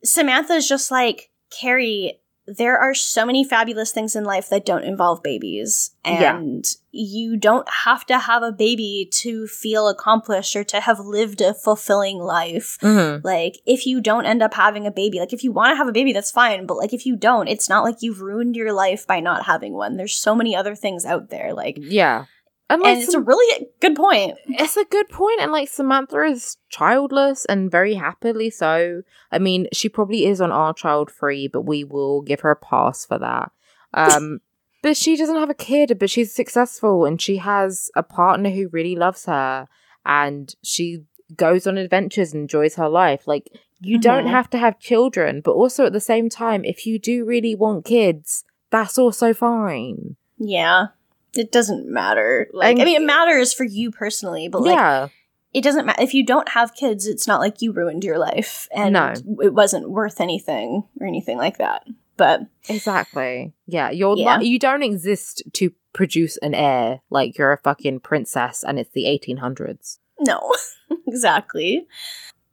[0.04, 5.22] Samantha's just like, "Carrie, there are so many fabulous things in life that don't involve
[5.22, 5.92] babies.
[6.06, 6.38] Yeah.
[6.38, 11.40] and you don't have to have a baby to feel accomplished or to have lived
[11.42, 12.78] a fulfilling life.
[12.82, 13.26] Mm-hmm.
[13.26, 15.88] like if you don't end up having a baby like if you want to have
[15.88, 16.66] a baby that's fine.
[16.66, 19.74] But like if you don't it's not like you've ruined your life by not having
[19.74, 19.98] one.
[19.98, 22.26] There's so many other things out there like yeah
[22.72, 24.38] and, like, and it's a really good point.
[24.48, 29.04] it's a good point and like samantha is childless and very happily so.
[29.32, 32.56] I mean she probably is on our child free but we will give her a
[32.56, 33.52] pass for that.
[33.94, 34.40] Um
[34.84, 38.68] but she doesn't have a kid but she's successful and she has a partner who
[38.70, 39.68] really loves her
[40.06, 41.04] and she
[41.36, 43.28] goes on adventures and enjoys her life.
[43.28, 43.50] Like
[43.80, 44.32] you don't Mhm.
[44.32, 47.86] have to have children but also at the same time if you do really want
[47.86, 50.16] kids that's also fine.
[50.38, 50.88] Yeah
[51.36, 55.08] it doesn't matter like And- i mean it matters for you personally but like yeah
[55.54, 57.06] it doesn't matter if you don't have kids.
[57.06, 59.14] It's not like you ruined your life, and No.
[59.44, 61.86] it wasn't worth anything or anything like that.
[62.16, 63.52] But Exactly.
[63.68, 64.38] Yeah, you're Yeah.
[64.38, 64.46] not.
[64.46, 67.02] You don't exist to produce an heir.
[67.10, 69.98] Like you're a fucking princess, and it's the 1800s.
[70.22, 70.54] no,
[71.06, 71.86] exactly.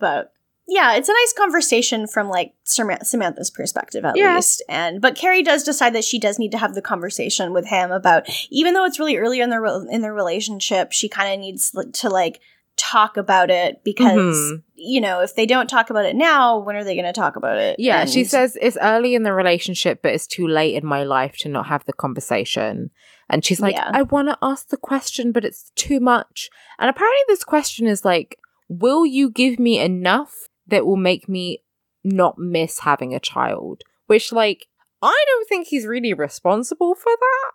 [0.00, 0.32] But
[0.70, 4.36] yeah, it's a nice conversation from like Samantha's perspective at Yeah.
[4.36, 4.62] least.
[4.68, 7.90] And but Carrie does decide that she does need to have the conversation with him
[7.90, 11.74] about even though it's really early in their in their relationship, she kind of needs
[11.94, 12.40] to like
[12.76, 14.62] talk about it because Mhm.
[14.76, 17.34] you know if they don't talk about it now, when are they going to talk
[17.34, 17.76] about it?
[17.80, 21.36] Yeah, she says it's early in the relationship, but it's too late in my life
[21.38, 22.90] to not have the conversation.
[23.30, 23.90] And she's like, Yeah.
[23.92, 26.50] I want to ask the question, but it's too much.
[26.78, 28.38] And apparently, this question is like,
[28.68, 31.62] Will you give me enough that will make me
[32.04, 33.82] not miss having a child?
[34.06, 34.66] Which, like,
[35.02, 37.52] I don't think he's really responsible for that.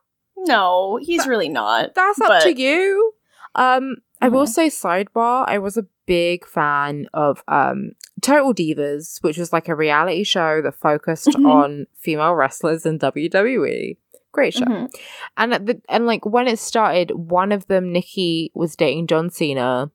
[0.47, 1.93] no, he's really not.
[1.95, 3.13] That's up But- to you.
[3.55, 5.45] Um, I will say sidebar.
[5.47, 7.91] I was a big fan of um
[8.21, 11.45] Total Divas, which was like a reality show that focused Mhm.
[11.49, 13.97] on female wrestlers in WWE.
[14.31, 14.65] Great show.
[14.65, 14.89] Mhm.
[15.37, 19.29] And at the and like when it started, one of them, Nikki, was dating John
[19.29, 19.91] Cena,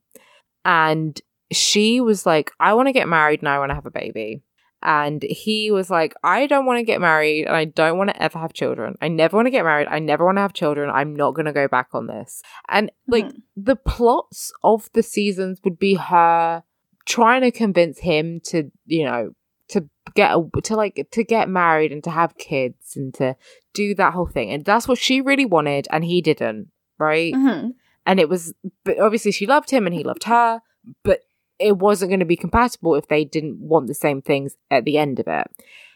[0.64, 1.20] and
[1.52, 4.42] she was like, "I want to get married and I want to have a baby."
[4.80, 8.22] And he was like, I don't want to get married and I don't want to
[8.22, 8.94] ever have children.
[9.02, 9.88] I never want to get married.
[9.90, 10.88] I never want to have children.
[10.88, 12.42] I'm not going to go back on this.
[12.68, 13.42] And like Mhm.
[13.56, 16.62] the plots of the seasons would be her
[17.06, 19.32] trying to convince him to, you know,
[19.70, 23.34] to get a, to like to get married and to have kids and to
[23.74, 24.50] do that whole thing.
[24.52, 26.68] And that's what she really wanted and he didn't,
[27.00, 27.34] right?
[27.34, 27.72] Mhm.
[28.06, 28.54] and it was
[28.84, 30.62] but obviously she loved him and he loved her
[31.02, 31.22] but
[31.58, 34.98] it wasn't going to be compatible if they didn't want the same things at the
[34.98, 35.46] end of it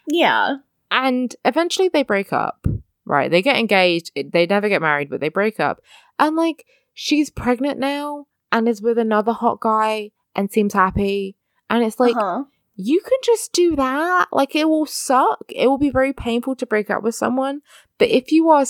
[0.08, 0.56] Yeah.
[0.90, 2.66] and eventually they break up
[3.04, 5.80] right they get engaged they never get married but they break up
[6.18, 6.64] and like
[6.94, 11.36] she's pregnant now and is with another hot guy and seems happy
[11.68, 12.44] and it's like uh-huh.
[12.76, 14.26] you can just do that.
[14.30, 15.40] Like it will suck.
[15.48, 17.62] It will be very painful to break up with someone.
[17.98, 18.66] But if you are,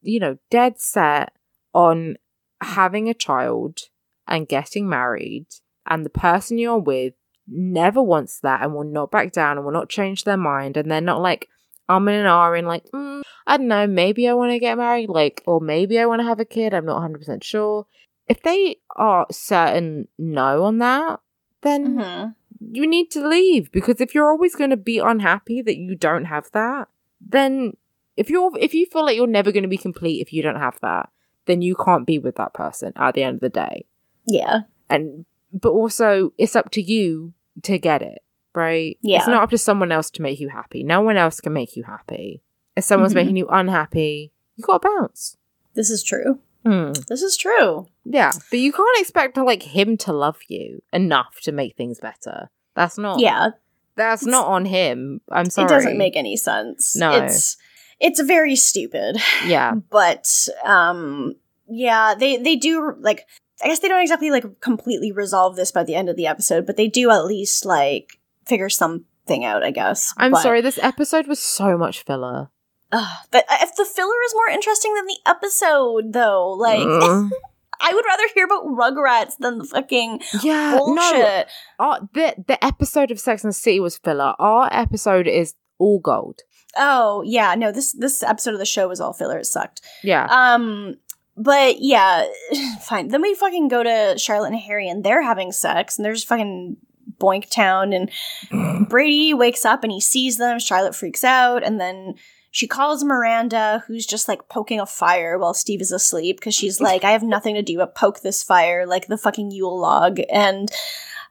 [0.00, 1.34] you know, dead set
[1.74, 2.16] on
[2.62, 3.80] having a child
[4.26, 5.48] and getting married,
[5.88, 7.14] and the person you're with
[7.48, 10.90] never wants that and will not back down and will not change their mind, and
[10.90, 11.48] they're not like,
[11.88, 14.76] I'm in an R in like, mm, I don't know, maybe I want to get
[14.76, 16.74] married, like, or maybe I want to have a kid.
[16.74, 17.86] I'm not 100% sure.
[18.28, 21.20] If they are certain no on that,
[21.62, 22.34] then Mhm.
[22.72, 26.24] you need to leave because if you're always going to be unhappy that you don't
[26.24, 26.88] have that
[27.20, 27.76] then
[28.16, 30.56] if you're if you feel like you're never going to be complete if you don't
[30.56, 31.08] have that
[31.46, 33.84] then you can't be with that person at the end of the day
[34.26, 34.60] Yeah.
[34.88, 35.24] and
[35.60, 38.18] but also it's up to you to get it
[38.54, 39.18] right Yeah.
[39.18, 41.76] it's not up to someone else to make you happy no one else can make
[41.76, 42.42] you happy
[42.76, 43.16] if someone's Mhm.
[43.16, 45.36] making you unhappy you gotta bounce
[45.74, 46.38] This is true.
[46.64, 46.92] Hmm.
[47.08, 47.86] This is true.
[48.04, 52.00] yeah but you can't expect to like him to love you enough to make things
[52.00, 53.50] better that's not Yeah.
[53.96, 55.22] That's It's- not on him.
[55.30, 55.64] I'm sorry.
[55.64, 56.94] It doesn't make any sense.
[56.94, 57.12] No.
[57.12, 57.56] It's
[57.98, 59.16] it's very stupid.
[59.46, 59.72] Yeah.
[59.90, 60.28] But
[60.64, 63.26] um yeah, they they do like
[63.62, 66.66] I guess they don't exactly like completely resolve this by the end of the episode,
[66.66, 70.12] but they do at least like figure something out, I guess.
[70.16, 70.60] I'm But- sorry.
[70.60, 72.50] This episode was so much filler.
[72.92, 77.30] Ugh, but if the filler is more interesting than the episode though, like Ugh.
[77.80, 80.76] I would rather hear about Rugrats than the fucking yeah.
[80.76, 80.78] No.
[80.78, 81.48] bullshit.
[81.78, 84.34] Our, the the episode of Sex and the City was filler.
[84.38, 86.40] Our episode is all gold.
[86.78, 89.38] Oh, yeah, no, this this episode of the show was all filler.
[89.38, 89.80] It sucked.
[90.02, 90.26] Yeah.
[90.30, 90.96] Um,
[91.36, 92.26] but yeah,
[92.82, 93.08] fine.
[93.08, 96.76] Then we fucking go to Charlotte and Harry, and they're having sex, and there's fucking
[97.18, 98.10] Boink Town, and
[98.88, 100.58] Brady wakes up and he sees them.
[100.58, 102.14] Charlotte freaks out, and then
[102.50, 106.80] she calls Miranda, who's just like poking a fire while Steve is asleep, because she's
[106.80, 110.20] like, "I have nothing to do but poke this fire like the fucking Yule log,"
[110.30, 110.70] and.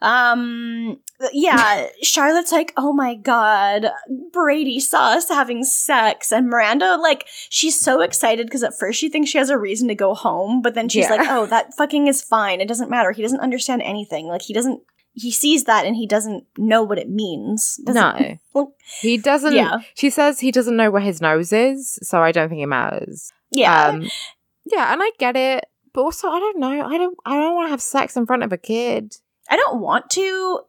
[0.01, 0.99] Um,
[1.31, 3.87] yeah, Charlotte's like, oh my god,
[4.31, 6.31] Brady saw us having sex.
[6.31, 9.87] And Miranda, like, she's so excited because at first she thinks she has a reason
[9.87, 11.15] to go home, but then she's Yeah.
[11.15, 12.61] like, oh, that fucking is fine.
[12.61, 13.11] It doesn't matter.
[13.11, 14.27] He doesn't understand anything.
[14.27, 14.81] Like, he doesn't,
[15.13, 17.77] he sees that and he doesn't know what it means.
[17.85, 18.73] Doesn't- no.
[19.01, 19.53] He doesn't.
[19.53, 19.77] Yeah.
[19.95, 23.31] She says he doesn't know where his nose is, so I don't think it matters.
[23.51, 23.87] Yeah.
[23.87, 24.09] Um,
[24.65, 26.85] yeah, and I get it, but also I don't know.
[26.85, 27.17] I don't.
[27.25, 29.15] I don't want to have sex in front of a kid.
[29.49, 30.61] I don't want to,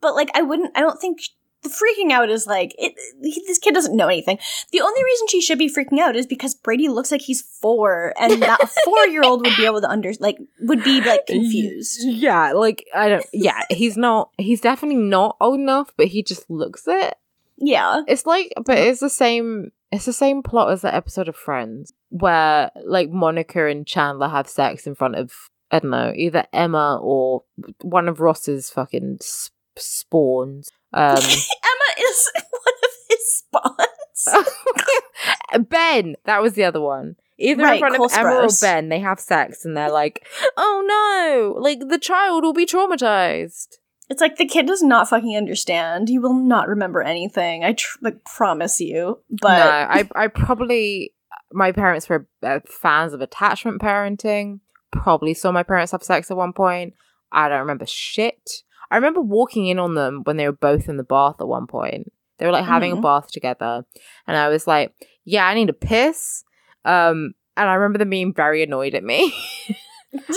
[0.00, 1.20] but like, I wouldn't, I don't think
[1.62, 4.38] the freaking out is like, it, he, this kid doesn't know anything.
[4.72, 8.14] The only reason she should be freaking out is because Brady looks like he's four
[8.18, 11.26] and that a four year old would be able to under, like, would be like
[11.26, 12.00] confused.
[12.04, 13.26] Yeah, like I don't.
[13.32, 14.30] Yeah, he's not.
[14.38, 17.14] He's definitely not old enough, but he just looks it.
[17.58, 18.02] Yeah.
[18.08, 19.70] It's like, but it's the same.
[19.92, 24.48] It's the same plot as the episode of Friends, where like Monica and Chandler have
[24.48, 25.32] sex in front of
[25.70, 27.44] I don't know, either Emma or
[27.82, 30.68] one of Ross's fucking sp- spawns.
[30.92, 34.48] Um, Emma is one of his spawns.
[35.68, 37.16] ben, that was the other one.
[37.38, 40.26] Either in front of Emma or Ben, they have sex and they're like,
[40.58, 43.78] "Oh no!" Like the child will be traumatized.
[44.10, 46.08] It's like the kid does not fucking understand.
[46.08, 47.64] He will not remember anything.
[47.64, 49.20] I tr- like promise you.
[49.30, 51.14] But no, I I probably
[51.52, 54.60] my parents were uh, fans of attachment parenting.
[54.92, 56.94] Probably saw my parents have sex at one point.
[57.32, 58.50] I don't remember shit.
[58.90, 61.66] I remember walking in on them when they were both in the bath at one
[61.68, 62.12] point.
[62.38, 63.02] They were like having a Mhm.
[63.02, 63.84] bath together,
[64.26, 64.92] and I was like,
[65.24, 66.42] "Yeah, I need a piss."
[66.84, 69.32] Um, and I remember them being very annoyed at me.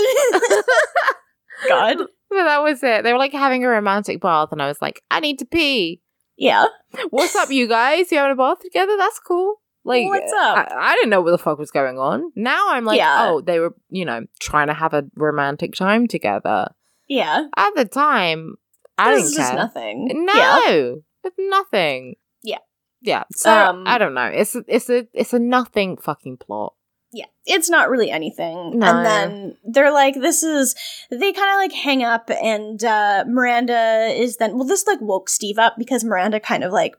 [1.68, 1.98] God,
[2.30, 3.04] But that was it.
[3.04, 6.02] They were like having a romantic bath, and I was like, "I need to pee."
[6.36, 6.66] yeah.
[7.12, 8.12] What's up, you guys?
[8.12, 8.98] You having a bath together?
[8.98, 9.62] That's cool.
[9.86, 10.58] Like, What's up?
[10.58, 12.32] I, I didn't know what the fuck was going on.
[12.36, 13.28] Now I'm like, Yeah.
[13.30, 16.70] oh, they were, you know, trying to have a romantic time together.
[17.10, 17.48] Yeah.
[17.58, 18.56] At the time,
[18.98, 19.56] I this didn't care.
[19.56, 20.26] nothing.
[20.26, 20.92] No, Yeah.
[21.26, 22.16] it's nothing.
[22.44, 22.60] Yeah.
[23.02, 23.24] yeah.
[23.36, 24.26] So Um, I don't know.
[24.34, 26.74] It's a, it's a it's a nothing fucking plot.
[27.12, 27.26] Yeah.
[27.46, 28.80] It's not really anything.
[28.80, 28.88] No.
[28.88, 30.76] And then they're like, this is
[31.12, 35.30] they kind of like hang up and uh Miranda is then well, this like woke
[35.30, 36.96] Steve up because Miranda kind of like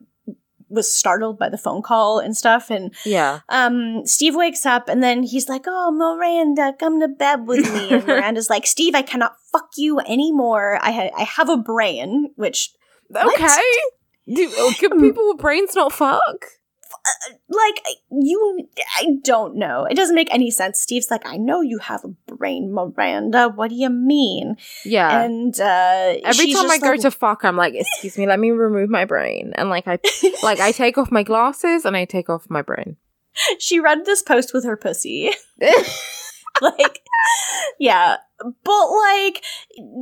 [0.75, 5.03] was startled by the phone call and stuff and Yeah, um Steve wakes up and
[5.03, 9.03] then he's like, "Oh, Miranda, come to bed with me." And Miranda's like, "Steve, I
[9.03, 10.79] cannot fuck you anymore.
[10.83, 12.73] I ha- I have a brain." Which
[13.15, 13.63] okay.
[14.27, 16.47] Do, oh, can people with brains not fuck?
[17.49, 18.69] Like you
[18.99, 19.85] I don't know.
[19.85, 20.81] It doesn't make any sense.
[20.81, 23.49] Steve's like, "I know you have a brain, Miranda.
[23.49, 25.23] What do you mean?" Yeah.
[25.23, 28.51] And uh Every time I go like- to fuck, I'm like, excuse me, let me
[28.51, 29.53] remove my brain.
[29.57, 29.99] And like I
[30.43, 32.97] like I take off my glasses and I take off my brain.
[33.59, 35.31] she read this post with her pussy.
[36.61, 37.01] like
[37.81, 38.17] yeah
[38.65, 39.43] but like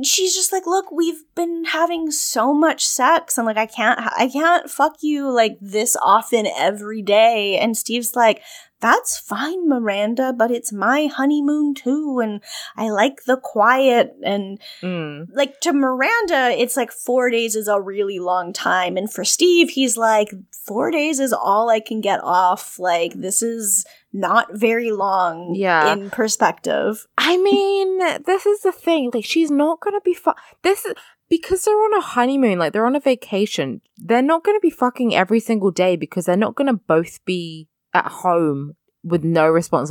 [0.03, 4.27] she's just like look we've been having so much sex and like i can't i
[4.27, 8.41] can't fuck you like this often every day and steve's like
[8.81, 12.41] that's fine miranda but it's my honeymoon too and
[12.75, 15.27] i like the quiet and Mm.
[15.33, 18.97] like to Miranda, it's like four days is a really long time.
[18.97, 22.77] And for Steve, he's like, four days is all I can get off.
[22.79, 25.91] Like, this is not very long Yeah.
[25.93, 27.07] in perspective.
[27.17, 29.11] I mean, this is the thing.
[29.13, 30.31] Like, she's not gonna be fu-
[30.61, 30.93] This is
[31.29, 32.59] because they're on a honeymoon.
[32.59, 33.81] Like, they're on a vacation.
[33.97, 38.05] They're not gonna be fucking every single day because they're not gonna both be at
[38.05, 39.47] home with no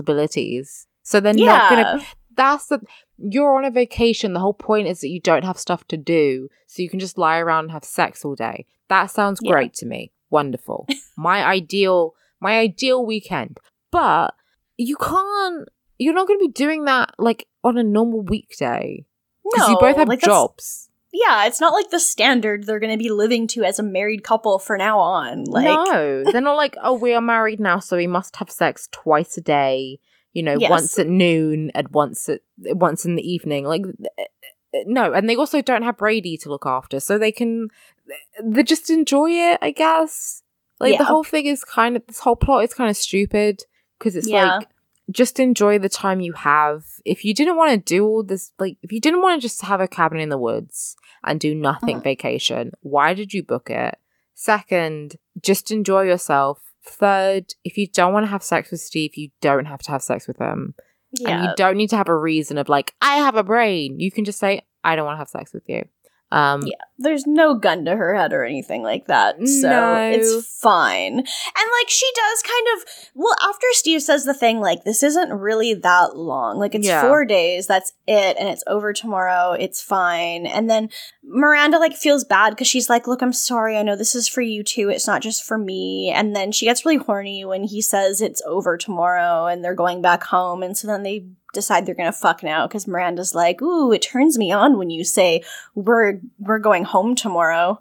[0.06, 0.86] responsibilities.
[1.02, 2.02] So they're not gonna.
[2.36, 2.80] That's the.
[3.18, 4.32] You're on a vacation.
[4.32, 7.18] The whole point is that you don't have stuff to do, so you can just
[7.18, 8.66] lie around and have sex all day.
[8.88, 9.52] That sounds Yeah.
[9.52, 10.12] great to me.
[10.30, 10.86] Wonderful.
[11.16, 12.14] my ideal.
[12.40, 13.58] My ideal weekend.
[13.92, 14.34] But
[14.76, 15.68] you can't.
[15.98, 19.04] You're not going to be doing that like on a normal weekday
[19.44, 20.88] because you both have like, jobs.
[21.12, 24.24] Yeah, it's not like the standard they're going to be living to as a married
[24.24, 25.44] couple for now on.
[25.44, 28.88] Like, no, they're not like, oh, we are married now, so we must have sex
[28.90, 30.00] twice a day.
[30.32, 30.70] You know, Yes.
[30.70, 33.66] once at noon and once at once in the evening.
[33.66, 34.24] Like, eh, eh,
[34.72, 37.68] eh, no, and they also don't have Brady to look after, so they can
[38.10, 39.58] eh, they just enjoy it.
[39.60, 40.42] I guess.
[40.80, 43.64] Like the whole thing is kind of this whole plot is kind of stupid
[44.02, 44.56] because it's Yeah.
[44.56, 44.68] like
[45.10, 46.84] just enjoy the time you have.
[47.04, 49.62] If you didn't want to do all this, like if you didn't want to just
[49.62, 52.04] have a cabin in the woods and do nothing Mhm.
[52.04, 53.96] vacation, why did you book it?
[54.34, 56.72] Second, just enjoy yourself.
[56.84, 60.02] Third, if you don't want to have sex with Steve, you don't have to have
[60.02, 60.74] sex with him.
[61.18, 61.42] And yeah.
[61.50, 64.00] you don't need to have a reason of like, I have a brain.
[64.00, 65.84] You can just say, I don't want to have sex with you.
[66.32, 66.76] Um, Yeah.
[66.98, 69.36] There's no gun to her head or anything like that.
[69.46, 69.96] So No.
[70.12, 71.14] it's fine.
[71.18, 72.84] And like she does kind of
[73.14, 76.58] well, after Steve says the thing, like, this isn't really that long.
[76.58, 77.02] Like it's Yeah.
[77.02, 80.46] four days, that's it, and it's over tomorrow, it's fine.
[80.46, 80.90] And then
[81.24, 84.40] Miranda like feels bad because she's like, Look, I'm sorry, I know this is for
[84.40, 84.88] you too.
[84.88, 86.12] It's not just for me.
[86.14, 90.02] And then she gets really horny when he says it's over tomorrow and they're going
[90.02, 90.62] back home.
[90.62, 94.38] And so then they decide they're gonna fuck now because Miranda's like, Ooh, it turns
[94.38, 95.42] me on when you say
[95.74, 97.80] we're we're going home tomorrow.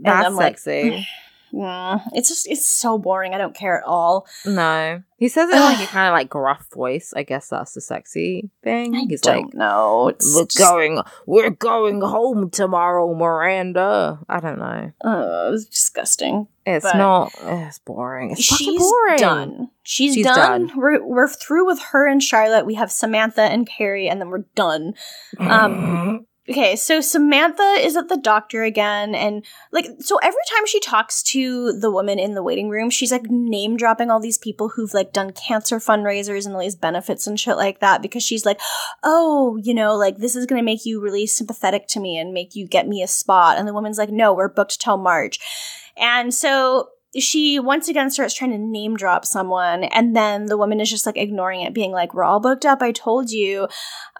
[0.00, 1.06] that's I'm like, sexy.
[1.52, 3.34] Mm, it's just it's so boring.
[3.34, 4.26] I don't care at all.
[4.46, 5.02] no.
[5.16, 7.12] He says it in like a kind of like gruff voice.
[7.14, 8.94] I guess that's the sexy thing.
[8.96, 10.08] I He's don't like, know.
[10.08, 14.18] It's we're just, going, we're going home tomorrow, Miranda.
[14.30, 14.92] I don't know.
[15.04, 16.48] uh, it's disgusting.
[16.64, 17.32] It's But- not.
[17.42, 18.30] It's boring.
[18.30, 19.18] It's fucking She's boring.
[19.18, 19.70] done.
[19.82, 20.68] She's, She's done.
[20.68, 20.78] done.
[20.78, 22.64] We're we're through with her and Charlotte.
[22.64, 24.94] We have Samantha and Carrie, and then we're done.
[25.38, 30.80] Um, Okay, so Samantha is at the doctor again, and like, so every time she
[30.80, 34.70] talks to the woman in the waiting room, she's like name dropping all these people
[34.70, 38.46] who've like done cancer fundraisers and all these benefits and shit like that because she's
[38.46, 38.58] like,
[39.02, 42.56] oh, you know, like this is gonna make you really sympathetic to me and make
[42.56, 43.58] you get me a spot.
[43.58, 45.38] And the woman's like, no, we're booked till March.
[45.96, 46.88] And so
[47.18, 51.06] she once again starts trying to name drop someone and then the woman is just
[51.06, 53.66] like ignoring it being like we're all booked up i told you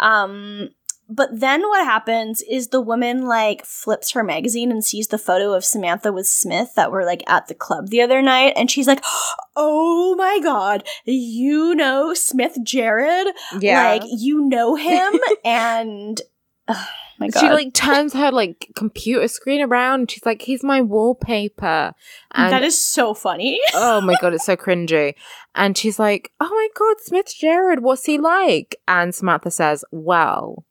[0.00, 0.68] um
[1.10, 5.52] but then what happens is the woman like flips her magazine and sees the photo
[5.52, 8.52] of Samantha with Smith that were like at the club the other night.
[8.56, 9.02] And she's like,
[9.56, 13.32] Oh my God, you know Smith Jerrod?
[13.58, 13.82] Yeah.
[13.82, 15.14] Like, you know him?
[15.44, 16.20] and
[16.68, 16.86] oh
[17.18, 17.40] my God.
[17.40, 21.92] She like turns her like computer screen around and she's like, he's my wallpaper.
[22.30, 23.58] And that is so funny.
[23.74, 25.14] oh my god, it's so cringy.
[25.56, 28.76] And she's like, Oh my god, Smith Jerrod, what's he like?
[28.86, 30.64] And Samantha says, Well,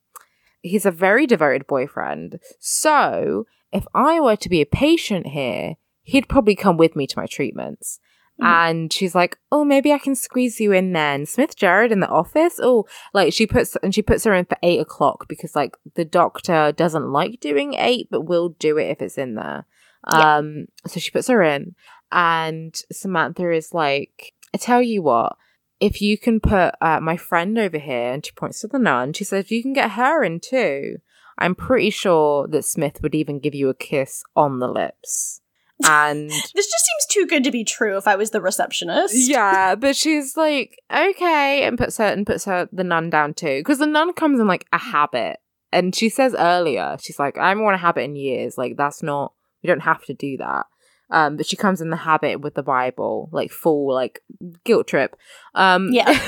[0.61, 2.40] he's a very devoted boyfriend.
[2.60, 7.19] So if I were to be a patient here, he'd probably come with me to
[7.19, 7.99] my treatments.
[8.41, 8.45] Mhm.
[8.45, 12.07] And she's like, "Oh, maybe I can squeeze you in then." Smith Jerrod in the
[12.07, 12.60] office.
[12.61, 16.06] Oh, like she puts and she puts her in for eight o'clock because like the
[16.06, 19.65] doctor doesn't like doing eight, but will do it if it's in there.
[20.14, 20.38] Yeah.
[20.38, 21.76] Um, so she puts her in,
[22.11, 25.36] and Samantha is like, "I tell you what."
[25.80, 29.14] If you can put uh, my friend over here, and she points to the nun,
[29.14, 30.97] she says, if you can get her in too,
[31.38, 35.41] I'm pretty sure that Smith would even give you a kiss on the lips.
[35.88, 39.15] And This just seems too good to be true if I was the receptionist.
[39.15, 43.61] yeah, but she's like, okay, and puts her and puts her the nun down too.
[43.61, 45.38] Because the nun comes in like a habit.
[45.72, 48.57] And she says earlier, she's like, I haven't worn a habit in years.
[48.57, 49.31] Like, that's not
[49.64, 50.65] we don't have to do that.
[51.11, 54.22] Um, but she comes in the habit with the Bible, like full like
[54.64, 55.15] guilt trip.
[55.56, 56.06] Um Yeah.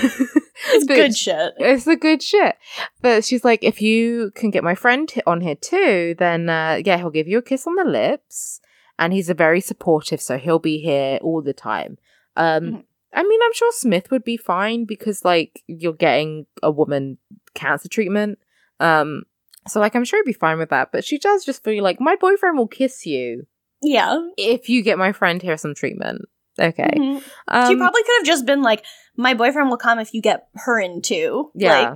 [0.74, 1.54] It's good shit.
[1.58, 2.56] it's the good shit.
[3.02, 6.98] But she's like, if you can get my friend on here too, then uh, yeah,
[6.98, 8.62] he'll give you a kiss on the lips.
[9.00, 11.98] And he's a very supportive, so he'll be here all the time.
[12.36, 12.84] Um, Mhm.
[13.14, 17.18] I mean, I'm sure Smith would be fine because like you're getting a woman
[17.56, 18.38] cancer treatment.
[18.80, 19.24] Um,
[19.68, 20.92] so like I'm sure he'd be fine with that.
[20.92, 23.48] But she does just feel like my boyfriend will kiss you
[23.82, 24.20] Yeah.
[24.38, 26.24] if you get my friend here some treatment.
[26.60, 26.90] Okay.
[26.96, 27.24] Mhm.
[27.48, 28.86] Um, she probably could have just been like,
[29.16, 31.52] my boyfriend will come if you get her in too.
[31.56, 31.90] Yeah.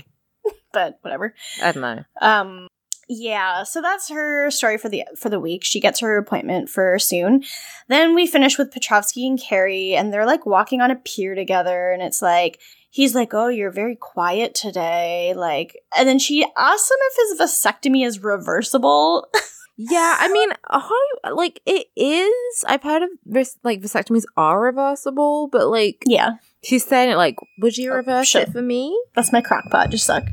[0.46, 1.34] Like, but whatever.
[1.62, 2.04] I don't know.
[2.22, 2.68] Um
[3.08, 5.64] yeah, so that's her story for the for the week.
[5.64, 7.44] She gets her appointment for soon.
[7.88, 11.92] Then we finish with Petrovsky and Carrie, and they're like walking on a pier together,
[11.92, 12.60] and it's like
[12.90, 17.40] he's like, "Oh, you're very quiet today," like, and then she asks him if his
[17.40, 19.28] vasectomy is reversible.
[19.78, 22.64] Yeah, I mean, Holly, like it is.
[22.68, 27.36] I've heard of vis- like vasectomies are reversible, but like yeah, she's saying it like,
[27.60, 28.48] would you Oh, reverse shit.
[28.48, 28.98] it for me?
[29.16, 29.90] that's my crock pot.
[29.90, 30.24] Just suck.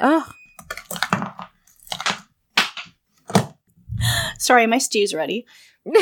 [0.00, 0.26] Oh,
[4.38, 5.46] Sorry, my stew's ready.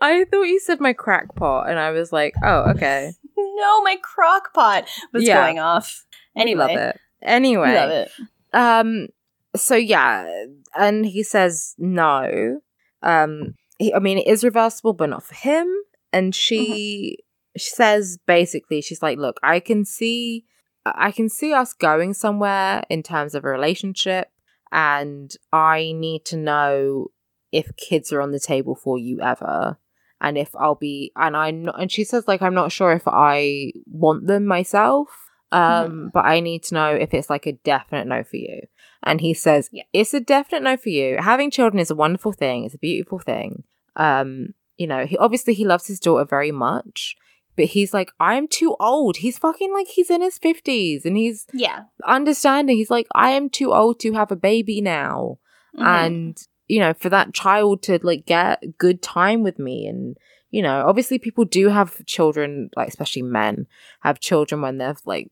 [0.00, 3.96] I thought you said my crack pot, and I was like, oh, okay, No, my
[4.02, 5.40] crock pot was Yeah.
[5.42, 6.04] going off.
[6.36, 7.00] Anyway, love it.
[7.22, 8.10] Anyway, love it.
[8.52, 9.08] Um.
[9.56, 12.60] So yeah, and he says no.
[13.02, 13.54] Um.
[13.78, 15.66] He, I mean, it is reversible, but not for him.
[16.12, 17.18] And she
[17.56, 20.44] she says basically, she's like, "Look, I can see,
[20.86, 24.28] I can see us going somewhere in terms of a relationship,
[24.70, 27.08] and I need to know
[27.50, 29.78] if kids are on the table for you ever."
[30.20, 33.72] And if I'll be, and I, and she says, like, I'm not sure if I
[33.86, 35.08] want them myself,
[35.54, 38.62] um, but I need to know if it's like a definite no for you.
[39.02, 39.84] And he says, Yeah.
[39.92, 41.18] it's a definite no for you.
[41.20, 42.64] Having children is a wonderful thing.
[42.64, 43.64] It's a beautiful thing.
[43.96, 47.16] Um, you know, he obviously he loves his daughter very much,
[47.56, 49.18] but he's like, I'm too old.
[49.18, 51.84] He's fucking like he's in his fifties and he's Yeah.
[52.04, 52.76] understanding.
[52.76, 55.38] He's like, I am too old to have a baby now
[55.76, 55.84] Mhm.
[55.86, 60.16] and you know for that child to like get good time with me and
[60.50, 63.66] you know obviously people do have children like especially men
[64.02, 65.30] have children when they're like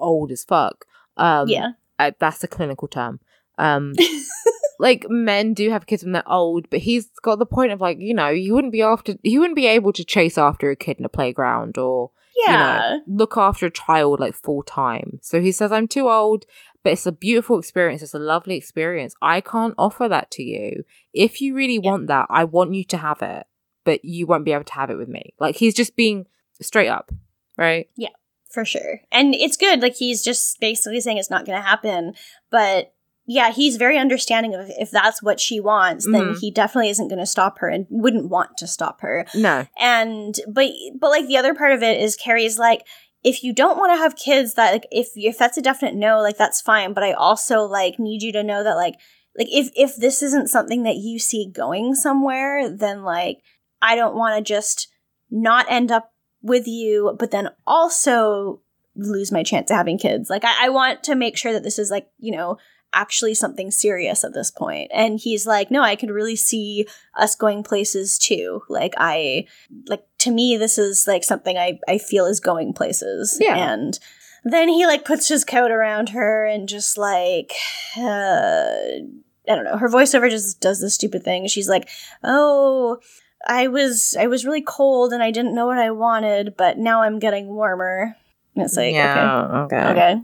[0.00, 0.84] old as fuck
[1.16, 1.70] um yeah.
[1.98, 3.20] I, that's a clinical term
[3.58, 3.94] um
[4.78, 7.98] like men do have kids when they're old but he's got the point of like
[8.00, 10.98] you know you wouldn't be after you wouldn't be able to chase after a kid
[10.98, 12.10] in a playground or
[12.46, 12.52] Yeah.
[12.52, 15.18] you know, look after a child like full time.
[15.20, 16.46] So he says, I'm too old,
[16.82, 18.00] but it's a beautiful experience.
[18.02, 19.14] It's a lovely experience.
[19.20, 20.84] I can't offer that to you.
[21.12, 21.90] If you really Yeah.
[21.90, 23.46] want that, I want you to have it,
[23.84, 25.34] but you won't be able to have it with me.
[25.38, 26.26] Like he's just being
[26.62, 27.12] straight up,
[27.58, 27.88] right?
[28.50, 29.00] For sure.
[29.12, 29.80] And it's good.
[29.80, 32.14] Like he's just basically saying it's not going to happen.
[32.50, 32.92] But
[33.26, 36.40] yeah, he's very understanding of if that's what she wants, then Mhm.
[36.40, 39.24] he definitely isn't going to stop her and wouldn't want to stop her.
[39.34, 39.66] No.
[39.78, 40.68] And but
[40.98, 42.84] but like the other part of it is Carrie's like
[43.22, 46.20] if you don't want to have kids that like if if that's a definite no
[46.22, 48.94] like that's fine but i also like need you to know that like
[49.36, 53.40] like if if this isn't something that you see going somewhere then like
[53.82, 54.88] i don't want to just
[55.30, 56.10] not end up
[56.42, 58.60] with you but then also
[58.96, 60.30] lose my chance of having kids.
[60.30, 62.58] Like I, I want to make sure that this is like you know
[62.92, 64.90] actually something serious at this point.
[64.92, 68.62] And he's like no i could really see us going places too.
[68.68, 69.46] Like i
[69.86, 73.38] like to me this is like something i i feel is going places.
[73.40, 73.72] Yeah.
[73.72, 73.98] and
[74.44, 77.52] then he like puts his coat around her and just like
[77.96, 78.72] uh
[79.48, 81.46] i don't know her voiceover just does this stupid thing.
[81.46, 81.88] She's like
[82.24, 82.98] oh
[83.46, 87.02] i was i was really cold and i didn't know what i wanted but now
[87.02, 88.14] i'm getting warmer
[88.54, 89.90] and it's like yeah, okay okay.
[89.90, 90.20] okay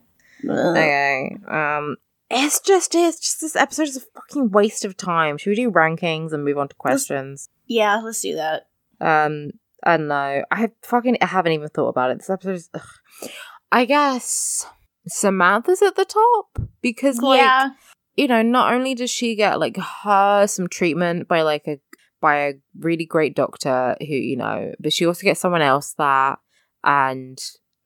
[0.48, 1.36] Okay.
[1.48, 1.96] Um,
[2.30, 5.38] it's just it's just this episode is a fucking waste of time.
[5.38, 7.48] Should we do rankings and move on to questions?
[7.66, 8.68] yeah let's do that
[9.00, 9.50] Um,
[9.82, 10.44] I don't know.
[10.50, 12.18] I fucking I haven't even thought about it.
[12.18, 12.70] This episode is.
[12.74, 13.30] Ugh.
[13.72, 14.66] I guess
[15.08, 17.70] Samantha's at the top because like yeah
[18.16, 21.80] you know not only does she get like her some treatment by like a
[22.20, 26.38] by a really great doctor who you know, but she also gets someone else that
[26.84, 27.38] and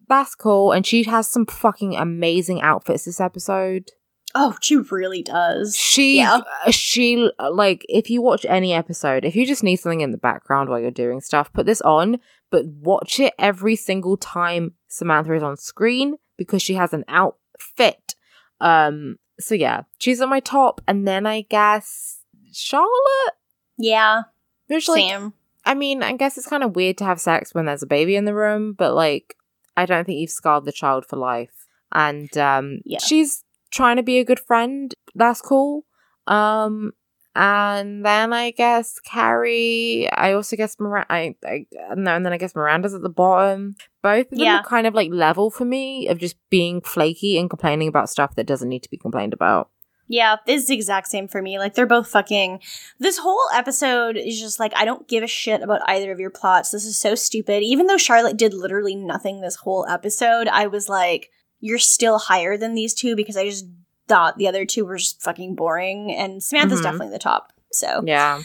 [0.09, 0.73] that's cool.
[0.73, 3.91] And she has some fucking amazing outfits this episode.
[4.35, 5.77] Oh, she really does.
[5.77, 6.41] She, Yeah.
[6.71, 10.69] she, like, if you watch any episode, if you just need something in the background
[10.69, 12.19] while you're doing stuff, put this on,
[12.51, 18.15] but watch it every single time Samantha is on screen because she has an outfit.
[18.61, 22.19] Um, so yeah, she's at my top, and then I guess
[22.53, 23.35] Charlotte,
[23.81, 24.23] Yeah,
[24.69, 25.33] which like, Sam.
[25.65, 28.17] I mean, I guess it's kind of weird to have sex when there's a baby
[28.17, 29.37] in the room, but like,
[29.77, 31.67] I don't think you've scarred the child for life.
[31.93, 32.99] And um, Yeah.
[32.99, 34.95] she's trying to be a good friend.
[35.15, 35.85] That's cool.
[36.27, 36.93] Um,
[37.35, 40.09] and then I guess Carrie.
[40.13, 41.07] I also guess Miranda.
[41.13, 43.77] I, I no, and then I guess Miranda's at the bottom.
[44.03, 44.59] Both of them Yeah.
[44.61, 48.35] are kind of like level for me of just being flaky and complaining about stuff
[48.37, 49.71] that doesn't need to be complained about.
[50.13, 51.61] Yeah, it's the exact same for me.
[51.61, 52.61] Like they're both fucking.
[52.99, 56.31] This whole episode is just like I don't give a shit about either of your
[56.31, 56.73] plots.
[56.73, 57.63] This is so stupid.
[57.63, 61.31] Even though Charlotte did literally nothing this whole episode, I was like,
[61.61, 63.67] you're still higher than these two because I just
[64.09, 66.85] thought the other two were just fucking boring, and Samantha's Mhm.
[66.85, 67.53] definitely the top.
[67.71, 68.43] So Yeah.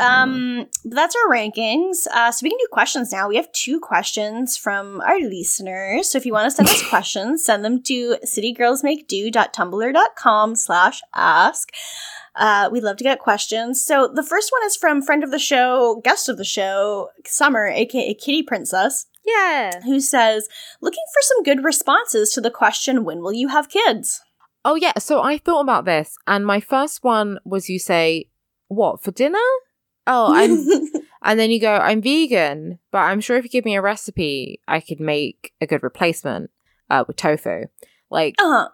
[0.00, 2.06] Um, but that's our rankings.
[2.12, 3.28] Uh, so we can do questions now.
[3.28, 6.08] We have two questions from our listeners.
[6.10, 11.70] So if you want to send us questions, send them to citygirlsmakedo.tumblr.com slash ask.
[12.36, 13.84] Uh, we'd love to get questions.
[13.84, 17.66] So the first one is from friend of the show, guest of the show, Summer,
[17.66, 19.80] aka Kitty Princess, Yeah.
[19.82, 20.48] who says,
[20.80, 24.20] looking for some good responses to the question, when will you have kids?
[24.64, 28.28] Oh yeah, so I thought about this, and my first one was you say,
[28.66, 29.38] "What for dinner?"
[30.10, 30.66] Oh, I'm,
[31.22, 34.60] and then you go, "I'm vegan, but I'm sure if you give me a recipe,
[34.66, 36.50] I could make a good replacement
[36.90, 37.66] uh, with tofu."
[38.10, 38.68] Like, uh-huh.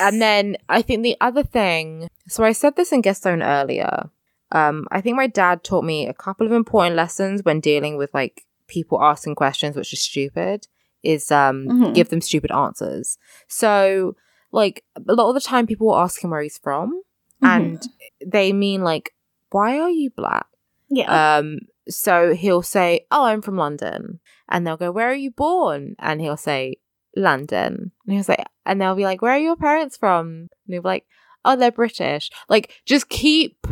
[0.00, 2.08] and then I think the other thing.
[2.28, 4.10] So I said this in guest zone earlier.
[4.50, 8.12] Um, I think my dad taught me a couple of important lessons when dealing with
[8.12, 10.66] like people asking questions, which is stupid.
[11.02, 11.94] Is um Mhm.
[11.94, 13.18] give them stupid answers.
[13.48, 14.14] So
[14.52, 17.02] like a lot of the time, people will ask him where he's from,
[17.40, 17.82] and
[18.24, 19.14] they mean like,
[19.50, 20.46] "Why are you black?"
[20.94, 21.38] Yeah.
[21.38, 25.96] Um, so he'll say, "Oh, I'm from London," and they'll go, "Where are you born?"
[25.98, 26.76] And he'll say,
[27.16, 28.36] "London," and he'll say,
[28.66, 31.06] and they'll be like, "Where are your parents from?" And he'll be like,
[31.44, 33.66] "Oh, they're British." Like, just keep,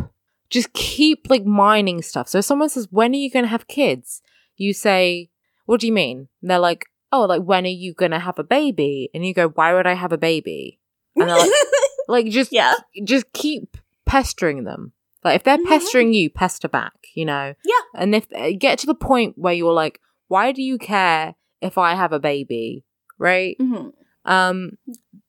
[0.49, 2.27] just keep like mining stuff.
[2.27, 4.21] So if someone says, "When are you going to have kids?"
[4.57, 5.29] You say,
[5.67, 8.39] "What do you mean?" And they're like, "Oh, like when are you going to have
[8.39, 10.79] a baby?" And you go, "Why would I have a baby?"
[11.15, 11.51] And they're like,
[12.07, 12.73] like just yeah.
[13.03, 13.77] just keep
[14.07, 14.93] pestering them.
[15.23, 15.67] Like if they're Mhm.
[15.67, 16.93] pestering you, pester back.
[17.15, 17.53] You know.
[17.65, 17.81] Yeah.
[17.95, 21.77] And if uh, get to the point where you're like, why do you care if
[21.77, 22.83] I have a baby?
[23.17, 23.55] Right.
[23.59, 23.89] hmm
[24.25, 24.77] Um.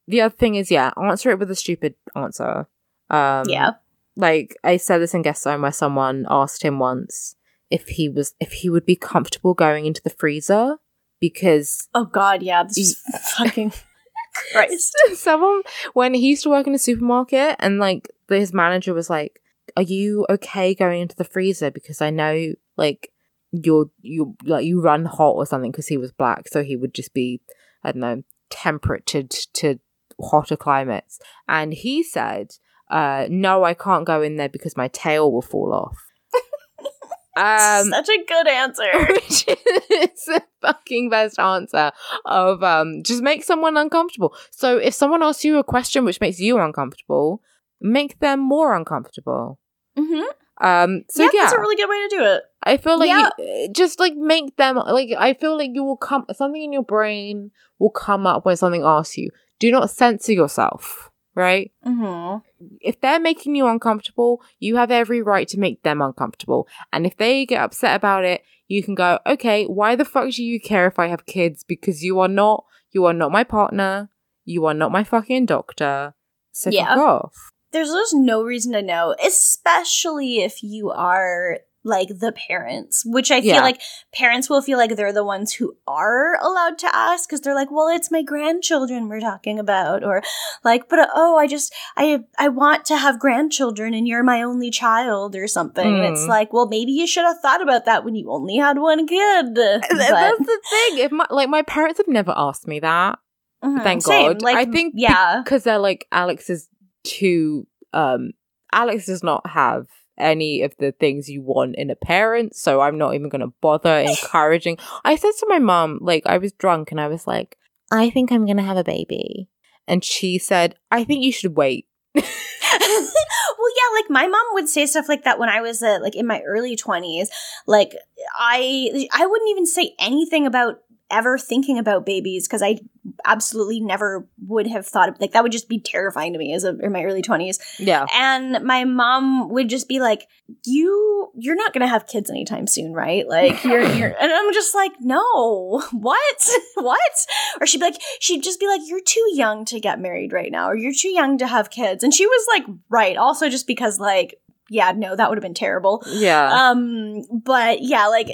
[0.08, 2.66] The other thing is, yeah, answer it with a stupid answer.
[3.10, 3.44] Um.
[3.48, 3.70] Yeah.
[4.16, 7.34] Like I said this in guest zone where someone asked him once
[7.70, 10.76] if he was if he would be comfortable going into the freezer
[11.20, 13.00] because Oh God, yeah, this is
[13.36, 13.72] fucking
[14.52, 14.94] Christ.
[15.14, 15.62] someone
[15.94, 19.40] when he used to work in a supermarket and like his manager was like
[19.76, 23.10] are you okay going into the freezer because i know like
[23.52, 26.94] you're you like you run hot or something because he was black so he would
[26.94, 27.40] just be
[27.84, 29.22] i don't know temperate to
[29.52, 29.78] to
[30.20, 31.18] hotter climates
[31.48, 32.52] and he said
[32.90, 35.98] uh no i can't go in there because my tail will fall off
[37.36, 38.90] um Such a good answer.
[39.08, 41.92] which is the fucking best answer
[42.26, 44.34] of um just make someone uncomfortable.
[44.50, 47.42] So if someone asks you a question which makes you uncomfortable,
[47.82, 49.58] make them more uncomfortable.
[49.96, 50.22] hmm
[50.60, 52.42] Um, so yeah, yeah, that's a really good way to do it.
[52.62, 53.30] I feel like Yeah.
[53.38, 56.84] you, just like make them like I feel like you will come something in your
[56.84, 59.30] brain will come up when something asks you.
[59.58, 61.72] Do not censor yourself, right?
[61.84, 62.38] Mm-hmm.
[62.80, 66.68] If they're making you uncomfortable, you have every right to make them uncomfortable.
[66.92, 70.44] And if they get upset about it, you can go, "Okay, why the fuck do
[70.44, 74.10] you care if I have kids because you are not you are not my partner.
[74.44, 76.14] You are not my fucking doctor."
[76.52, 76.94] So Yeah.
[76.94, 77.34] fuck off.
[77.72, 83.40] There's just no reason to know, especially if you are like the parents, which I
[83.40, 83.60] feel Yeah.
[83.62, 83.80] like
[84.14, 87.72] parents will feel like they're the ones who are allowed to ask because they're like,
[87.72, 90.22] well, it's my grandchildren we're talking about, or
[90.62, 94.70] like, but oh, I just I I want to have grandchildren and you're my only
[94.70, 96.28] child or something, and it's Mm.
[96.28, 99.46] like, well, maybe you should have thought about that when you only had one kid.
[99.54, 100.98] But- That's the thing.
[100.98, 103.18] If my like my parents have never asked me that.
[103.64, 103.82] Mhm.
[103.82, 104.42] Thank Same, God.
[104.42, 105.40] Like, I think yeah.
[105.42, 106.68] because they're like Alex is
[107.04, 108.30] too um
[108.72, 109.86] Alex does not have
[110.18, 113.98] any of the things you want in a parent, so I'm not even gonna bother
[114.06, 114.78] encouraging.
[115.04, 117.56] I said to my mom, like I was drunk and I was like,
[117.90, 119.48] I think I'm gonna have a baby.
[119.86, 121.86] And she said, I think you should wait.
[122.14, 126.14] well, yeah, like my mom would say stuff like that when I was uh, like
[126.14, 127.28] in my early 20s.
[127.66, 127.94] Like
[128.38, 130.80] I I wouldn't even say anything about
[131.12, 132.78] ever thinking about babies because I
[133.24, 136.64] absolutely never would have thought of, like that would just be terrifying to me as
[136.64, 137.58] a in my early 20s.
[137.78, 138.06] Yeah.
[138.14, 140.26] And my mom would just be like,
[140.64, 143.28] "You you're not going to have kids anytime soon, right?
[143.28, 145.82] Like you're you're and I'm just like, "No.
[145.92, 146.48] What?
[146.76, 147.26] what?"
[147.60, 150.50] Or she'd be like she'd just be like, "You're too young to get married right
[150.50, 153.66] now or you're too young to have kids." And she was like, "Right." Also just
[153.66, 154.36] because like
[154.72, 156.02] yeah, no, that would have been terrible.
[156.08, 156.50] Yeah.
[156.50, 158.28] Um, but yeah, like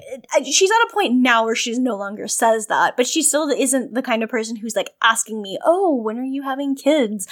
[0.45, 3.95] she's at a point now where she's no longer says that, but she still isn't
[3.95, 7.27] the kind of person who's like asking me, "Oh, when are you having kids?"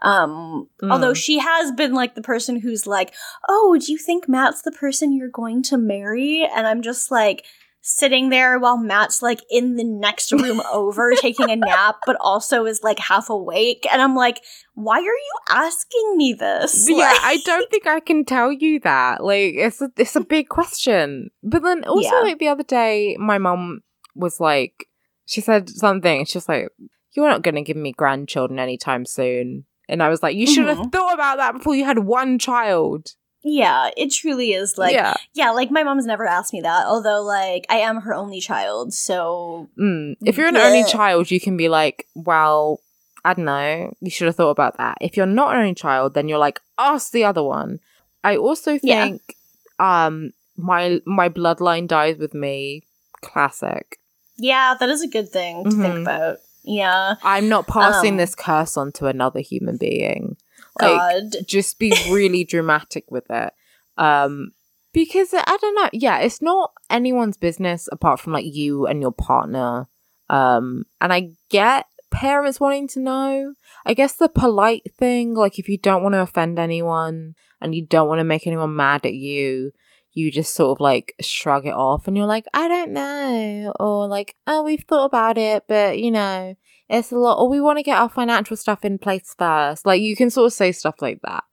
[0.00, 0.92] Um, Mm.
[0.92, 3.14] although she has been like the person who's like,
[3.48, 7.44] "Oh, do you think Matt's the person you're going to marry?" And I'm just like
[7.80, 12.66] sitting there while Matt's like in the next room over taking a nap, but also
[12.66, 14.40] is like half awake, and I'm like,
[14.74, 18.80] "Why are you asking me this?" yeah, Like- I don't think I can tell you
[18.80, 19.22] that.
[19.24, 21.30] Like, it's a it's a big question.
[21.42, 22.20] But then also, Yeah.
[22.22, 23.80] like the other day, my mom
[24.14, 24.86] was like,
[25.26, 26.24] she said something.
[26.24, 26.68] She's like,
[27.12, 30.66] "You're not going to give me grandchildren anytime soon." And I was like, "You should
[30.68, 30.92] have Mhm.
[30.92, 33.14] thought about that before you had one child."
[33.44, 37.22] Yeah, it truly is like yeah, Yeah, like my mom's never asked me that, although
[37.22, 40.16] like I am her only child, so mm.
[40.24, 42.80] if you're an only child, you can be like, "Well."
[43.24, 43.92] I don't know.
[44.00, 44.98] You should have thought about that.
[45.00, 47.80] If you're not an only child, then you're like, ask the other one.
[48.22, 49.04] I also Yeah.
[49.04, 49.36] think
[49.80, 52.84] um my my bloodline dies with me.
[53.20, 53.98] Classic.
[54.36, 56.02] yeah, that is a good thing to think Mhm.
[56.02, 56.36] about.
[56.62, 57.16] Yeah.
[57.24, 60.36] I'm not passing Um, this curse on to another human being.
[60.80, 61.36] Like, God.
[61.46, 63.52] just be really dramatic with it.
[63.96, 64.52] Um,
[64.92, 65.90] because I don't know.
[65.92, 69.88] Yeah, it's not anyone's business apart from like you and your partner.
[70.30, 73.54] Um, and I get parents wanting to know.
[73.84, 77.86] I guess the polite thing, like if you don't want to offend anyone and you
[77.86, 79.72] don't want to make anyone mad at you,
[80.12, 83.72] you just sort of like shrug it off and you're like, I don't know.
[83.78, 86.54] Or like, oh, we've thought about it, but you know,
[86.88, 87.38] it's a lot.
[87.38, 89.84] Or we want to get our financial stuff in place first.
[89.86, 91.44] Like you can sort of say stuff like that.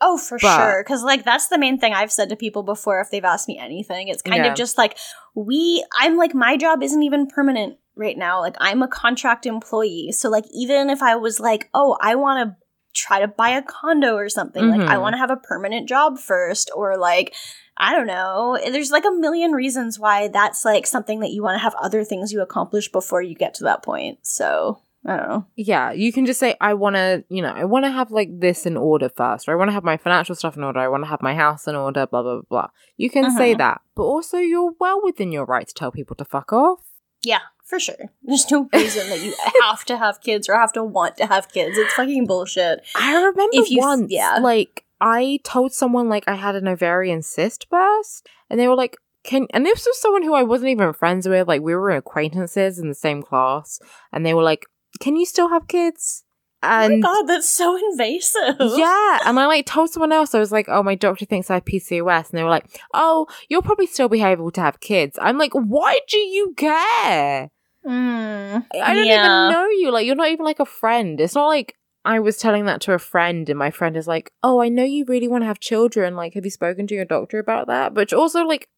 [0.00, 0.82] Oh, for But- sure.
[0.84, 3.58] Because, like, that's the main thing I've said to people before if they've asked me
[3.58, 4.08] anything.
[4.08, 4.50] It's kind Yeah.
[4.50, 4.98] of just like,
[5.34, 8.40] we, I'm like, my job isn't even permanent right now.
[8.40, 10.10] Like, I'm a contract employee.
[10.12, 12.56] So, like, even if I was like, oh, I want to
[12.94, 15.00] try to buy a condo or something, like, I Mhm.
[15.00, 17.32] want to have a permanent job first, or like,
[17.76, 18.58] I don't know.
[18.70, 22.04] There's like a million reasons why that's like something that you want to have other
[22.04, 24.18] things you accomplish before you get to that point.
[24.22, 25.46] So, I don't know.
[25.56, 28.28] Yeah, you can just say, I want to, you know, I want to have like
[28.40, 30.88] this in order first, or I want to have my financial stuff in order, I
[30.88, 32.68] want to have my house in order, blah, blah, blah, blah.
[32.96, 33.58] You can say Mhm.
[33.58, 36.78] that, but also you're well within your right to tell people to fuck off.
[37.22, 38.12] Yeah, for sure.
[38.22, 41.50] There's no reason that you have to have kids or have to want to have
[41.52, 41.76] kids.
[41.76, 42.80] It's fucking bullshit.
[42.94, 44.38] I remember If you- once, yeah.
[44.40, 48.96] like, I told someone like I had an ovarian cyst burst, and they were like,
[49.22, 51.46] "Can?" And this was someone who I wasn't even friends with.
[51.46, 53.78] Like, we were acquaintances in the same class,
[54.12, 54.64] and they were like,
[55.00, 56.24] "Can you still have kids?"
[56.62, 58.56] And oh my god, that's so invasive.
[58.78, 60.34] yeah, and I like told someone else.
[60.34, 62.64] I was like, "Oh, my doctor thinks I have PCOS," and they were like,
[62.94, 67.50] "Oh, you'll probably still be able to have kids." I'm like, "Why do you care?"
[67.86, 69.18] Mm, I don't yeah.
[69.18, 69.90] even know you.
[69.92, 71.20] Like, you're not even like a friend.
[71.20, 74.30] It's not like I was telling that to a friend, and my friend is like,
[74.42, 76.14] "Oh, I know you really want to have children.
[76.16, 78.68] Like, have you spoken to your doctor about that?" But also, like,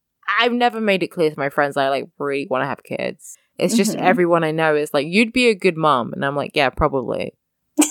[0.40, 2.82] I've never made it clear to my friends that I like really want to have
[2.85, 3.36] kids.
[3.59, 4.01] It's just Mhm.
[4.03, 7.32] everyone I know is like, "You'd be a good mom," and I'm like, "Yeah, probably."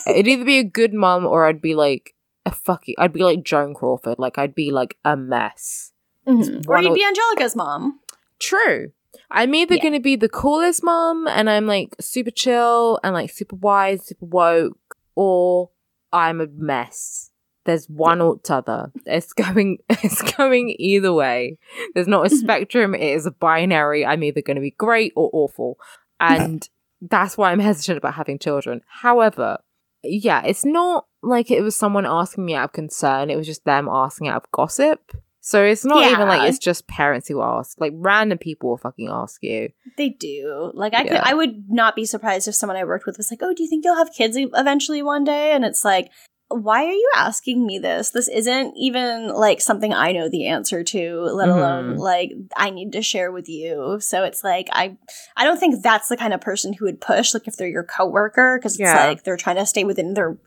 [0.08, 2.14] It'd either be a good mom or I'd be like
[2.46, 2.96] a fucking.
[2.98, 4.20] I'd be like Joan Crawford.
[4.20, 5.92] Like I'd be like a mess.
[6.28, 6.68] Mhm.
[6.70, 8.00] Or you'd be Angelica's mom.
[8.40, 8.92] True.
[9.32, 9.84] I'm either Yeah.
[9.84, 14.26] gonna be the coolest mom and I'm like super chill and like super wise, super
[14.26, 15.70] woke, or
[16.14, 17.32] I'm a mess.
[17.66, 18.92] There's one or t'other.
[19.06, 21.58] It's going it's going either way.
[21.94, 22.38] There's not a Mhm.
[22.40, 24.06] spectrum, it is a binary.
[24.06, 25.78] I'm either gonna be great or awful.
[26.20, 26.68] And
[27.02, 28.82] that's why I'm hesitant about having children.
[28.88, 29.58] However,
[30.04, 33.32] yeah, it's not like it was someone asking me out of concern.
[33.32, 35.00] It was just them asking out of gossip.
[35.48, 37.80] So it's not even like it's just parents who ask.
[37.80, 39.70] Like random people will fucking ask you.
[39.96, 40.72] They do.
[40.74, 43.42] Like I could I would not be surprised if someone I worked with was like,
[43.44, 46.10] "Oh, do you think you'll have kids eventually one day?" And it's like,
[46.48, 48.10] "Why are you asking me this?
[48.10, 52.00] This isn't even like something I know the answer to, let alone Mhm.
[52.00, 54.98] like I need to share with you." So it's like I
[55.38, 57.84] I don't think that's the kind of person who would push like if they're your
[57.84, 59.06] coworker because it's Yeah.
[59.10, 60.40] like they're trying to stay within their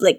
[0.00, 0.18] like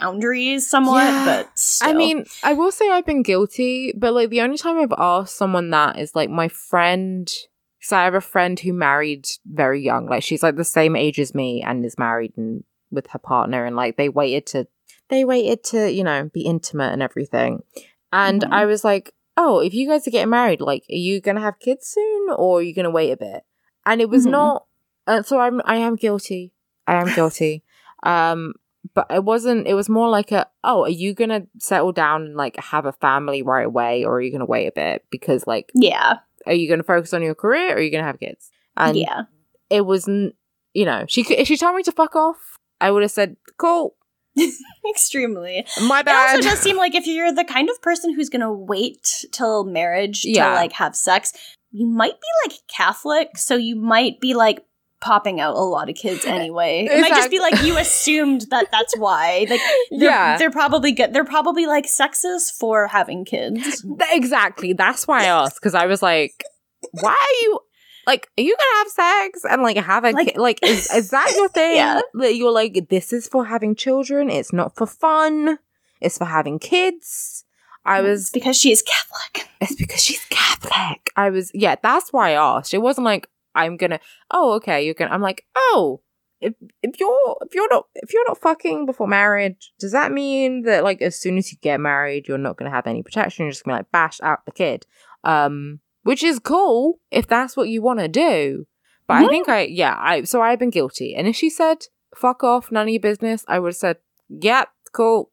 [0.00, 1.24] boundaries somewhat, Yeah.
[1.24, 1.90] but still.
[1.90, 5.36] I mean, I will say I've been guilty, but like the only time I've asked
[5.36, 7.30] someone that is like my friend.
[7.80, 10.06] So I have a friend who married very young.
[10.06, 13.64] Like she's like the same age as me and is married and with her partner,
[13.64, 14.66] and like they waited to
[15.10, 17.62] they waited to you know be intimate and everything.
[18.12, 18.52] And Mhm.
[18.52, 21.58] I was like, oh, if you guys are getting married, like, are you gonna have
[21.58, 23.42] kids soon, or are you gonna wait a bit?
[23.84, 24.30] And it was Mhm.
[24.30, 24.66] not.
[25.06, 26.52] Uh, so I'm I am guilty.
[26.86, 27.64] I am guilty.
[28.02, 28.54] um,
[28.92, 29.66] but it wasn't.
[29.66, 32.92] It was more like a oh, are you gonna settle down and like have a
[32.92, 36.68] family right away, or are you gonna wait a bit because like yeah, are you
[36.68, 38.50] gonna focus on your career or are you gonna have kids?
[38.76, 39.22] And yeah.
[39.70, 40.34] it wasn't.
[40.72, 43.96] You know, she if she told me to fuck off, I would have said cool.
[44.90, 45.64] Extremely.
[45.86, 48.40] My bad It also does seem like if you're the kind of person who's going
[48.40, 50.48] to wait till marriage Yeah.
[50.48, 51.32] to like have sex,
[51.70, 54.64] you might be like Catholic, so you might be like
[55.04, 56.88] popping out a lot of kids anyway.
[56.90, 59.46] It might just be like you assumed that that's why.
[59.50, 59.60] Like
[59.90, 60.38] they're, Yeah.
[60.38, 61.12] they're probably good.
[61.12, 63.84] They're probably like sexist for having kids.
[64.12, 64.72] Exactly.
[64.72, 66.42] That's why I asked because I was like,
[66.92, 67.60] why are you
[68.06, 68.28] like?
[68.38, 70.36] Are you gonna have sex and like have a Like- kid?
[70.38, 71.76] Like, is, is that your thing?
[71.76, 72.00] Yeah.
[72.14, 74.30] That you're like, this is for having children.
[74.30, 75.58] It's not for fun.
[76.00, 77.44] It's for having kids.
[77.86, 78.30] I mm, It's was.
[78.30, 79.48] because she is Catholic.
[79.60, 81.10] It's because she's Catholic.
[81.16, 81.50] I was.
[81.54, 82.72] Yeah, that's why I asked.
[82.74, 84.00] It wasn't like I'm gonna.
[84.30, 84.84] Oh, okay.
[84.84, 85.10] You're gonna.
[85.12, 86.00] I'm like, oh.
[86.40, 86.52] If,
[86.82, 90.84] if you're if you're not if you're not fucking before marriage, does that mean that
[90.84, 93.44] like as soon as you get married, you're not gonna have any protection?
[93.46, 94.84] You're just gonna like bash out the kid,
[95.22, 98.66] um, which is cool if that's what you want to do.
[99.06, 101.14] But I think I yeah I so I've been guilty.
[101.14, 103.96] And if she said fuck off, none of your business, I would have said
[104.28, 105.30] yep, cool,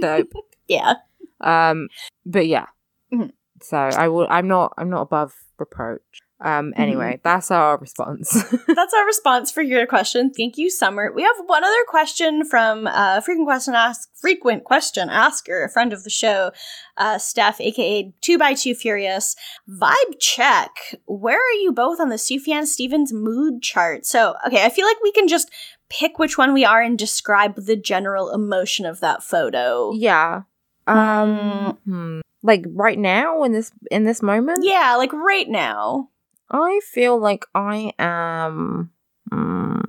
[0.00, 0.32] dope.
[0.68, 0.94] Yeah.
[1.40, 1.88] Um,
[2.26, 2.66] but yeah.
[3.12, 3.32] Mhm.
[3.62, 4.26] So I will.
[4.28, 4.74] I'm not.
[4.76, 6.20] I'm not above reproach.
[6.42, 6.72] Um.
[6.76, 8.32] Anyway, that's our response.
[8.66, 10.30] That's our response for your question.
[10.30, 11.12] Thank you, Summer.
[11.14, 15.92] We have one other question from uh, frequent question ask frequent question asker, a friend
[15.92, 16.50] of the show,
[16.96, 19.36] uh, Steph, aka Two by Two Furious.
[19.68, 20.70] Vibe check.
[21.06, 24.04] Where are you both on the Sufjan Stevens mood chart?
[24.04, 25.50] So, okay, I feel like we can just
[25.90, 29.92] pick which one we are and describe the general emotion of that photo.
[29.92, 30.42] yeah.
[30.86, 31.78] Um.
[31.84, 32.20] hmm.
[32.42, 36.08] Like right now in this in this moment, Yeah, like right now.
[36.52, 38.90] I feel like I am.
[39.30, 39.80] hmm,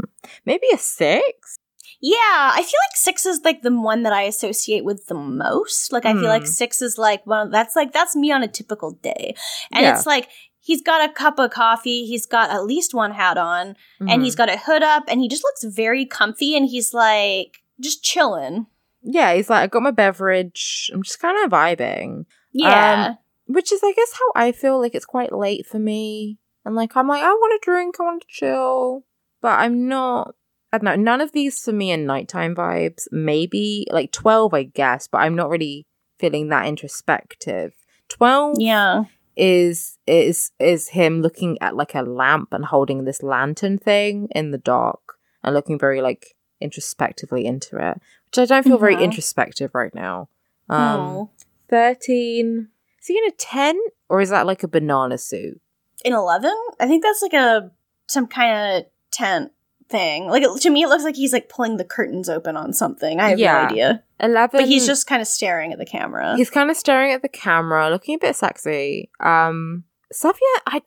[0.45, 1.57] maybe a six.
[1.99, 2.15] Yeah,
[2.53, 5.91] I feel like six is like the one that I associate with the most.
[5.91, 6.47] Like I feel like Hmm.
[6.47, 9.35] six is like of that's like that's me on a typical day.
[9.71, 9.95] And Yeah.
[9.95, 10.29] it's like
[10.59, 14.23] he's got a cup of coffee, he's got at least one hat on, and Mhm.
[14.23, 18.03] he's got a hood up, and he just looks very comfy and he's like just
[18.03, 18.67] chilling.
[19.01, 19.33] yeah.
[19.33, 20.89] He's like, I got my beverage.
[20.93, 22.25] I'm just kind of vibing.
[22.53, 23.15] Yeah.
[23.47, 26.37] which is I guess how I feel like it's quite late for me.
[26.65, 29.03] And like I'm like, I want to drink, I want to chill.
[29.41, 30.35] But I'm not
[30.71, 33.07] I don't know, none of these for me are nighttime vibes.
[33.11, 35.85] Maybe like twelve, I guess, but I'm not really
[36.19, 37.73] feeling that introspective.
[38.09, 39.03] Twelve yeah.
[39.35, 44.51] is is is him looking at like a lamp and holding this lantern thing in
[44.51, 48.01] the dark and looking very like introspectively into it.
[48.25, 49.03] Which I don't feel very Mhm.
[49.03, 50.29] introspective right now.
[50.69, 51.29] Um.
[51.69, 52.69] 13.
[53.01, 53.79] Is he in a tent
[54.09, 55.59] or is that like a banana suit?
[56.03, 56.55] In eleven?
[56.79, 57.71] I think that's like a
[58.07, 59.51] some kind of tent
[59.89, 60.27] thing.
[60.27, 63.19] Like it, to me it looks like he's like pulling the curtains open on something.
[63.19, 63.53] I have Yeah.
[63.53, 64.03] no idea.
[64.19, 64.59] 11.
[64.61, 66.35] But he's just kind of staring at the camera.
[66.37, 69.09] He's kind of staring at the camera, looking a bit sexy.
[69.19, 70.81] Um, Safia, I.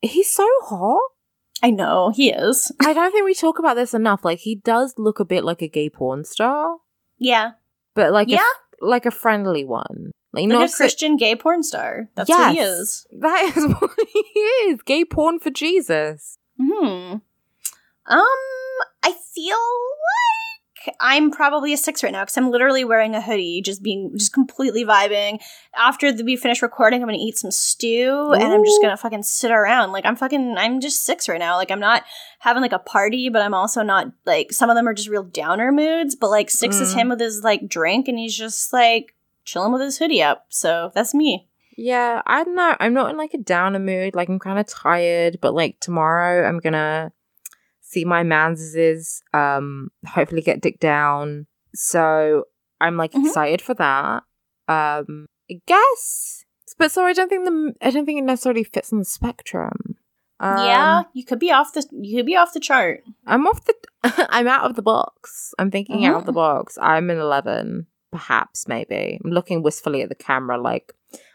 [0.00, 1.00] He's so hot.
[1.62, 2.70] I know, he is.
[2.80, 4.24] I don't think we talk about this enough.
[4.24, 6.76] Like, he does look a bit like a gay porn star,
[7.18, 7.52] Yeah.
[7.96, 8.38] but like, Yeah.
[8.80, 10.12] a, like a friendly one.
[10.38, 12.08] Like, Like not a Christian gay porn star.
[12.14, 13.06] That's what he is.
[13.12, 14.82] That is what he is.
[14.82, 16.38] Gay porn for Jesus.
[16.60, 17.16] Hmm.
[18.06, 18.24] Um,
[19.02, 23.60] I feel like I'm probably a six right now because I'm literally wearing a hoodie,
[23.62, 25.40] just being just completely vibing.
[25.76, 29.24] After the, we finish recording, I'm gonna eat some stew and I'm just gonna fucking
[29.24, 29.92] sit around.
[29.92, 31.56] Like I'm fucking I'm just six right now.
[31.56, 32.04] Like I'm not
[32.38, 35.24] having like a party, but I'm also not like some of them are just real
[35.24, 36.14] downer moods.
[36.16, 36.96] But like six is Mm.
[36.98, 39.14] him with his like drink and he's just like
[39.48, 40.46] chilling with his hoodie up.
[40.50, 41.48] So that's me.
[41.76, 42.76] Yeah, I don't know.
[42.80, 44.14] I'm not in like a downer mood.
[44.14, 47.12] Like I'm kind of tired, but like tomorrow I'm gonna
[47.80, 49.22] see my manses.
[49.32, 51.46] Um, hopefully get dick down.
[51.74, 52.44] So
[52.80, 53.26] I'm like Mhm.
[53.26, 54.24] excited for that.
[54.68, 56.44] Um, I guess,
[56.76, 59.96] but so I don't think the I don't think it necessarily fits on the spectrum.
[60.40, 63.02] Um, yeah, you could be off the you could be off the chart.
[63.26, 63.74] I'm off the.
[64.30, 65.54] I'm out of the box.
[65.58, 66.36] I'm thinking out of the Mhm.
[66.36, 66.78] box.
[66.80, 69.20] I'm an eleven, perhaps, maybe.
[69.24, 70.92] I'm looking wistfully at the camera, like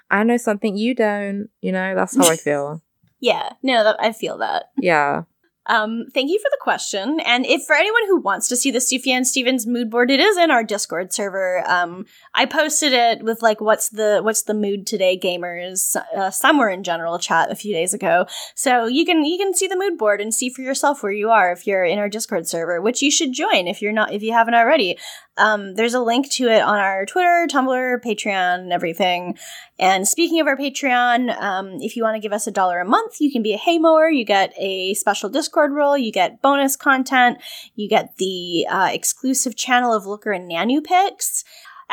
[0.10, 1.50] I know something you don't.
[1.62, 2.82] You know, that's how I feel.
[3.20, 4.66] Yeah, no, that, I feel that.
[4.78, 5.24] Yeah.
[5.66, 7.22] Um, thank you for the question.
[7.22, 10.38] And if for anyone who wants to see the Sufjan Stevens mood board, it is
[10.38, 11.64] in our Discord server.
[11.66, 16.70] Um, I posted it with like what's the what's the mood today, gamers, uh, somewhere
[16.70, 18.26] in general chat a few days ago.
[18.56, 21.30] So you can you can see the mood board and see for yourself where you
[21.30, 24.22] are if you're in our Discord server, which you should join if you're not if
[24.22, 24.98] you haven't already.
[25.38, 29.38] Um, there's a link to it on our Twitter, Tumblr, Patreon, and everything.
[29.80, 32.86] And speaking of our Patreon, um, if you want to give us a dollar a
[32.86, 34.10] month, you can be a haymower.
[34.10, 35.98] You get a special Discord role.
[35.98, 37.40] You get bonus content.
[37.76, 41.44] You get the uh, exclusive channel of Looker and Nanu picks.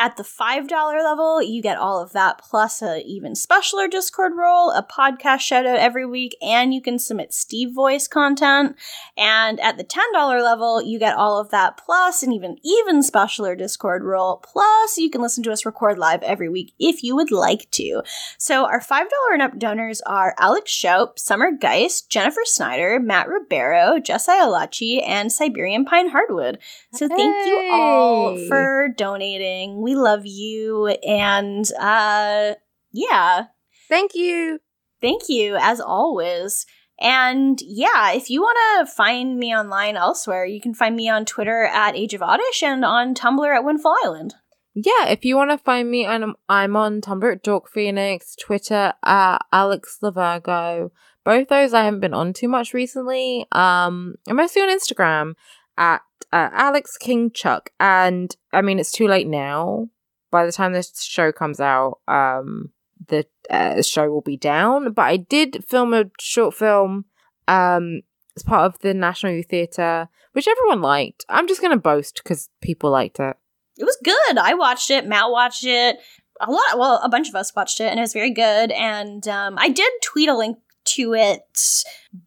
[0.00, 0.70] At the $5
[1.04, 5.66] level, you get all of that plus a even specialer Discord role, a podcast shout
[5.66, 8.76] out every week, and you can submit Steve voice content.
[9.18, 13.58] And at the $10 level, you get all of that plus an even even specialer
[13.58, 14.38] Discord role.
[14.38, 18.02] Plus, you can listen to us record live every week if you would like to.
[18.38, 19.04] So our $5
[19.34, 25.30] and up donors are Alex Schaup, Summer Geist, Jennifer Snyder, Matt Ribeiro, Jess Iolachi, and
[25.30, 26.58] Siberian Pine Hardwood.
[26.94, 29.82] So thank you all for donating.
[29.82, 30.86] We love you.
[30.88, 32.54] And uh
[32.92, 33.44] yeah,
[33.88, 34.60] Thank you.
[35.00, 36.66] thank you as always.
[37.00, 41.24] And yeah, if you want to find me online elsewhere, you can find me on
[41.24, 44.34] Twitter at Age of Oddish and on Tumblr at Windfall Island.
[44.74, 48.92] Yeah, if you want to find me, I'm, I'm on Tumblr at Dork Phoenix, Twitter
[49.04, 50.90] at Alex Lavergo.
[51.24, 53.46] Both those I haven't been on too much recently.
[53.52, 55.34] Um, I'm mostly on Instagram
[55.78, 56.02] at
[56.32, 59.88] uh, Alex King Chuck, and I mean it's too late now.
[60.30, 62.70] By the time this show comes out, um,
[63.08, 64.92] the uh, show will be down.
[64.92, 67.06] But I did film a short film,
[67.48, 68.02] um,
[68.36, 71.24] as part of the National Youth Theatre, which everyone liked.
[71.28, 73.36] I'm just gonna boast because people liked it.
[73.76, 74.38] It was good.
[74.38, 75.06] I watched it.
[75.06, 75.98] Matt watched it.
[76.40, 76.78] A lot.
[76.78, 78.70] Well, a bunch of us watched it, and it was very good.
[78.70, 80.58] And um, I did tweet a link
[80.94, 81.74] to it,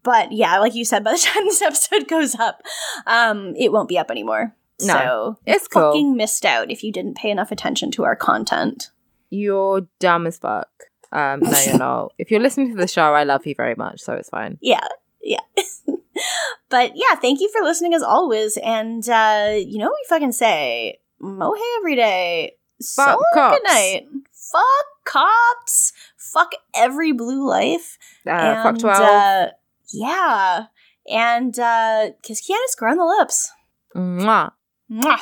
[0.04, 2.62] but yeah, like you said, by the time this episode goes up,
[3.08, 4.56] um, it won't be up anymore.
[4.82, 5.92] No, so It's cool.
[5.92, 8.90] fucking missed out if you didn't pay enough attention to our content.
[9.30, 10.68] You're dumb as fuck.
[11.12, 12.14] Um, no, you're not.
[12.18, 14.58] If you're listening to the show, I love you very much, so it's fine.
[14.62, 14.86] Yeah,
[15.22, 15.40] yeah.
[16.70, 18.58] but yeah, thank you for listening as always.
[18.58, 21.00] And uh, you know what we fucking say?
[21.22, 22.56] Mohe every day.
[22.96, 23.58] Fuck long, cops.
[23.60, 24.08] good night.
[24.34, 24.64] Fuck
[25.06, 25.94] cops.
[26.34, 27.98] Fuck every blue life.
[28.28, 29.02] Uh, fuck And, 12.
[29.02, 29.48] Uh,
[29.94, 30.66] yeah.
[31.10, 33.52] And uh, kiss Kiana's grow on the lips.
[33.96, 34.52] Mwah.
[34.92, 35.20] Mwah.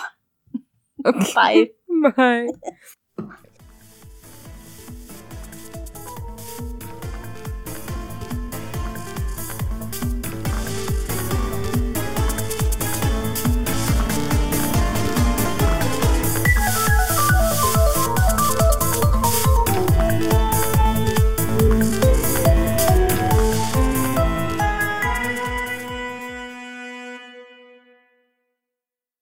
[1.06, 1.34] Okay.
[1.36, 1.70] Bye.
[2.16, 2.48] Bye.